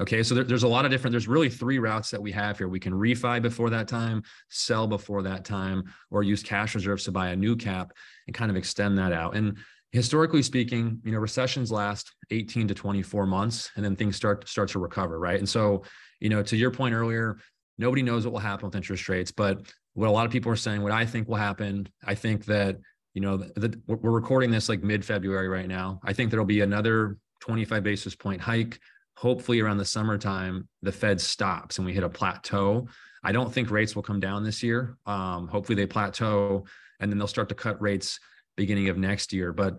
Okay, 0.00 0.22
so 0.22 0.34
there, 0.34 0.44
there's 0.44 0.64
a 0.64 0.68
lot 0.68 0.84
of 0.84 0.90
different, 0.90 1.12
there's 1.12 1.28
really 1.28 1.48
three 1.48 1.78
routes 1.78 2.10
that 2.10 2.20
we 2.20 2.32
have 2.32 2.58
here. 2.58 2.68
We 2.68 2.80
can 2.80 2.92
refi 2.92 3.40
before 3.40 3.70
that 3.70 3.88
time, 3.88 4.24
sell 4.50 4.86
before 4.86 5.22
that 5.22 5.44
time, 5.44 5.84
or 6.10 6.22
use 6.22 6.42
cash 6.42 6.74
reserves 6.74 7.04
to 7.04 7.12
buy 7.12 7.28
a 7.28 7.36
new 7.36 7.54
cap 7.54 7.92
and 8.26 8.34
kind 8.34 8.50
of 8.50 8.56
extend 8.56 8.98
that 8.98 9.12
out. 9.12 9.36
And 9.36 9.56
historically 9.92 10.42
speaking, 10.42 11.00
you 11.04 11.12
know, 11.12 11.18
recessions 11.18 11.72
last 11.72 12.12
18 12.30 12.68
to 12.68 12.74
24 12.74 13.24
months 13.24 13.70
and 13.76 13.84
then 13.84 13.96
things 13.96 14.16
start 14.16 14.48
start 14.48 14.68
to 14.70 14.78
recover, 14.78 15.18
right? 15.18 15.38
And 15.38 15.48
so, 15.48 15.84
you 16.20 16.28
know, 16.28 16.42
to 16.42 16.56
your 16.56 16.70
point 16.70 16.94
earlier, 16.94 17.38
Nobody 17.78 18.02
knows 18.02 18.24
what 18.24 18.32
will 18.32 18.40
happen 18.40 18.66
with 18.66 18.74
interest 18.74 19.08
rates, 19.08 19.30
but 19.30 19.60
what 19.94 20.08
a 20.08 20.10
lot 20.10 20.26
of 20.26 20.32
people 20.32 20.50
are 20.50 20.56
saying, 20.56 20.82
what 20.82 20.92
I 20.92 21.06
think 21.06 21.28
will 21.28 21.36
happen, 21.36 21.88
I 22.04 22.14
think 22.16 22.44
that 22.46 22.76
you 23.18 23.22
know 23.22 23.36
the, 23.36 23.76
we're 23.88 24.12
recording 24.12 24.48
this 24.48 24.68
like 24.68 24.84
mid-February 24.84 25.48
right 25.48 25.66
now. 25.66 25.98
I 26.04 26.12
think 26.12 26.30
there'll 26.30 26.46
be 26.46 26.60
another 26.60 27.16
25 27.40 27.82
basis 27.82 28.14
point 28.14 28.40
hike. 28.40 28.78
Hopefully, 29.16 29.58
around 29.58 29.78
the 29.78 29.84
summertime, 29.84 30.68
the 30.82 30.92
Fed 30.92 31.20
stops 31.20 31.78
and 31.78 31.84
we 31.84 31.92
hit 31.92 32.04
a 32.04 32.08
plateau. 32.08 32.86
I 33.24 33.32
don't 33.32 33.52
think 33.52 33.72
rates 33.72 33.96
will 33.96 34.04
come 34.04 34.20
down 34.20 34.44
this 34.44 34.62
year. 34.62 34.96
Um, 35.04 35.48
hopefully, 35.48 35.74
they 35.74 35.84
plateau 35.84 36.64
and 37.00 37.10
then 37.10 37.18
they'll 37.18 37.26
start 37.26 37.48
to 37.48 37.56
cut 37.56 37.82
rates 37.82 38.20
beginning 38.56 38.88
of 38.88 38.96
next 38.96 39.32
year. 39.32 39.52
But 39.52 39.78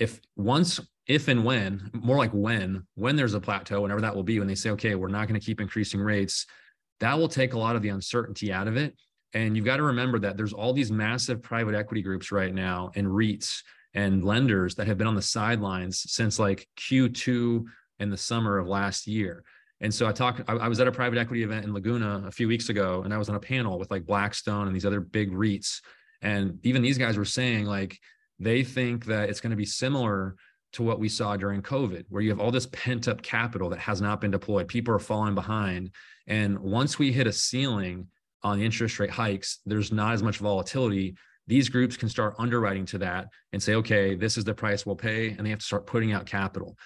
if 0.00 0.20
once 0.34 0.80
if 1.06 1.28
and 1.28 1.44
when 1.44 1.92
more 1.92 2.16
like 2.16 2.32
when 2.32 2.88
when 2.96 3.14
there's 3.14 3.34
a 3.34 3.40
plateau 3.40 3.82
whenever 3.82 4.00
that 4.00 4.16
will 4.16 4.24
be 4.24 4.40
when 4.40 4.48
they 4.48 4.54
say 4.56 4.70
okay 4.70 4.96
we're 4.96 5.08
not 5.08 5.28
going 5.28 5.38
to 5.38 5.44
keep 5.44 5.60
increasing 5.60 6.00
rates 6.00 6.46
that 7.00 7.18
will 7.18 7.28
take 7.28 7.54
a 7.54 7.58
lot 7.58 7.76
of 7.76 7.82
the 7.82 7.88
uncertainty 7.88 8.52
out 8.52 8.68
of 8.68 8.76
it. 8.76 8.94
And 9.32 9.56
you've 9.56 9.66
got 9.66 9.76
to 9.76 9.84
remember 9.84 10.18
that 10.20 10.36
there's 10.36 10.52
all 10.52 10.72
these 10.72 10.90
massive 10.90 11.42
private 11.42 11.74
equity 11.74 12.02
groups 12.02 12.32
right 12.32 12.54
now 12.54 12.90
and 12.94 13.06
REITs 13.06 13.62
and 13.94 14.24
lenders 14.24 14.74
that 14.76 14.86
have 14.86 14.98
been 14.98 15.06
on 15.06 15.14
the 15.14 15.22
sidelines 15.22 16.04
since 16.06 16.38
like 16.38 16.66
Q2 16.78 17.64
in 17.98 18.10
the 18.10 18.16
summer 18.16 18.58
of 18.58 18.66
last 18.66 19.06
year. 19.06 19.44
And 19.80 19.92
so 19.92 20.06
I 20.06 20.12
talked, 20.12 20.42
I, 20.48 20.54
I 20.54 20.68
was 20.68 20.80
at 20.80 20.88
a 20.88 20.92
private 20.92 21.18
equity 21.18 21.42
event 21.42 21.64
in 21.64 21.72
Laguna 21.72 22.24
a 22.26 22.30
few 22.30 22.48
weeks 22.48 22.68
ago, 22.68 23.02
and 23.04 23.14
I 23.14 23.18
was 23.18 23.28
on 23.28 23.36
a 23.36 23.40
panel 23.40 23.78
with 23.78 23.90
like 23.90 24.04
Blackstone 24.04 24.66
and 24.66 24.74
these 24.74 24.84
other 24.84 25.00
big 25.00 25.32
REITs. 25.32 25.80
And 26.22 26.58
even 26.64 26.82
these 26.82 26.98
guys 26.98 27.16
were 27.16 27.24
saying 27.24 27.64
like 27.64 27.98
they 28.38 28.62
think 28.62 29.06
that 29.06 29.28
it's 29.28 29.40
going 29.40 29.50
to 29.50 29.56
be 29.56 29.66
similar 29.66 30.36
to 30.72 30.82
what 30.82 31.00
we 31.00 31.08
saw 31.08 31.36
during 31.36 31.62
COVID, 31.62 32.04
where 32.08 32.22
you 32.22 32.30
have 32.30 32.40
all 32.40 32.50
this 32.50 32.68
pent 32.72 33.08
up 33.08 33.22
capital 33.22 33.70
that 33.70 33.80
has 33.80 34.00
not 34.00 34.20
been 34.20 34.30
deployed. 34.30 34.68
People 34.68 34.94
are 34.94 35.00
falling 35.00 35.34
behind. 35.34 35.90
And 36.26 36.58
once 36.60 36.98
we 36.98 37.10
hit 37.10 37.26
a 37.26 37.32
ceiling 37.32 38.06
on 38.42 38.60
interest 38.60 38.98
rate 38.98 39.10
hikes, 39.10 39.58
there's 39.66 39.92
not 39.92 40.14
as 40.14 40.22
much 40.22 40.38
volatility. 40.38 41.16
These 41.46 41.68
groups 41.68 41.96
can 41.96 42.08
start 42.08 42.34
underwriting 42.38 42.86
to 42.86 42.98
that 42.98 43.28
and 43.52 43.62
say, 43.62 43.74
okay, 43.74 44.14
this 44.14 44.38
is 44.38 44.44
the 44.44 44.54
price 44.54 44.86
we'll 44.86 44.96
pay. 44.96 45.30
And 45.30 45.44
they 45.44 45.50
have 45.50 45.58
to 45.58 45.64
start 45.64 45.86
putting 45.86 46.12
out 46.12 46.26
capital. 46.26 46.76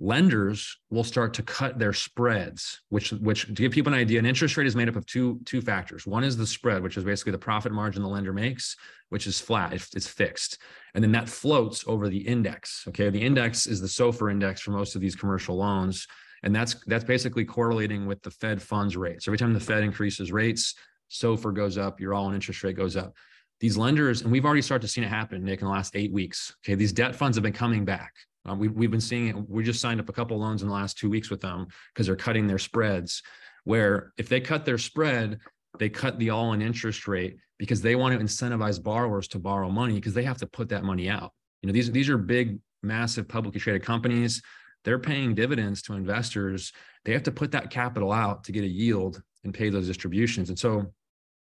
lenders 0.00 0.76
will 0.90 1.04
start 1.04 1.34
to 1.34 1.42
cut 1.42 1.78
their 1.78 1.92
spreads 1.92 2.80
which 2.88 3.12
which 3.12 3.46
to 3.46 3.52
give 3.52 3.70
people 3.70 3.92
an 3.92 3.98
idea 3.98 4.18
an 4.18 4.26
interest 4.26 4.56
rate 4.56 4.66
is 4.66 4.74
made 4.74 4.88
up 4.88 4.96
of 4.96 5.06
two 5.06 5.38
two 5.44 5.60
factors 5.60 6.04
one 6.04 6.24
is 6.24 6.36
the 6.36 6.46
spread 6.46 6.82
which 6.82 6.96
is 6.96 7.04
basically 7.04 7.30
the 7.30 7.38
profit 7.38 7.70
margin 7.70 8.02
the 8.02 8.08
lender 8.08 8.32
makes 8.32 8.76
which 9.10 9.28
is 9.28 9.40
flat 9.40 9.72
it's, 9.72 9.94
it's 9.94 10.08
fixed 10.08 10.58
and 10.94 11.04
then 11.04 11.12
that 11.12 11.28
floats 11.28 11.84
over 11.86 12.08
the 12.08 12.18
index 12.18 12.84
okay 12.88 13.08
the 13.08 13.22
index 13.22 13.68
is 13.68 13.80
the 13.80 13.86
SOFR 13.86 14.32
index 14.32 14.60
for 14.60 14.72
most 14.72 14.96
of 14.96 15.00
these 15.00 15.14
commercial 15.14 15.56
loans 15.56 16.08
and 16.42 16.54
that's 16.54 16.74
that's 16.86 17.04
basically 17.04 17.44
correlating 17.44 18.04
with 18.04 18.20
the 18.22 18.32
fed 18.32 18.60
funds 18.60 18.96
rate 18.96 19.22
so 19.22 19.30
every 19.30 19.38
time 19.38 19.54
the 19.54 19.60
fed 19.60 19.84
increases 19.84 20.32
rates 20.32 20.74
SOFR 21.14 21.54
goes 21.54 21.78
up 21.78 22.00
your 22.00 22.14
all-in 22.14 22.34
interest 22.34 22.62
rate 22.62 22.76
goes 22.76 22.96
up 22.96 23.14
these 23.60 23.76
lenders 23.76 24.22
and 24.22 24.32
we've 24.32 24.44
already 24.44 24.62
started 24.62 24.86
to 24.86 24.92
see 24.92 25.00
it 25.00 25.08
happen 25.08 25.44
nick 25.44 25.60
in 25.60 25.66
the 25.66 25.72
last 25.72 25.96
eight 25.96 26.12
weeks 26.12 26.54
okay 26.64 26.74
these 26.74 26.92
debt 26.92 27.14
funds 27.14 27.36
have 27.36 27.42
been 27.42 27.52
coming 27.52 27.84
back 27.84 28.12
um, 28.46 28.58
we, 28.58 28.68
we've 28.68 28.90
been 28.90 29.00
seeing 29.00 29.28
it. 29.28 29.48
We 29.48 29.64
just 29.64 29.80
signed 29.80 30.00
up 30.00 30.08
a 30.08 30.12
couple 30.12 30.38
loans 30.38 30.62
in 30.62 30.68
the 30.68 30.74
last 30.74 30.98
two 30.98 31.08
weeks 31.08 31.30
with 31.30 31.40
them 31.40 31.66
because 31.92 32.06
they're 32.06 32.16
cutting 32.16 32.46
their 32.46 32.58
spreads. 32.58 33.22
Where 33.64 34.12
if 34.18 34.28
they 34.28 34.40
cut 34.40 34.64
their 34.64 34.78
spread, 34.78 35.38
they 35.78 35.88
cut 35.88 36.18
the 36.18 36.30
all-in 36.30 36.60
interest 36.60 37.08
rate 37.08 37.36
because 37.58 37.80
they 37.80 37.96
want 37.96 38.18
to 38.18 38.24
incentivize 38.24 38.82
borrowers 38.82 39.28
to 39.28 39.38
borrow 39.38 39.70
money 39.70 39.94
because 39.94 40.14
they 40.14 40.24
have 40.24 40.38
to 40.38 40.46
put 40.46 40.68
that 40.68 40.84
money 40.84 41.08
out. 41.08 41.32
You 41.62 41.68
know, 41.68 41.72
these 41.72 41.90
these 41.90 42.10
are 42.10 42.18
big, 42.18 42.58
massive 42.82 43.26
publicly 43.26 43.60
traded 43.60 43.82
companies. 43.82 44.42
They're 44.84 44.98
paying 44.98 45.34
dividends 45.34 45.80
to 45.82 45.94
investors. 45.94 46.72
They 47.06 47.12
have 47.12 47.22
to 47.22 47.32
put 47.32 47.52
that 47.52 47.70
capital 47.70 48.12
out 48.12 48.44
to 48.44 48.52
get 48.52 48.64
a 48.64 48.68
yield 48.68 49.22
and 49.44 49.54
pay 49.54 49.70
those 49.70 49.86
distributions. 49.86 50.50
And 50.50 50.58
so 50.58 50.92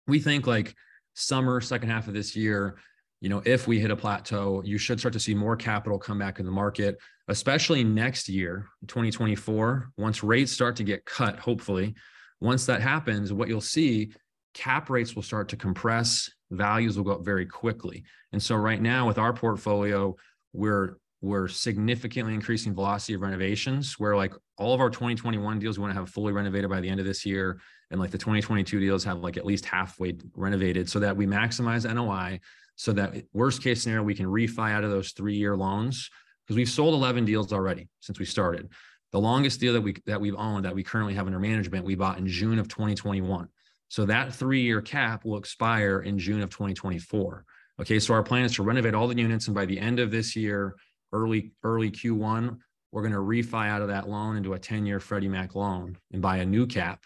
we 0.07 0.19
think 0.19 0.47
like 0.47 0.75
summer, 1.15 1.61
second 1.61 1.91
half 1.91 2.09
of 2.09 2.15
this 2.15 2.37
year, 2.37 2.77
you 3.21 3.29
know, 3.29 3.43
if 3.47 3.67
we 3.67 3.81
hit 3.81 3.91
a 3.91 3.97
plateau, 3.97 4.63
you 4.65 4.77
should 4.77 4.99
start 4.99 5.15
to 5.15 5.21
see 5.21 5.35
more 5.35 5.57
capital 5.57 5.99
come 5.99 6.19
back 6.19 6.41
in 6.41 6.47
the 6.47 6.53
market, 6.53 6.99
especially 7.29 7.83
next 7.83 8.29
year, 8.29 8.67
2024, 8.87 9.91
once 9.97 10.23
rates 10.23 10.53
start 10.53 10.77
to 10.77 10.85
get 10.85 11.07
cut, 11.07 11.39
hopefully. 11.39 11.95
Once 12.41 12.67
that 12.67 12.83
happens, 12.83 13.33
what 13.33 13.49
you'll 13.49 13.61
see, 13.61 14.13
cap 14.53 14.91
rates 14.91 15.15
will 15.15 15.23
start 15.23 15.49
to 15.49 15.57
compress, 15.57 16.31
values 16.51 16.97
will 16.97 17.05
go 17.05 17.13
up 17.13 17.25
very 17.25 17.47
quickly. 17.47 18.05
And 18.33 18.43
so 18.43 18.57
right 18.57 18.81
now 18.81 19.07
with 19.07 19.19
our 19.19 19.33
portfolio, 19.33 20.15
we're 20.53 20.97
we're 21.25 21.49
significantly 21.49 22.35
increasing 22.35 22.75
velocity 22.75 23.15
of 23.15 23.23
renovations 23.23 23.99
where 23.99 24.15
like 24.15 24.35
all 24.59 24.75
of 24.75 24.81
our 24.81 24.91
2021 24.91 25.59
deals 25.59 25.79
we 25.79 25.83
want 25.83 25.95
to 25.95 25.99
have 25.99 26.11
fully 26.11 26.35
renovated 26.35 26.69
by 26.69 26.83
the 26.83 26.89
end 26.89 27.01
of 27.01 27.07
this 27.07 27.25
year 27.25 27.59
and 27.95 28.01
like 28.01 28.11
the 28.11 28.19
2022 28.19 28.81
deals 28.81 29.05
have 29.05 29.21
like 29.21 29.37
at 29.37 29.47
least 29.47 29.65
halfway 29.65 30.17
renovated 30.35 30.91
so 30.91 30.99
that 30.99 31.17
we 31.17 31.29
maximize 31.29 31.89
NOI 31.93 32.41
so 32.75 32.93
that 32.93 33.23
worst 33.33 33.63
case 33.63 33.85
scenario, 33.85 34.03
we 34.03 34.17
can 34.17 34.27
refi 34.27 34.73
out 34.73 34.83
of 34.83 34.91
those 34.91 35.13
three 35.13 35.37
year 35.37 35.57
loans 35.57 36.11
because 36.45 36.57
we've 36.57 36.69
sold 36.69 36.95
11 36.95 37.25
deals 37.25 37.53
already 37.53 37.89
since 38.01 38.19
we 38.19 38.25
started. 38.25 38.69
The 39.13 39.21
longest 39.21 39.61
deal 39.61 39.75
that 39.75 39.81
we 39.81 39.95
that 40.07 40.21
we've 40.21 40.35
owned 40.35 40.65
that 40.65 40.75
we 40.75 40.83
currently 40.83 41.15
have 41.15 41.27
under 41.27 41.39
management, 41.39 41.85
we 41.85 41.95
bought 41.95 42.19
in 42.19 42.27
June 42.27 42.59
of 42.59 42.67
2021. 42.67 43.47
So 43.87 44.07
that 44.07 44.35
three 44.35 44.63
year 44.63 44.83
cap 44.83 45.25
will 45.25 45.39
expire 45.39 46.01
in 46.01 46.19
June 46.19 46.43
of 46.43 46.51
2024. 46.51 47.45
Okay, 47.81 48.01
so 48.01 48.13
our 48.13 48.25
plan 48.25 48.45
is 48.45 48.57
to 48.57 48.65
renovate 48.65 48.95
all 48.95 49.07
the 49.07 49.17
units, 49.17 49.47
and 49.47 49.55
by 49.55 49.67
the 49.67 49.79
end 49.79 50.01
of 50.01 50.11
this 50.11 50.35
year, 50.35 50.75
early 51.13 51.53
early 51.63 51.93
Q1, 51.93 52.59
we're 52.91 53.03
going 53.03 53.13
to 53.13 53.19
refi 53.19 53.69
out 53.69 53.83
of 53.83 53.89
that 53.89 54.09
loan 54.09 54.37
into 54.37 54.55
a 54.55 54.59
10 54.59 54.85
year 54.85 54.99
Freddie 54.99 55.29
Mac 55.29 55.55
loan 55.55 55.97
and 56.13 56.21
buy 56.21 56.39
a 56.39 56.45
new 56.45 56.67
cap. 56.67 57.05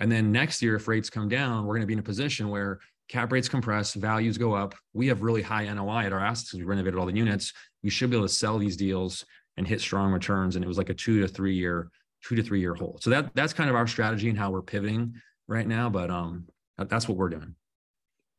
And 0.00 0.10
then 0.10 0.30
next 0.30 0.62
year, 0.62 0.76
if 0.76 0.88
rates 0.88 1.10
come 1.10 1.28
down, 1.28 1.64
we're 1.64 1.74
going 1.74 1.82
to 1.82 1.86
be 1.86 1.94
in 1.94 1.98
a 1.98 2.02
position 2.02 2.48
where 2.48 2.78
cap 3.08 3.32
rates 3.32 3.48
compress, 3.48 3.94
values 3.94 4.38
go 4.38 4.54
up. 4.54 4.74
We 4.92 5.08
have 5.08 5.22
really 5.22 5.42
high 5.42 5.72
NOI 5.72 6.04
at 6.04 6.12
our 6.12 6.20
assets. 6.20 6.54
We 6.54 6.62
renovated 6.62 6.98
all 6.98 7.06
the 7.06 7.16
units. 7.16 7.52
We 7.82 7.90
should 7.90 8.10
be 8.10 8.16
able 8.16 8.26
to 8.26 8.32
sell 8.32 8.58
these 8.58 8.76
deals 8.76 9.24
and 9.56 9.66
hit 9.66 9.80
strong 9.80 10.12
returns. 10.12 10.56
And 10.56 10.64
it 10.64 10.68
was 10.68 10.78
like 10.78 10.90
a 10.90 10.94
two 10.94 11.20
to 11.20 11.28
three 11.28 11.54
year, 11.54 11.90
two 12.24 12.36
to 12.36 12.42
three 12.42 12.60
year 12.60 12.74
hold. 12.74 13.02
So 13.02 13.10
that 13.10 13.34
that's 13.34 13.52
kind 13.52 13.70
of 13.70 13.76
our 13.76 13.86
strategy 13.86 14.28
and 14.28 14.38
how 14.38 14.50
we're 14.50 14.62
pivoting 14.62 15.14
right 15.48 15.66
now. 15.66 15.88
But 15.90 16.10
um, 16.10 16.46
that's 16.76 17.08
what 17.08 17.16
we're 17.16 17.30
doing. 17.30 17.54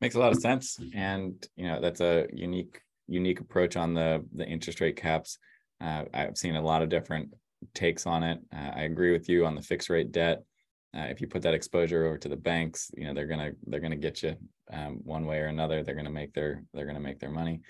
Makes 0.00 0.14
a 0.14 0.18
lot 0.18 0.32
of 0.32 0.38
sense, 0.38 0.78
and 0.94 1.34
you 1.56 1.66
know 1.66 1.78
that's 1.78 2.00
a 2.00 2.26
unique 2.32 2.80
unique 3.06 3.40
approach 3.40 3.76
on 3.76 3.92
the 3.92 4.24
the 4.34 4.46
interest 4.46 4.80
rate 4.80 4.96
caps. 4.96 5.36
Uh, 5.78 6.04
I've 6.14 6.38
seen 6.38 6.56
a 6.56 6.62
lot 6.62 6.80
of 6.80 6.88
different 6.88 7.34
takes 7.74 8.06
on 8.06 8.22
it. 8.22 8.40
Uh, 8.54 8.70
I 8.76 8.82
agree 8.82 9.12
with 9.12 9.28
you 9.28 9.44
on 9.44 9.54
the 9.54 9.60
fixed 9.60 9.90
rate 9.90 10.10
debt. 10.10 10.42
Uh, 10.96 11.06
if 11.08 11.20
you 11.20 11.28
put 11.28 11.42
that 11.42 11.54
exposure 11.54 12.06
over 12.06 12.18
to 12.18 12.28
the 12.28 12.36
banks, 12.36 12.90
you 12.96 13.04
know 13.04 13.14
they're 13.14 13.26
gonna 13.26 13.52
they're 13.66 13.80
gonna 13.80 13.96
get 13.96 14.22
you 14.22 14.36
um, 14.72 15.00
one 15.04 15.24
way 15.24 15.38
or 15.38 15.46
another. 15.46 15.82
They're 15.82 15.94
gonna 15.94 16.10
make 16.10 16.34
their 16.34 16.64
they're 16.74 16.86
gonna 16.86 17.00
make 17.00 17.20
their 17.20 17.30
money. 17.30 17.60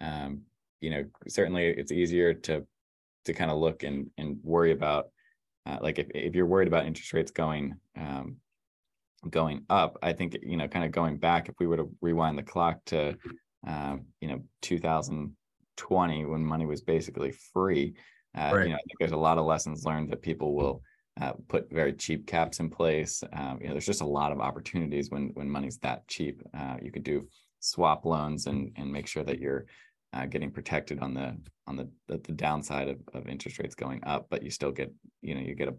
Um, 0.00 0.42
you 0.80 0.90
know, 0.90 1.04
certainly 1.28 1.66
it's 1.66 1.92
easier 1.92 2.34
to 2.34 2.66
to 3.24 3.32
kind 3.34 3.50
of 3.50 3.58
look 3.58 3.82
and 3.82 4.10
and 4.16 4.38
worry 4.42 4.72
about 4.72 5.10
uh, 5.66 5.78
like 5.80 5.98
if 5.98 6.08
if 6.14 6.34
you're 6.34 6.46
worried 6.46 6.68
about 6.68 6.86
interest 6.86 7.12
rates 7.12 7.30
going 7.30 7.74
um, 7.96 8.36
going 9.28 9.64
up, 9.70 9.98
I 10.02 10.12
think 10.12 10.38
you 10.42 10.56
know 10.56 10.68
kind 10.68 10.84
of 10.84 10.92
going 10.92 11.18
back. 11.18 11.48
If 11.48 11.54
we 11.60 11.66
were 11.66 11.76
to 11.76 11.90
rewind 12.00 12.38
the 12.38 12.42
clock 12.42 12.78
to 12.86 13.16
um, 13.66 14.06
you 14.20 14.28
know 14.28 14.40
2020 14.62 16.24
when 16.24 16.44
money 16.44 16.66
was 16.66 16.80
basically 16.80 17.32
free, 17.52 17.94
uh, 18.36 18.50
right. 18.54 18.62
you 18.64 18.70
know 18.70 18.76
I 18.76 18.84
think 18.86 18.98
there's 18.98 19.12
a 19.12 19.16
lot 19.16 19.38
of 19.38 19.46
lessons 19.46 19.84
learned 19.84 20.10
that 20.10 20.22
people 20.22 20.54
will 20.54 20.82
uh, 21.20 21.32
put 21.48 21.70
very 21.70 21.92
cheap 21.92 22.26
caps 22.26 22.60
in 22.60 22.70
place. 22.70 23.22
Um, 23.32 23.58
you 23.60 23.66
know, 23.66 23.74
there's 23.74 23.86
just 23.86 24.00
a 24.00 24.06
lot 24.06 24.32
of 24.32 24.40
opportunities 24.40 25.10
when 25.10 25.30
when 25.34 25.48
money's 25.48 25.78
that 25.78 26.06
cheap. 26.08 26.42
Uh, 26.54 26.76
you 26.80 26.90
could 26.90 27.04
do 27.04 27.28
swap 27.60 28.04
loans 28.04 28.46
and 28.46 28.72
and 28.76 28.92
make 28.92 29.06
sure 29.06 29.24
that 29.24 29.38
you're 29.38 29.66
uh, 30.14 30.26
getting 30.26 30.50
protected 30.50 31.00
on 31.00 31.14
the 31.14 31.36
on 31.66 31.76
the 31.76 31.88
the, 32.08 32.18
the 32.18 32.32
downside 32.32 32.88
of, 32.88 32.98
of 33.14 33.28
interest 33.28 33.58
rates 33.58 33.74
going 33.74 34.02
up, 34.04 34.26
but 34.30 34.42
you 34.42 34.50
still 34.50 34.72
get 34.72 34.92
you 35.20 35.34
know 35.34 35.40
you 35.40 35.54
get 35.54 35.68
a 35.68 35.74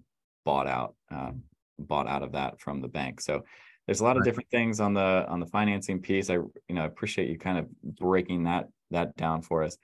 bought 0.45 0.67
out 0.67 0.95
um, 1.11 1.43
bought 1.79 2.07
out 2.07 2.23
of 2.23 2.33
that 2.33 2.59
from 2.59 2.81
the 2.81 2.87
bank. 2.87 3.19
So 3.19 3.43
there's 3.87 4.01
a 4.01 4.03
lot 4.03 4.17
of 4.17 4.23
different 4.23 4.49
things 4.49 4.79
on 4.79 4.93
the 4.93 5.25
on 5.27 5.39
the 5.39 5.45
financing 5.47 5.99
piece. 5.99 6.29
I 6.29 6.35
you 6.35 6.75
know 6.75 6.85
appreciate 6.85 7.29
you 7.29 7.37
kind 7.37 7.57
of 7.57 7.67
breaking 7.81 8.43
that 8.43 8.69
that 8.91 9.15
down 9.15 9.41
for 9.41 9.63
us 9.63 9.77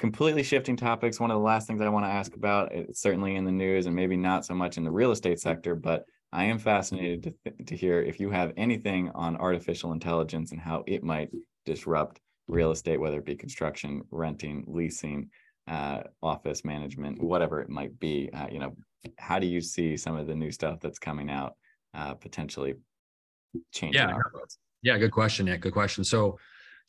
completely 0.00 0.42
shifting 0.42 0.76
topics. 0.76 1.20
One 1.20 1.30
of 1.30 1.36
the 1.36 1.44
last 1.44 1.66
things 1.66 1.82
i 1.82 1.88
want 1.88 2.06
to 2.06 2.10
ask 2.10 2.34
about 2.34 2.72
it's 2.72 3.02
certainly 3.02 3.36
in 3.36 3.44
the 3.44 3.52
news 3.52 3.84
and 3.84 3.94
maybe 3.94 4.16
not 4.16 4.46
so 4.46 4.54
much 4.54 4.78
in 4.78 4.84
the 4.84 4.90
real 4.90 5.10
estate 5.10 5.38
sector 5.38 5.74
but 5.74 6.06
i 6.32 6.44
am 6.44 6.58
fascinated 6.58 7.22
to, 7.22 7.34
th- 7.44 7.66
to 7.66 7.76
hear 7.76 8.00
if 8.00 8.18
you 8.18 8.30
have 8.30 8.52
anything 8.56 9.10
on 9.14 9.36
artificial 9.36 9.92
intelligence 9.92 10.52
and 10.52 10.60
how 10.60 10.82
it 10.86 11.04
might 11.04 11.28
disrupt 11.66 12.18
real 12.48 12.70
estate 12.70 12.98
whether 12.98 13.18
it 13.18 13.26
be 13.26 13.36
construction 13.36 14.02
renting 14.10 14.64
leasing 14.66 15.28
uh, 15.68 16.00
office 16.22 16.64
management 16.64 17.22
whatever 17.22 17.60
it 17.60 17.68
might 17.68 17.96
be. 18.00 18.30
Uh, 18.32 18.46
you 18.50 18.58
know 18.58 18.74
how 19.18 19.38
do 19.38 19.46
you 19.46 19.60
see 19.60 19.98
some 19.98 20.16
of 20.16 20.26
the 20.26 20.34
new 20.34 20.50
stuff 20.50 20.80
that's 20.80 20.98
coming 20.98 21.30
out 21.30 21.56
uh, 21.92 22.14
potentially 22.14 22.74
changing 23.70 24.00
yeah. 24.00 24.16
yeah 24.82 24.96
good 24.96 25.12
question 25.12 25.44
nick. 25.44 25.60
Good 25.60 25.74
question. 25.74 26.04
So 26.04 26.38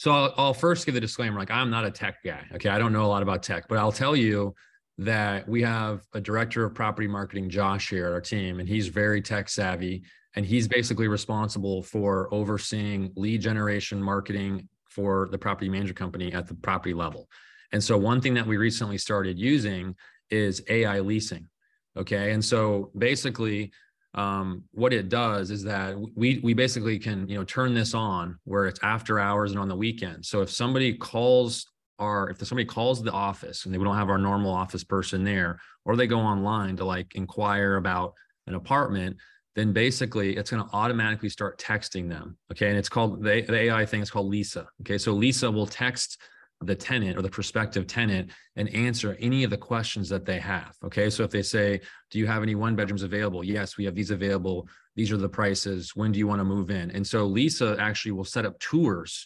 so 0.01 0.11
I'll, 0.11 0.33
I'll 0.35 0.53
first 0.55 0.87
give 0.87 0.95
the 0.95 0.99
disclaimer 0.99 1.37
like 1.37 1.51
I'm 1.51 1.69
not 1.69 1.85
a 1.85 1.91
tech 1.91 2.23
guy. 2.25 2.43
Okay. 2.55 2.69
I 2.69 2.79
don't 2.79 2.91
know 2.91 3.05
a 3.05 3.11
lot 3.15 3.21
about 3.21 3.43
tech, 3.43 3.67
but 3.67 3.77
I'll 3.77 3.91
tell 3.91 4.15
you 4.15 4.55
that 4.97 5.47
we 5.47 5.61
have 5.61 6.01
a 6.15 6.19
director 6.19 6.65
of 6.65 6.73
property 6.73 7.07
marketing, 7.07 7.51
Josh, 7.51 7.87
here 7.91 8.07
at 8.07 8.11
our 8.11 8.19
team, 8.19 8.59
and 8.59 8.67
he's 8.67 8.87
very 8.87 9.21
tech 9.21 9.47
savvy. 9.47 10.01
And 10.35 10.43
he's 10.43 10.67
basically 10.67 11.07
responsible 11.07 11.83
for 11.83 12.33
overseeing 12.33 13.13
lead 13.15 13.41
generation 13.41 14.01
marketing 14.01 14.67
for 14.89 15.29
the 15.31 15.37
property 15.37 15.69
manager 15.69 15.93
company 15.93 16.33
at 16.33 16.47
the 16.47 16.55
property 16.55 16.95
level. 16.95 17.29
And 17.71 17.83
so, 17.83 17.95
one 17.95 18.21
thing 18.21 18.33
that 18.33 18.47
we 18.47 18.57
recently 18.57 18.97
started 18.97 19.37
using 19.37 19.95
is 20.31 20.63
AI 20.67 21.01
leasing. 21.01 21.47
Okay. 21.95 22.31
And 22.31 22.43
so, 22.43 22.89
basically, 22.97 23.71
um, 24.13 24.63
what 24.71 24.93
it 24.93 25.09
does 25.09 25.51
is 25.51 25.63
that 25.63 25.95
we 26.15 26.39
we 26.43 26.53
basically 26.53 26.99
can 26.99 27.27
you 27.29 27.37
know 27.37 27.43
turn 27.43 27.73
this 27.73 27.93
on 27.93 28.37
where 28.43 28.67
it's 28.67 28.79
after 28.83 29.19
hours 29.19 29.51
and 29.51 29.59
on 29.59 29.69
the 29.69 29.75
weekend. 29.75 30.25
So 30.25 30.41
if 30.41 30.51
somebody 30.51 30.93
calls 30.93 31.65
our 31.99 32.29
if 32.29 32.45
somebody 32.45 32.65
calls 32.65 33.01
the 33.01 33.11
office 33.11 33.65
and 33.65 33.73
they 33.73 33.77
don't 33.77 33.95
have 33.95 34.09
our 34.09 34.17
normal 34.17 34.53
office 34.53 34.83
person 34.83 35.23
there, 35.23 35.59
or 35.85 35.95
they 35.95 36.07
go 36.07 36.19
online 36.19 36.75
to 36.77 36.85
like 36.85 37.15
inquire 37.15 37.77
about 37.77 38.13
an 38.47 38.55
apartment, 38.55 39.15
then 39.55 39.71
basically 39.71 40.35
it's 40.35 40.51
going 40.51 40.63
to 40.63 40.69
automatically 40.73 41.29
start 41.29 41.57
texting 41.57 42.09
them. 42.09 42.37
Okay, 42.51 42.69
and 42.69 42.77
it's 42.77 42.89
called 42.89 43.23
the, 43.23 43.41
the 43.41 43.55
AI 43.55 43.85
thing 43.85 44.01
is 44.01 44.11
called 44.11 44.27
Lisa. 44.27 44.67
Okay, 44.81 44.97
so 44.97 45.13
Lisa 45.13 45.49
will 45.49 45.67
text 45.67 46.21
the 46.61 46.75
tenant 46.75 47.17
or 47.17 47.21
the 47.21 47.29
prospective 47.29 47.87
tenant 47.87 48.31
and 48.55 48.69
answer 48.73 49.17
any 49.19 49.43
of 49.43 49.49
the 49.49 49.57
questions 49.57 50.07
that 50.09 50.25
they 50.25 50.39
have. 50.39 50.75
Okay. 50.85 51.09
So 51.09 51.23
if 51.23 51.31
they 51.31 51.41
say, 51.41 51.81
Do 52.09 52.19
you 52.19 52.27
have 52.27 52.43
any 52.43 52.55
one 52.55 52.75
bedrooms 52.75 53.03
available? 53.03 53.43
Yes, 53.43 53.77
we 53.77 53.85
have 53.85 53.95
these 53.95 54.11
available. 54.11 54.67
These 54.95 55.11
are 55.11 55.17
the 55.17 55.29
prices. 55.29 55.95
When 55.95 56.11
do 56.11 56.19
you 56.19 56.27
want 56.27 56.39
to 56.39 56.45
move 56.45 56.69
in? 56.69 56.91
And 56.91 57.05
so 57.05 57.25
Lisa 57.25 57.75
actually 57.79 58.11
will 58.11 58.25
set 58.25 58.45
up 58.45 58.59
tours 58.59 59.25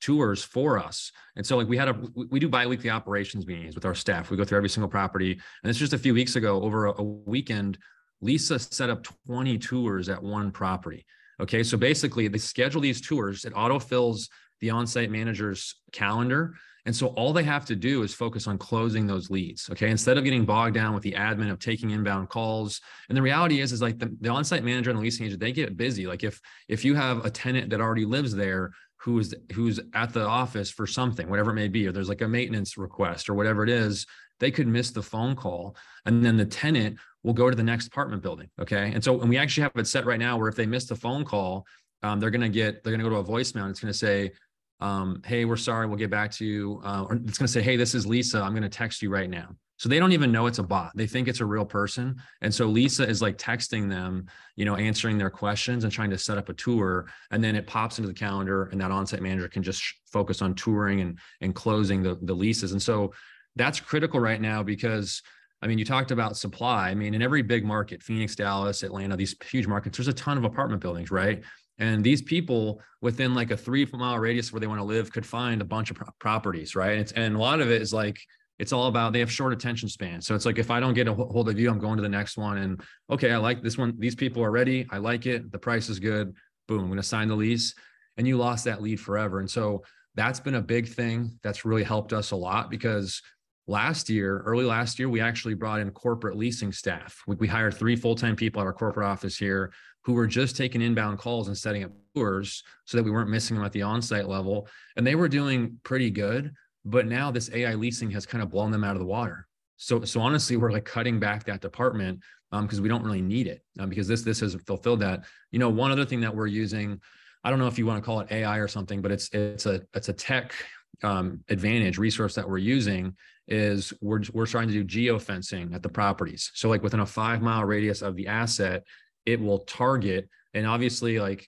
tours 0.00 0.44
for 0.44 0.78
us. 0.78 1.10
And 1.36 1.44
so 1.44 1.56
like 1.56 1.68
we 1.68 1.76
had 1.76 1.88
a 1.88 2.00
we 2.14 2.38
do 2.38 2.48
biweekly 2.48 2.90
operations 2.90 3.46
meetings 3.46 3.74
with 3.74 3.84
our 3.84 3.94
staff. 3.94 4.30
We 4.30 4.36
go 4.36 4.44
through 4.44 4.58
every 4.58 4.68
single 4.68 4.88
property. 4.88 5.32
And 5.32 5.70
it's 5.70 5.78
just 5.78 5.92
a 5.92 5.98
few 5.98 6.14
weeks 6.14 6.36
ago 6.36 6.62
over 6.62 6.86
a, 6.86 7.00
a 7.00 7.02
weekend, 7.02 7.78
Lisa 8.20 8.58
set 8.58 8.90
up 8.90 9.06
20 9.26 9.58
tours 9.58 10.08
at 10.08 10.22
one 10.22 10.50
property. 10.50 11.04
Okay. 11.40 11.62
So 11.62 11.76
basically 11.76 12.28
they 12.28 12.38
schedule 12.38 12.80
these 12.80 13.00
tours, 13.00 13.44
it 13.44 13.54
autofills 13.54 14.28
the 14.60 14.70
on-site 14.70 15.10
manager's 15.10 15.76
calendar. 15.92 16.54
And 16.88 16.96
so 16.96 17.08
all 17.08 17.34
they 17.34 17.42
have 17.42 17.66
to 17.66 17.76
do 17.76 18.02
is 18.02 18.14
focus 18.14 18.46
on 18.46 18.56
closing 18.56 19.06
those 19.06 19.28
leads. 19.28 19.68
Okay. 19.68 19.90
Instead 19.90 20.16
of 20.16 20.24
getting 20.24 20.46
bogged 20.46 20.74
down 20.74 20.94
with 20.94 21.02
the 21.02 21.12
admin 21.12 21.50
of 21.50 21.58
taking 21.58 21.90
inbound 21.90 22.30
calls. 22.30 22.80
And 23.10 23.16
the 23.18 23.20
reality 23.20 23.60
is, 23.60 23.72
is 23.72 23.82
like 23.82 23.98
the, 23.98 24.16
the 24.22 24.30
on-site 24.30 24.64
manager 24.64 24.88
and 24.88 24.98
the 24.98 25.02
leasing 25.02 25.26
agent, 25.26 25.38
they 25.38 25.52
get 25.52 25.76
busy. 25.76 26.06
Like 26.06 26.24
if 26.24 26.40
if 26.66 26.86
you 26.86 26.94
have 26.94 27.26
a 27.26 27.30
tenant 27.30 27.68
that 27.68 27.82
already 27.82 28.06
lives 28.06 28.34
there 28.34 28.70
who's 28.96 29.34
who's 29.52 29.78
at 29.92 30.14
the 30.14 30.24
office 30.24 30.70
for 30.70 30.86
something, 30.86 31.28
whatever 31.28 31.50
it 31.50 31.56
may 31.56 31.68
be, 31.68 31.86
or 31.86 31.92
there's 31.92 32.08
like 32.08 32.22
a 32.22 32.28
maintenance 32.28 32.78
request 32.78 33.28
or 33.28 33.34
whatever 33.34 33.62
it 33.62 33.68
is, 33.68 34.06
they 34.40 34.50
could 34.50 34.66
miss 34.66 34.90
the 34.90 35.02
phone 35.02 35.36
call. 35.36 35.76
And 36.06 36.24
then 36.24 36.38
the 36.38 36.46
tenant 36.46 36.96
will 37.22 37.34
go 37.34 37.50
to 37.50 37.56
the 37.56 37.62
next 37.62 37.88
apartment 37.88 38.22
building. 38.22 38.48
Okay. 38.58 38.92
And 38.94 39.04
so 39.04 39.20
and 39.20 39.28
we 39.28 39.36
actually 39.36 39.64
have 39.64 39.72
it 39.76 39.86
set 39.86 40.06
right 40.06 40.18
now 40.18 40.38
where 40.38 40.48
if 40.48 40.56
they 40.56 40.64
miss 40.64 40.86
the 40.86 40.96
phone 40.96 41.26
call, 41.26 41.66
um, 42.02 42.18
they're 42.18 42.30
gonna 42.30 42.48
get 42.48 42.82
they're 42.82 42.94
gonna 42.94 43.02
go 43.02 43.10
to 43.10 43.16
a 43.16 43.24
voicemail 43.24 43.64
and 43.64 43.72
it's 43.72 43.80
gonna 43.80 43.92
say, 43.92 44.32
um, 44.80 45.22
hey, 45.24 45.44
we're 45.44 45.56
sorry, 45.56 45.86
we'll 45.86 45.98
get 45.98 46.10
back 46.10 46.30
to 46.32 46.44
you. 46.44 46.80
Uh, 46.84 47.04
or 47.08 47.16
it's 47.16 47.38
going 47.38 47.46
to 47.46 47.52
say, 47.52 47.62
hey, 47.62 47.76
this 47.76 47.94
is 47.94 48.06
Lisa. 48.06 48.40
I'm 48.40 48.52
going 48.52 48.62
to 48.62 48.68
text 48.68 49.02
you 49.02 49.10
right 49.10 49.28
now. 49.28 49.56
So 49.76 49.88
they 49.88 50.00
don't 50.00 50.10
even 50.10 50.32
know 50.32 50.46
it's 50.46 50.58
a 50.58 50.62
bot. 50.64 50.90
They 50.96 51.06
think 51.06 51.28
it's 51.28 51.40
a 51.40 51.46
real 51.46 51.64
person. 51.64 52.16
And 52.42 52.52
so 52.52 52.66
Lisa 52.66 53.08
is 53.08 53.22
like 53.22 53.38
texting 53.38 53.88
them, 53.88 54.26
you 54.56 54.64
know, 54.64 54.74
answering 54.74 55.18
their 55.18 55.30
questions 55.30 55.84
and 55.84 55.92
trying 55.92 56.10
to 56.10 56.18
set 56.18 56.36
up 56.36 56.48
a 56.48 56.54
tour. 56.54 57.06
And 57.30 57.42
then 57.42 57.54
it 57.54 57.66
pops 57.66 57.98
into 57.98 58.08
the 58.08 58.14
calendar 58.14 58.64
and 58.72 58.80
that 58.80 58.90
on-site 58.90 59.22
manager 59.22 59.48
can 59.48 59.62
just 59.62 59.84
focus 60.12 60.42
on 60.42 60.54
touring 60.54 61.00
and, 61.00 61.18
and 61.40 61.54
closing 61.54 62.02
the, 62.02 62.18
the 62.22 62.34
leases. 62.34 62.72
And 62.72 62.82
so 62.82 63.12
that's 63.54 63.78
critical 63.78 64.18
right 64.18 64.40
now 64.40 64.64
because 64.64 65.22
I 65.60 65.66
mean, 65.66 65.78
you 65.78 65.84
talked 65.84 66.10
about 66.10 66.36
supply. 66.36 66.90
I 66.90 66.94
mean, 66.94 67.14
in 67.14 67.22
every 67.22 67.42
big 67.42 67.64
market, 67.64 68.02
Phoenix, 68.02 68.36
Dallas, 68.36 68.82
Atlanta, 68.82 69.16
these 69.16 69.34
huge 69.50 69.66
markets, 69.66 69.98
there's 69.98 70.08
a 70.08 70.12
ton 70.12 70.38
of 70.38 70.44
apartment 70.44 70.80
buildings, 70.80 71.10
right? 71.10 71.42
And 71.78 72.02
these 72.02 72.22
people 72.22 72.80
within 73.00 73.34
like 73.34 73.50
a 73.50 73.56
three 73.56 73.86
mile 73.92 74.18
radius 74.18 74.52
where 74.52 74.60
they 74.60 74.66
want 74.66 74.80
to 74.80 74.84
live 74.84 75.12
could 75.12 75.26
find 75.26 75.60
a 75.60 75.64
bunch 75.64 75.90
of 75.90 75.96
pro- 75.96 76.08
properties, 76.18 76.74
right? 76.74 76.98
It's, 76.98 77.12
and 77.12 77.36
a 77.36 77.38
lot 77.38 77.60
of 77.60 77.70
it 77.70 77.80
is 77.80 77.92
like, 77.92 78.20
it's 78.58 78.72
all 78.72 78.88
about 78.88 79.12
they 79.12 79.20
have 79.20 79.30
short 79.30 79.52
attention 79.52 79.88
span. 79.88 80.20
So 80.20 80.34
it's 80.34 80.44
like 80.44 80.58
if 80.58 80.70
I 80.70 80.80
don't 80.80 80.94
get 80.94 81.06
a 81.06 81.14
hold 81.14 81.48
of 81.48 81.58
you, 81.58 81.70
I'm 81.70 81.78
going 81.78 81.96
to 81.96 82.02
the 82.02 82.08
next 82.08 82.36
one. 82.36 82.58
And 82.58 82.82
okay, 83.08 83.30
I 83.30 83.36
like 83.36 83.62
this 83.62 83.78
one. 83.78 83.94
These 83.98 84.16
people 84.16 84.42
are 84.42 84.50
ready. 84.50 84.86
I 84.90 84.98
like 84.98 85.26
it. 85.26 85.52
The 85.52 85.58
price 85.58 85.88
is 85.88 86.00
good. 86.00 86.34
Boom, 86.66 86.80
I'm 86.80 86.86
going 86.86 86.96
to 86.96 87.02
sign 87.04 87.28
the 87.28 87.36
lease. 87.36 87.74
And 88.16 88.26
you 88.26 88.36
lost 88.36 88.64
that 88.64 88.82
lead 88.82 88.98
forever. 88.98 89.38
And 89.38 89.48
so 89.48 89.84
that's 90.16 90.40
been 90.40 90.56
a 90.56 90.60
big 90.60 90.88
thing 90.88 91.38
that's 91.44 91.64
really 91.64 91.84
helped 91.84 92.12
us 92.12 92.32
a 92.32 92.36
lot 92.36 92.68
because 92.68 93.22
last 93.68 94.10
year, 94.10 94.42
early 94.44 94.64
last 94.64 94.98
year, 94.98 95.08
we 95.08 95.20
actually 95.20 95.54
brought 95.54 95.78
in 95.78 95.88
corporate 95.92 96.36
leasing 96.36 96.72
staff. 96.72 97.22
We, 97.28 97.36
we 97.36 97.46
hired 97.46 97.74
three 97.74 97.94
full 97.94 98.16
time 98.16 98.34
people 98.34 98.60
at 98.60 98.66
our 98.66 98.72
corporate 98.72 99.06
office 99.06 99.36
here 99.36 99.72
who 100.02 100.12
were 100.12 100.26
just 100.26 100.56
taking 100.56 100.80
inbound 100.80 101.18
calls 101.18 101.48
and 101.48 101.56
setting 101.56 101.84
up 101.84 101.90
tours 102.14 102.62
so 102.84 102.96
that 102.96 103.04
we 103.04 103.10
weren't 103.10 103.30
missing 103.30 103.56
them 103.56 103.64
at 103.64 103.72
the 103.72 103.82
on-site 103.82 104.28
level. 104.28 104.68
And 104.96 105.06
they 105.06 105.14
were 105.14 105.28
doing 105.28 105.78
pretty 105.82 106.10
good. 106.10 106.52
But 106.84 107.06
now 107.06 107.30
this 107.30 107.50
AI 107.52 107.74
leasing 107.74 108.10
has 108.12 108.24
kind 108.24 108.42
of 108.42 108.50
blown 108.50 108.70
them 108.70 108.84
out 108.84 108.94
of 108.94 109.00
the 109.00 109.06
water. 109.06 109.46
So, 109.76 110.04
so 110.04 110.20
honestly, 110.20 110.56
we're 110.56 110.72
like 110.72 110.84
cutting 110.84 111.20
back 111.20 111.44
that 111.44 111.60
department 111.60 112.20
because 112.50 112.78
um, 112.78 112.82
we 112.82 112.88
don't 112.88 113.04
really 113.04 113.20
need 113.20 113.46
it 113.46 113.62
um, 113.78 113.88
because 113.88 114.08
this 114.08 114.22
this 114.22 114.40
has 114.40 114.54
fulfilled 114.66 115.00
that. 115.00 115.24
You 115.50 115.58
know, 115.58 115.68
one 115.68 115.90
other 115.90 116.04
thing 116.04 116.20
that 116.20 116.34
we're 116.34 116.46
using, 116.46 117.00
I 117.44 117.50
don't 117.50 117.58
know 117.58 117.66
if 117.66 117.78
you 117.78 117.86
want 117.86 118.02
to 118.02 118.04
call 118.04 118.20
it 118.20 118.28
AI 118.30 118.58
or 118.58 118.68
something, 118.68 119.02
but 119.02 119.12
it's 119.12 119.28
it's 119.32 119.66
a 119.66 119.82
it's 119.94 120.08
a 120.08 120.12
tech 120.12 120.54
um, 121.02 121.44
advantage 121.48 121.98
resource 121.98 122.34
that 122.34 122.48
we're 122.48 122.58
using 122.58 123.14
is 123.46 123.92
we're 124.00 124.22
we're 124.32 124.46
starting 124.46 124.70
to 124.70 124.82
do 124.82 124.84
geofencing 124.84 125.74
at 125.74 125.82
the 125.82 125.88
properties. 125.88 126.50
So 126.54 126.68
like 126.68 126.82
within 126.82 127.00
a 127.00 127.06
five 127.06 127.42
mile 127.42 127.64
radius 127.64 128.02
of 128.02 128.16
the 128.16 128.26
asset, 128.26 128.84
it 129.28 129.38
will 129.38 129.58
target 129.60 130.26
and 130.54 130.66
obviously 130.66 131.20
like 131.20 131.46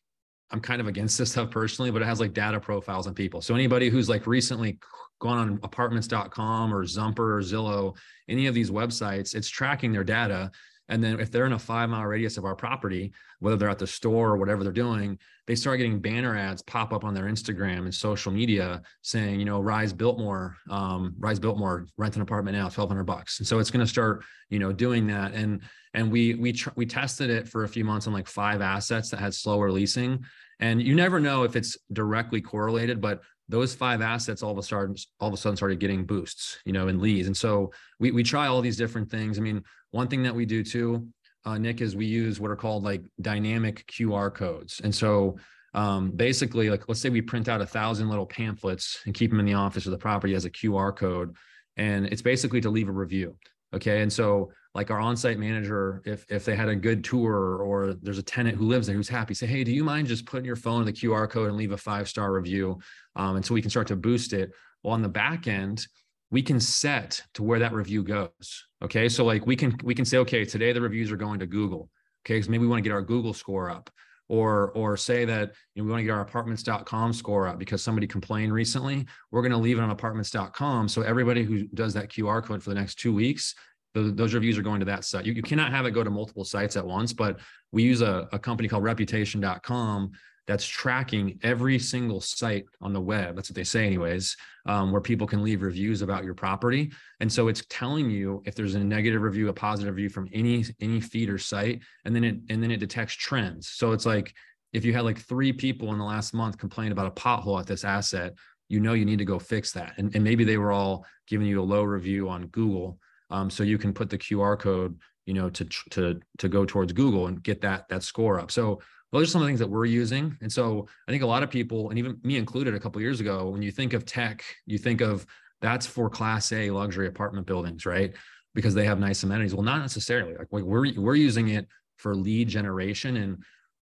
i'm 0.51 0.61
kind 0.61 0.83
of 0.83 0.87
against 0.87 1.17
this 1.17 1.33
stuff 1.33 1.51
personally 1.51 1.91
but 1.91 2.03
it 2.03 2.05
has 2.05 2.21
like 2.21 2.35
data 2.35 2.61
profiles 2.61 3.07
on 3.07 3.15
people. 3.15 3.41
So 3.41 3.55
anybody 3.55 3.89
who's 3.89 4.09
like 4.09 4.27
recently 4.27 4.79
gone 5.19 5.39
on 5.39 5.61
apartments.com 5.63 6.75
or 6.75 6.85
zumper 6.85 7.39
or 7.39 7.41
zillow 7.41 7.97
any 8.29 8.47
of 8.47 8.55
these 8.55 8.71
websites 8.71 9.35
it's 9.35 9.49
tracking 9.49 9.93
their 9.93 10.05
data 10.05 10.51
and 10.91 11.03
then 11.03 11.21
if 11.21 11.31
they're 11.31 11.47
in 11.47 11.53
a 11.53 11.59
five 11.59 11.89
mile 11.89 12.05
radius 12.05 12.37
of 12.37 12.45
our 12.45 12.57
property, 12.57 13.13
whether 13.39 13.57
they're 13.57 13.71
at 13.71 13.79
the 13.79 13.87
store 13.87 14.31
or 14.31 14.37
whatever 14.37 14.65
they're 14.65 14.73
doing, 14.73 15.19
they 15.47 15.55
start 15.55 15.79
getting 15.79 16.01
banner 16.01 16.37
ads 16.37 16.63
pop 16.63 16.93
up 16.93 17.05
on 17.05 17.15
their 17.15 17.25
Instagram 17.25 17.79
and 17.79 17.95
social 17.95 18.33
media 18.33 18.83
saying, 19.03 19.39
you 19.39 19.47
know, 19.47 19.61
Rise 19.61 19.93
Biltmore, 19.93 20.57
um, 20.69 21.15
Rise 21.19 21.39
Biltmore, 21.39 21.87
rent 21.97 22.17
an 22.17 22.23
apartment 22.23 22.57
now, 22.57 22.65
1200 22.65 23.05
bucks. 23.05 23.39
And 23.39 23.47
so 23.47 23.61
it's 23.61 23.71
going 23.71 23.85
to 23.85 23.91
start, 23.91 24.25
you 24.49 24.59
know, 24.59 24.73
doing 24.73 25.07
that. 25.07 25.33
And, 25.33 25.63
and 25.95 26.11
we, 26.11 26.35
we, 26.35 26.53
tr- 26.53 26.71
we 26.75 26.87
tested 26.87 27.31
it 27.31 27.49
for 27.49 27.65
a 27.65 27.69
few 27.69 27.85
months 27.85 28.09
on 28.09 28.13
like 28.13 28.27
five 28.27 28.61
assets 28.61 29.11
that 29.11 29.21
had 29.21 29.33
slower 29.33 29.71
leasing. 29.71 30.25
And 30.59 30.83
you 30.83 30.95
never 30.95 31.21
know 31.21 31.45
if 31.45 31.57
it's 31.57 31.79
directly 31.93 32.41
correlated, 32.41 33.01
but 33.01 33.23
those 33.51 33.75
five 33.75 34.01
assets 34.01 34.43
all 34.43 34.53
of 34.53 34.59
a 34.59 34.63
sudden 34.63 34.95
all 35.19 35.29
of 35.29 35.35
a 35.35 35.37
sudden 35.37 35.57
started 35.57 35.81
getting 35.81 36.05
boosts, 36.05 36.59
you 36.65 36.73
know, 36.73 36.89
in 36.89 37.01
leads. 37.01 37.27
And 37.27 37.37
so 37.37 37.73
we 37.99 38.11
we 38.13 38.23
try 38.23 38.47
all 38.47 38.61
these 38.61 38.77
different 38.77 39.11
things. 39.11 39.39
I 39.39 39.43
mean, 39.43 39.63
one 39.91 40.09
thing 40.09 40.23
that 40.23 40.35
we 40.35 40.47
do 40.47 40.63
too, 40.63 41.09
uh, 41.45 41.59
Nick, 41.59 41.81
is 41.81 41.97
we 41.97 42.07
use 42.07 42.41
what 42.41 42.51
are 42.51 42.57
called 42.57 42.85
like 42.85 43.03
dynamic 43.21 43.85
QR 43.87 44.33
codes. 44.33 44.81
And 44.83 44.95
so 44.95 45.37
um, 45.75 46.11
basically, 46.13 46.71
like 46.71 46.89
let's 46.89 47.01
say 47.01 47.11
we 47.11 47.23
print 47.23 47.49
out 47.49 47.61
a 47.61 47.67
thousand 47.67 48.09
little 48.09 48.27
pamphlets 48.27 49.01
and 49.05 49.15
keep 49.15 49.31
them 49.31 49.41
in 49.41 49.47
the 49.47 49.55
office 49.55 49.87
of 49.87 49.93
the 49.93 49.99
property 49.99 50.35
as 50.35 50.45
a 50.45 50.51
QR 50.51 50.97
code, 50.97 51.37
and 51.77 52.07
it's 52.07 52.23
basically 52.23 52.61
to 52.61 52.71
leave 52.71 52.89
a 52.89 52.93
review. 52.93 53.37
Okay, 53.75 54.03
and 54.03 54.13
so 54.13 54.51
like 54.75 54.91
our 54.91 55.01
on-site 55.01 55.39
manager, 55.39 56.03
if 56.05 56.25
if 56.29 56.45
they 56.45 56.55
had 56.55 56.69
a 56.69 56.77
good 56.77 57.03
tour 57.03 57.57
or 57.57 57.95
there's 57.95 58.19
a 58.19 58.23
tenant 58.23 58.57
who 58.57 58.67
lives 58.67 58.87
there 58.87 58.97
who's 58.97 59.09
happy, 59.09 59.35
say, 59.35 59.47
hey, 59.47 59.65
do 59.65 59.73
you 59.73 59.83
mind 59.83 60.07
just 60.07 60.27
putting 60.27 60.47
your 60.47 60.57
phone 60.57 60.81
in 60.81 60.87
the 60.87 60.93
QR 60.93 61.29
code 61.29 61.49
and 61.49 61.57
leave 61.57 61.73
a 61.73 61.77
five-star 61.77 62.33
review, 62.33 62.79
um, 63.17 63.37
and 63.37 63.45
so 63.45 63.55
we 63.55 63.63
can 63.63 63.71
start 63.71 63.89
to 63.89 63.97
boost 63.97 64.33
it. 64.33 64.51
Well, 64.83 64.95
on 64.95 65.03
the 65.03 65.09
back 65.09 65.47
end, 65.47 65.87
we 66.31 66.43
can 66.43 66.61
set 66.61 67.23
to 67.35 67.43
where 67.43 67.59
that 67.59 67.73
review 67.73 68.03
goes. 68.03 68.67
Okay, 68.83 69.09
so 69.09 69.25
like 69.25 69.47
we 69.47 69.57
can 69.57 69.77
we 69.83 69.95
can 69.95 70.05
say, 70.05 70.19
okay, 70.19 70.45
today 70.45 70.73
the 70.73 70.81
reviews 70.81 71.11
are 71.11 71.17
going 71.17 71.41
to 71.41 71.47
Google. 71.47 71.91
Okay, 72.25 72.35
because 72.35 72.49
maybe 72.49 72.63
we 72.63 72.69
want 72.69 72.83
to 72.83 72.89
get 72.89 72.95
our 72.95 73.03
Google 73.03 73.35
score 73.35 73.71
up 73.71 73.91
or 74.31 74.71
or 74.71 74.97
say 74.97 75.25
that 75.25 75.53
you 75.75 75.83
know, 75.83 75.85
we 75.85 75.91
want 75.91 76.01
to 76.01 76.05
get 76.05 76.13
our 76.13 76.21
apartments.com 76.21 77.13
score 77.13 77.49
up 77.49 77.59
because 77.59 77.83
somebody 77.83 78.07
complained 78.07 78.53
recently 78.53 79.05
we're 79.33 79.43
going 79.43 79.51
to 79.51 79.59
leave 79.59 79.77
it 79.77 79.83
on 79.83 79.91
apartments.com 79.91 80.89
so 80.89 81.03
everybody 81.03 81.43
who 81.43 81.67
does 81.75 81.93
that 81.93 82.09
qr 82.09 82.43
code 82.43 82.63
for 82.63 82.71
the 82.71 82.77
next 82.77 82.95
two 82.95 83.13
weeks 83.13 83.57
the, 83.95 84.03
those 84.03 84.35
reviews 84.35 84.57
are 84.59 84.63
going 84.63 84.81
to 84.81 84.87
that 84.87 85.05
site 85.05 85.25
you, 85.25 85.33
you 85.33 85.43
cannot 85.43 85.71
have 85.71 85.87
it 85.87 85.91
go 85.93 86.05
to 86.05 86.11
multiple 86.11 86.45
sites 86.45 86.77
at 86.77 86.87
once 86.87 87.13
but 87.13 87.39
we 87.73 87.83
use 87.83 88.01
a, 88.01 88.29
a 88.33 88.39
company 88.39 88.69
called 88.69 88.85
reputation.com 88.85 90.11
that's 90.51 90.67
tracking 90.67 91.39
every 91.45 91.79
single 91.79 92.21
site 92.21 92.65
on 92.81 92.93
the 92.93 93.01
web. 93.01 93.37
That's 93.37 93.51
what 93.51 93.55
they 93.55 93.63
say, 93.63 93.87
anyways, 93.87 94.37
um, 94.67 94.91
where 94.91 95.01
people 95.01 95.25
can 95.25 95.45
leave 95.45 95.63
reviews 95.63 96.03
about 96.03 96.25
your 96.25 96.35
property. 96.35 96.91
And 97.21 97.33
so 97.33 97.47
it's 97.47 97.63
telling 97.69 98.11
you 98.11 98.43
if 98.45 98.57
there's 98.57 98.75
a 98.75 98.83
negative 98.83 99.23
review, 99.23 99.49
a 99.49 99.53
positive 99.53 99.95
review 99.95 100.09
from 100.09 100.29
any 100.33 100.65
any 100.81 101.01
feed 101.01 101.31
or 101.31 101.39
site, 101.39 101.83
and 102.05 102.17
then 102.17 102.25
it 102.25 102.37
and 102.49 102.61
then 102.61 102.73
it 102.73 102.81
detects 102.81 103.15
trends. 103.15 103.69
So 103.69 103.93
it's 103.93 104.07
like 104.07 104.35
if 104.73 104.85
you 104.85 104.93
had 104.93 105.05
like 105.05 105.21
three 105.21 105.53
people 105.53 105.93
in 105.93 105.99
the 105.99 106.05
last 106.05 106.35
month 106.35 106.59
complain 106.59 106.91
about 106.91 107.07
a 107.07 107.13
pothole 107.13 107.61
at 107.61 107.69
this 107.69 107.85
asset, 107.85 108.35
you 108.69 108.81
know 108.81 108.95
you 108.95 109.05
need 109.05 109.19
to 109.19 109.25
go 109.25 109.39
fix 109.39 109.71
that. 109.75 109.95
And, 109.99 110.13
and 110.17 110.25
maybe 110.25 110.43
they 110.43 110.59
were 110.59 110.73
all 110.73 111.07
giving 111.29 111.47
you 111.47 111.61
a 111.61 111.63
low 111.63 111.85
review 111.85 112.29
on 112.29 112.49
Google. 112.49 112.99
Um, 113.31 113.51
so 113.51 113.63
you 113.63 113.79
can 113.79 113.93
put 113.93 114.11
the 114.11 114.19
QR 114.19 114.59
code, 114.59 114.99
you 115.27 115.35
know, 115.35 115.51
to 115.51 115.65
to 115.91 116.21
to 116.39 116.49
go 116.49 116.65
towards 116.65 116.93
Google 116.93 117.27
and 117.27 117.43
get 117.43 117.61
that 117.63 117.89
that 117.89 118.03
score 118.03 118.41
up. 118.41 118.51
So 118.51 118.81
those 119.13 119.29
are 119.29 119.31
some 119.31 119.43
of 119.43 119.47
the 119.47 119.51
things 119.51 119.61
that 119.61 119.71
we're 119.71 119.87
using. 119.87 120.37
And 120.41 120.53
so 120.53 120.87
I 121.09 121.11
think 121.11 121.23
a 121.23 121.27
lot 121.27 121.43
of 121.43 121.51
people, 121.51 121.91
and 121.91 121.99
even 121.99 122.19
me 122.23 122.37
included 122.37 122.75
a 122.75 122.81
couple 122.81 123.01
years 123.01 123.21
ago, 123.21 123.49
when 123.49 123.63
you 123.63 123.73
think 123.73 123.93
of 123.93 124.05
tech, 124.05 124.45
you 124.67 124.79
think 124.79 125.01
of 125.01 125.27
that's 125.61 125.87
for 125.87 126.09
class 126.09 126.53
A 126.53 126.71
luxury 126.71 127.07
apartment 127.07 127.47
buildings, 127.47 127.87
right? 127.87 128.15
Because 128.55 128.75
they 128.75 128.85
have 128.85 128.99
nice 128.99 129.23
amenities. 129.23 129.55
Well, 129.55 129.65
not 129.65 129.81
necessarily. 129.81 130.35
Like 130.37 130.49
we're 130.51 130.93
we're 130.97 131.15
using 131.15 131.49
it 131.49 131.67
for 131.97 132.15
lead 132.15 132.49
generation. 132.49 133.17
And 133.19 133.45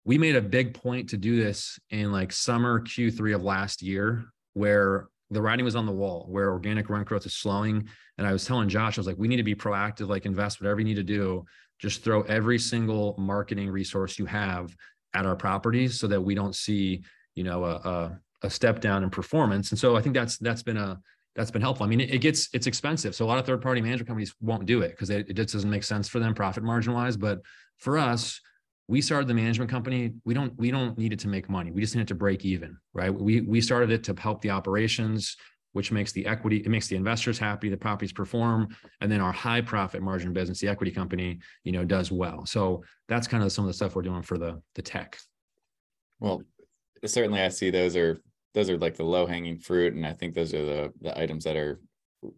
we 0.05 0.17
made 0.17 0.35
a 0.35 0.41
big 0.41 0.73
point 0.73 1.09
to 1.09 1.17
do 1.17 1.41
this 1.41 1.77
in 1.89 2.11
like 2.11 2.31
summer 2.31 2.79
Q3 2.79 3.35
of 3.35 3.43
last 3.43 3.81
year, 3.81 4.25
where 4.53 5.09
the 5.29 5.41
writing 5.41 5.65
was 5.65 5.75
on 5.75 5.85
the 5.85 5.91
wall, 5.91 6.25
where 6.29 6.51
organic 6.51 6.89
rent 6.89 7.07
growth 7.07 7.25
is 7.25 7.35
slowing. 7.35 7.87
And 8.17 8.25
I 8.25 8.31
was 8.31 8.45
telling 8.45 8.69
Josh, 8.69 8.97
I 8.97 9.01
was 9.01 9.07
like, 9.07 9.17
we 9.17 9.27
need 9.27 9.37
to 9.37 9.43
be 9.43 9.55
proactive, 9.55 10.07
like 10.07 10.25
invest 10.25 10.61
whatever 10.61 10.79
you 10.79 10.85
need 10.85 10.95
to 10.95 11.03
do. 11.03 11.45
Just 11.79 12.03
throw 12.03 12.21
every 12.23 12.57
single 12.57 13.15
marketing 13.17 13.69
resource 13.69 14.17
you 14.17 14.25
have 14.25 14.75
at 15.13 15.25
our 15.25 15.35
properties 15.35 15.99
so 15.99 16.07
that 16.07 16.21
we 16.21 16.35
don't 16.35 16.55
see 16.55 17.03
you 17.35 17.43
know 17.43 17.63
a, 17.63 17.75
a, 17.75 18.19
a 18.43 18.49
step 18.49 18.79
down 18.81 19.03
in 19.03 19.09
performance 19.09 19.71
and 19.71 19.79
so 19.79 19.95
i 19.95 20.01
think 20.01 20.13
that's 20.13 20.37
that's 20.37 20.63
been 20.63 20.77
a 20.77 20.99
that's 21.35 21.51
been 21.51 21.61
helpful 21.61 21.85
i 21.85 21.89
mean 21.89 22.01
it, 22.01 22.13
it 22.13 22.19
gets 22.19 22.49
it's 22.53 22.67
expensive 22.67 23.15
so 23.15 23.25
a 23.25 23.27
lot 23.27 23.37
of 23.37 23.45
third 23.45 23.61
party 23.61 23.81
management 23.81 24.07
companies 24.07 24.35
won't 24.41 24.65
do 24.65 24.81
it 24.81 24.91
because 24.91 25.09
it, 25.09 25.29
it 25.29 25.33
just 25.33 25.53
doesn't 25.53 25.69
make 25.69 25.83
sense 25.83 26.09
for 26.09 26.19
them 26.19 26.33
profit 26.33 26.63
margin 26.63 26.93
wise 26.93 27.15
but 27.15 27.39
for 27.77 27.97
us 27.97 28.41
we 28.87 29.01
started 29.01 29.27
the 29.27 29.33
management 29.33 29.69
company 29.69 30.13
we 30.25 30.33
don't 30.33 30.57
we 30.57 30.71
don't 30.71 30.97
need 30.97 31.13
it 31.13 31.19
to 31.19 31.27
make 31.27 31.49
money 31.49 31.71
we 31.71 31.81
just 31.81 31.95
need 31.95 32.01
it 32.01 32.07
to 32.07 32.15
break 32.15 32.45
even 32.45 32.77
right 32.93 33.13
we 33.13 33.41
we 33.41 33.59
started 33.61 33.91
it 33.91 34.03
to 34.03 34.15
help 34.19 34.41
the 34.41 34.49
operations 34.49 35.35
which 35.77 35.91
makes 35.91 36.11
the 36.11 36.25
equity, 36.25 36.57
it 36.57 36.69
makes 36.69 36.87
the 36.87 36.95
investors 36.95 37.37
happy, 37.37 37.69
the 37.69 37.77
properties 37.77 38.11
perform, 38.11 38.67
and 38.99 39.11
then 39.11 39.21
our 39.21 39.31
high 39.31 39.61
profit 39.61 40.01
margin 40.01 40.33
business, 40.33 40.59
the 40.59 40.67
equity 40.67 40.89
company, 40.89 41.37
you 41.63 41.71
know, 41.71 41.85
does 41.85 42.11
well. 42.11 42.47
So 42.47 42.83
that's 43.07 43.27
kind 43.27 43.43
of 43.43 43.51
some 43.51 43.63
of 43.63 43.67
the 43.67 43.75
stuff 43.75 43.95
we're 43.95 44.01
doing 44.01 44.23
for 44.23 44.39
the 44.39 44.59
the 44.73 44.81
tech. 44.81 45.19
Well, 46.19 46.41
certainly 47.05 47.41
I 47.41 47.49
see 47.49 47.69
those 47.69 47.95
are 47.95 48.17
those 48.55 48.71
are 48.71 48.77
like 48.79 48.95
the 48.95 49.03
low 49.03 49.27
hanging 49.27 49.59
fruit, 49.59 49.93
and 49.93 50.03
I 50.03 50.13
think 50.13 50.33
those 50.33 50.51
are 50.55 50.65
the 50.65 50.93
the 51.01 51.15
items 51.15 51.43
that 51.43 51.55
are 51.55 51.79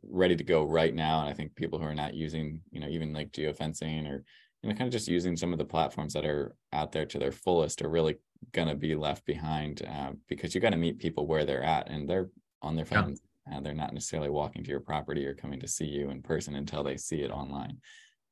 ready 0.04 0.36
to 0.36 0.44
go 0.44 0.66
right 0.66 0.94
now. 0.94 1.22
And 1.22 1.30
I 1.30 1.34
think 1.34 1.56
people 1.56 1.80
who 1.80 1.86
are 1.86 1.96
not 1.96 2.14
using, 2.16 2.60
you 2.72 2.82
know, 2.82 2.90
even 2.90 3.14
like 3.14 3.32
geofencing 3.32 4.06
or 4.06 4.26
you 4.62 4.70
know, 4.70 4.76
kind 4.76 4.88
of 4.88 4.92
just 4.92 5.08
using 5.08 5.38
some 5.38 5.54
of 5.54 5.60
the 5.60 5.66
platforms 5.66 6.14
that 6.14 6.26
are 6.26 6.56
out 6.74 6.92
there 6.92 7.06
to 7.06 7.18
their 7.18 7.32
fullest 7.32 7.82
are 7.82 7.90
really 7.90 8.18
going 8.52 8.68
to 8.68 8.76
be 8.76 8.96
left 8.96 9.26
behind 9.26 9.82
uh, 9.88 10.12
because 10.28 10.54
you 10.54 10.62
got 10.62 10.72
to 10.72 10.78
meet 10.78 11.00
people 11.00 11.28
where 11.28 11.46
they're 11.46 11.64
at 11.64 11.90
and 11.90 12.10
they're 12.10 12.30
on 12.62 12.76
their 12.76 12.86
phones. 12.86 13.22
Yeah. 13.48 13.58
Uh, 13.58 13.62
they're 13.62 13.74
not 13.74 13.94
necessarily 13.94 14.30
walking 14.30 14.64
to 14.64 14.70
your 14.70 14.80
property 14.80 15.26
or 15.26 15.34
coming 15.34 15.60
to 15.60 15.68
see 15.68 15.86
you 15.86 16.10
in 16.12 16.22
person 16.22 16.56
until 16.56 16.84
they 16.84 16.98
see 16.98 17.22
it 17.22 17.32
online. 17.32 17.78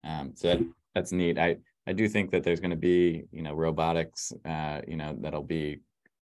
Um, 0.04 0.34
so 0.36 0.50
that, 0.50 0.60
that's 0.94 1.12
neat. 1.12 1.38
I 1.38 1.58
I 1.88 1.94
do 1.94 2.08
think 2.10 2.32
that 2.32 2.44
there's 2.44 2.60
going 2.60 2.72
to 2.72 2.76
be 2.76 3.24
you 3.32 3.42
know 3.42 3.54
robotics 3.54 4.34
uh, 4.46 4.82
you 4.88 4.98
know 4.98 5.16
that'll 5.20 5.44
be 5.44 5.80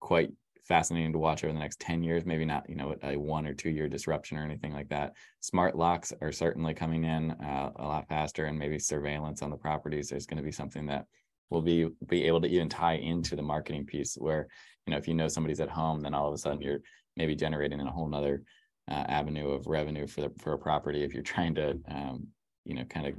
quite 0.01 0.31
fascinating 0.67 1.12
to 1.12 1.19
watch 1.19 1.45
over 1.45 1.53
the 1.53 1.59
next 1.59 1.81
10 1.81 2.03
years 2.03 2.25
maybe 2.27 2.45
not 2.45 2.69
you 2.69 2.75
know 2.75 2.95
a 3.03 3.17
one 3.17 3.47
or 3.47 3.55
two 3.55 3.71
year 3.71 3.89
disruption 3.89 4.37
or 4.37 4.45
anything 4.45 4.73
like 4.73 4.89
that 4.89 5.14
smart 5.41 5.77
locks 5.77 6.12
are 6.21 6.33
certainly 6.33 6.75
coming 6.75 7.05
in 7.05 7.31
uh, 7.33 7.71
a 7.77 7.83
lot 7.83 8.09
faster 8.09 8.47
and 8.47 8.59
maybe 8.59 8.79
surveillance 8.79 9.43
on 9.43 9.51
the 9.51 9.57
properties 9.57 10.12
is 10.12 10.27
going 10.27 10.39
to 10.39 10.43
be 10.43 10.53
something 10.53 10.87
that 10.87 11.07
will 11.51 11.62
be 11.62 11.89
be 12.09 12.25
able 12.25 12.41
to 12.41 12.49
even 12.49 12.69
tie 12.69 12.95
into 12.95 13.37
the 13.37 13.43
marketing 13.43 13.85
piece 13.85 14.17
where 14.17 14.49
you 14.87 14.91
know 14.91 14.97
if 14.97 15.07
you 15.07 15.14
know 15.14 15.29
somebody's 15.29 15.61
at 15.61 15.71
home 15.71 16.01
then 16.01 16.14
all 16.14 16.29
of 16.29 16.35
a 16.35 16.39
sudden 16.39 16.61
you're 16.61 16.81
maybe 17.17 17.35
generating 17.35 17.81
a 17.81 17.91
whole 17.91 18.09
nother 18.09 18.43
uh, 18.91 19.05
avenue 19.09 19.51
of 19.51 19.67
revenue 19.67 20.07
for 20.07 20.23
the 20.23 20.33
for 20.39 20.53
a 20.53 20.59
property 20.59 21.05
if 21.05 21.14
you're 21.14 21.23
trying 21.23 21.55
to 21.55 21.79
um, 21.89 22.27
you 22.64 22.75
know 22.75 22.85
kind 22.85 23.07
of 23.07 23.14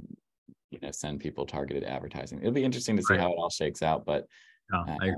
you 0.70 0.78
know 0.82 0.90
send 0.90 1.18
people 1.18 1.46
targeted 1.46 1.84
advertising 1.84 2.38
it'll 2.40 2.52
be 2.52 2.64
interesting 2.64 2.96
to 2.96 3.02
see 3.02 3.14
right. 3.14 3.20
how 3.20 3.30
it 3.30 3.36
all 3.38 3.50
shakes 3.50 3.82
out 3.82 4.04
but 4.04 4.26
no, 4.70 4.80
uh, 4.80 4.96
I, 5.00 5.12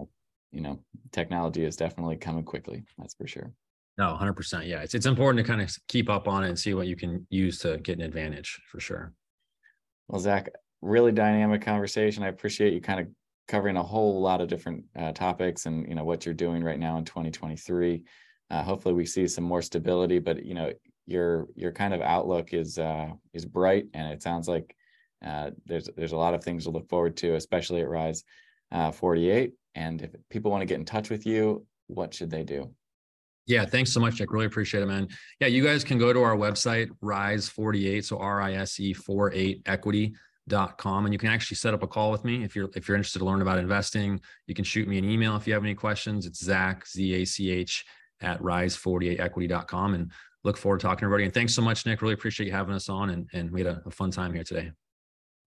you 0.53 0.61
know 0.61 0.78
technology 1.12 1.64
is 1.64 1.76
definitely 1.76 2.16
coming 2.16 2.44
quickly 2.44 2.82
that's 2.98 3.14
for 3.14 3.26
sure. 3.26 3.53
No 3.98 4.16
100% 4.18 4.66
yeah 4.66 4.80
it's, 4.80 4.94
it's 4.94 5.07
important 5.07 5.44
to 5.44 5.51
kind 5.51 5.61
of 5.62 5.74
keep 5.88 6.09
up 6.09 6.28
on 6.28 6.44
it 6.44 6.48
and 6.48 6.59
see 6.59 6.74
what 6.74 6.86
you 6.86 6.96
can 6.96 7.26
use 7.30 7.59
to 7.61 7.78
get 7.78 7.98
an 7.98 8.05
advantage 8.05 8.61
for 8.70 8.80
sure. 8.80 9.12
Well 10.09 10.20
zach 10.20 10.48
really 10.82 11.12
dynamic 11.12 11.62
conversation 11.62 12.22
i 12.22 12.28
appreciate 12.28 12.72
you 12.72 12.80
kind 12.80 13.01
of 13.01 13.07
covering 13.48 13.76
a 13.76 13.82
whole 13.82 14.20
lot 14.20 14.40
of 14.40 14.48
different 14.48 14.84
uh, 14.98 15.12
topics 15.12 15.66
and 15.66 15.86
you 15.88 15.94
know 15.94 16.05
what 16.05 16.24
you're 16.24 16.34
doing 16.34 16.62
right 16.62 16.78
now 16.78 16.96
in 16.96 17.05
2023 17.05 18.03
uh, 18.51 18.62
hopefully 18.62 18.94
we 18.94 19.05
see 19.05 19.26
some 19.26 19.44
more 19.44 19.61
stability 19.61 20.18
but 20.18 20.44
you 20.44 20.55
know 20.55 20.72
your 21.07 21.48
your 21.57 21.72
kind 21.72 21.92
of 21.92 22.01
outlook 22.01 22.55
is 22.55 22.78
uh 22.78 23.09
is 23.34 23.44
bright 23.44 23.86
and 23.92 24.12
it 24.12 24.22
sounds 24.22 24.48
like 24.48 24.74
uh, 25.24 25.51
there's 25.66 25.90
there's 25.96 26.12
a 26.12 26.16
lot 26.16 26.32
of 26.32 26.42
things 26.42 26.64
to 26.64 26.70
look 26.70 26.88
forward 26.88 27.16
to 27.16 27.34
especially 27.34 27.82
at 27.82 27.88
rise 27.88 28.24
uh, 28.73 28.91
48 28.91 29.53
and 29.75 30.03
if 30.03 30.11
people 30.31 30.51
want 30.51 30.62
to 30.62 30.66
get 30.66 30.79
in 30.79 30.85
touch 30.85 31.11
with 31.11 31.27
you, 31.27 31.66
what 31.87 32.14
should 32.14 32.31
they 32.31 32.43
do? 32.43 32.71
Yeah, 33.47 33.64
thanks 33.64 33.93
so 33.93 34.01
much, 34.01 34.16
Jack. 34.16 34.33
Really 34.33 34.47
appreciate 34.47 34.83
it, 34.83 34.87
man. 34.87 35.09
Yeah, 35.41 35.49
you 35.49 35.64
guys 35.64 35.83
can 35.83 35.99
go 35.99 36.12
to 36.12 36.23
our 36.23 36.37
website, 36.37 36.89
Rise48, 37.03 38.05
so 38.05 38.18
R-I-S-E 38.18 38.93
48 38.93 39.62
equity.com. 39.66 41.05
And 41.05 41.12
you 41.12 41.18
can 41.18 41.31
actually 41.31 41.57
set 41.57 41.75
up 41.75 41.83
a 41.83 41.87
call 41.87 42.12
with 42.12 42.25
me 42.25 42.45
if 42.45 42.55
you're 42.55 42.71
if 42.77 42.87
you're 42.87 42.97
interested 42.97 43.21
to 43.21 43.25
learn 43.25 43.43
about 43.43 43.59
investing. 43.59 44.21
You 44.47 44.55
can 44.55 44.64
shoot 44.64 44.87
me 44.87 44.99
an 44.99 45.05
email 45.05 45.37
if 45.37 45.47
you 45.47 45.55
have 45.55 45.64
any 45.64 45.75
questions. 45.75 46.27
It's 46.27 46.45
Zach, 46.45 46.87
Z-A-C-H 46.87 47.85
at 48.21 48.41
rise48equity.com. 48.41 49.95
And 49.95 50.12
look 50.45 50.57
forward 50.57 50.81
to 50.81 50.87
talking 50.87 51.01
to 51.01 51.05
everybody. 51.07 51.25
And 51.25 51.35
thanks 51.35 51.55
so 51.55 51.62
much, 51.62 51.87
Nick. 51.87 52.03
Really 52.03 52.14
appreciate 52.14 52.47
you 52.47 52.53
having 52.53 52.75
us 52.75 52.89
on. 52.89 53.11
And, 53.11 53.29
and 53.33 53.51
we 53.51 53.62
had 53.62 53.75
a, 53.75 53.83
a 53.87 53.91
fun 53.91 54.11
time 54.11 54.33
here 54.33 54.45
today. 54.45 54.71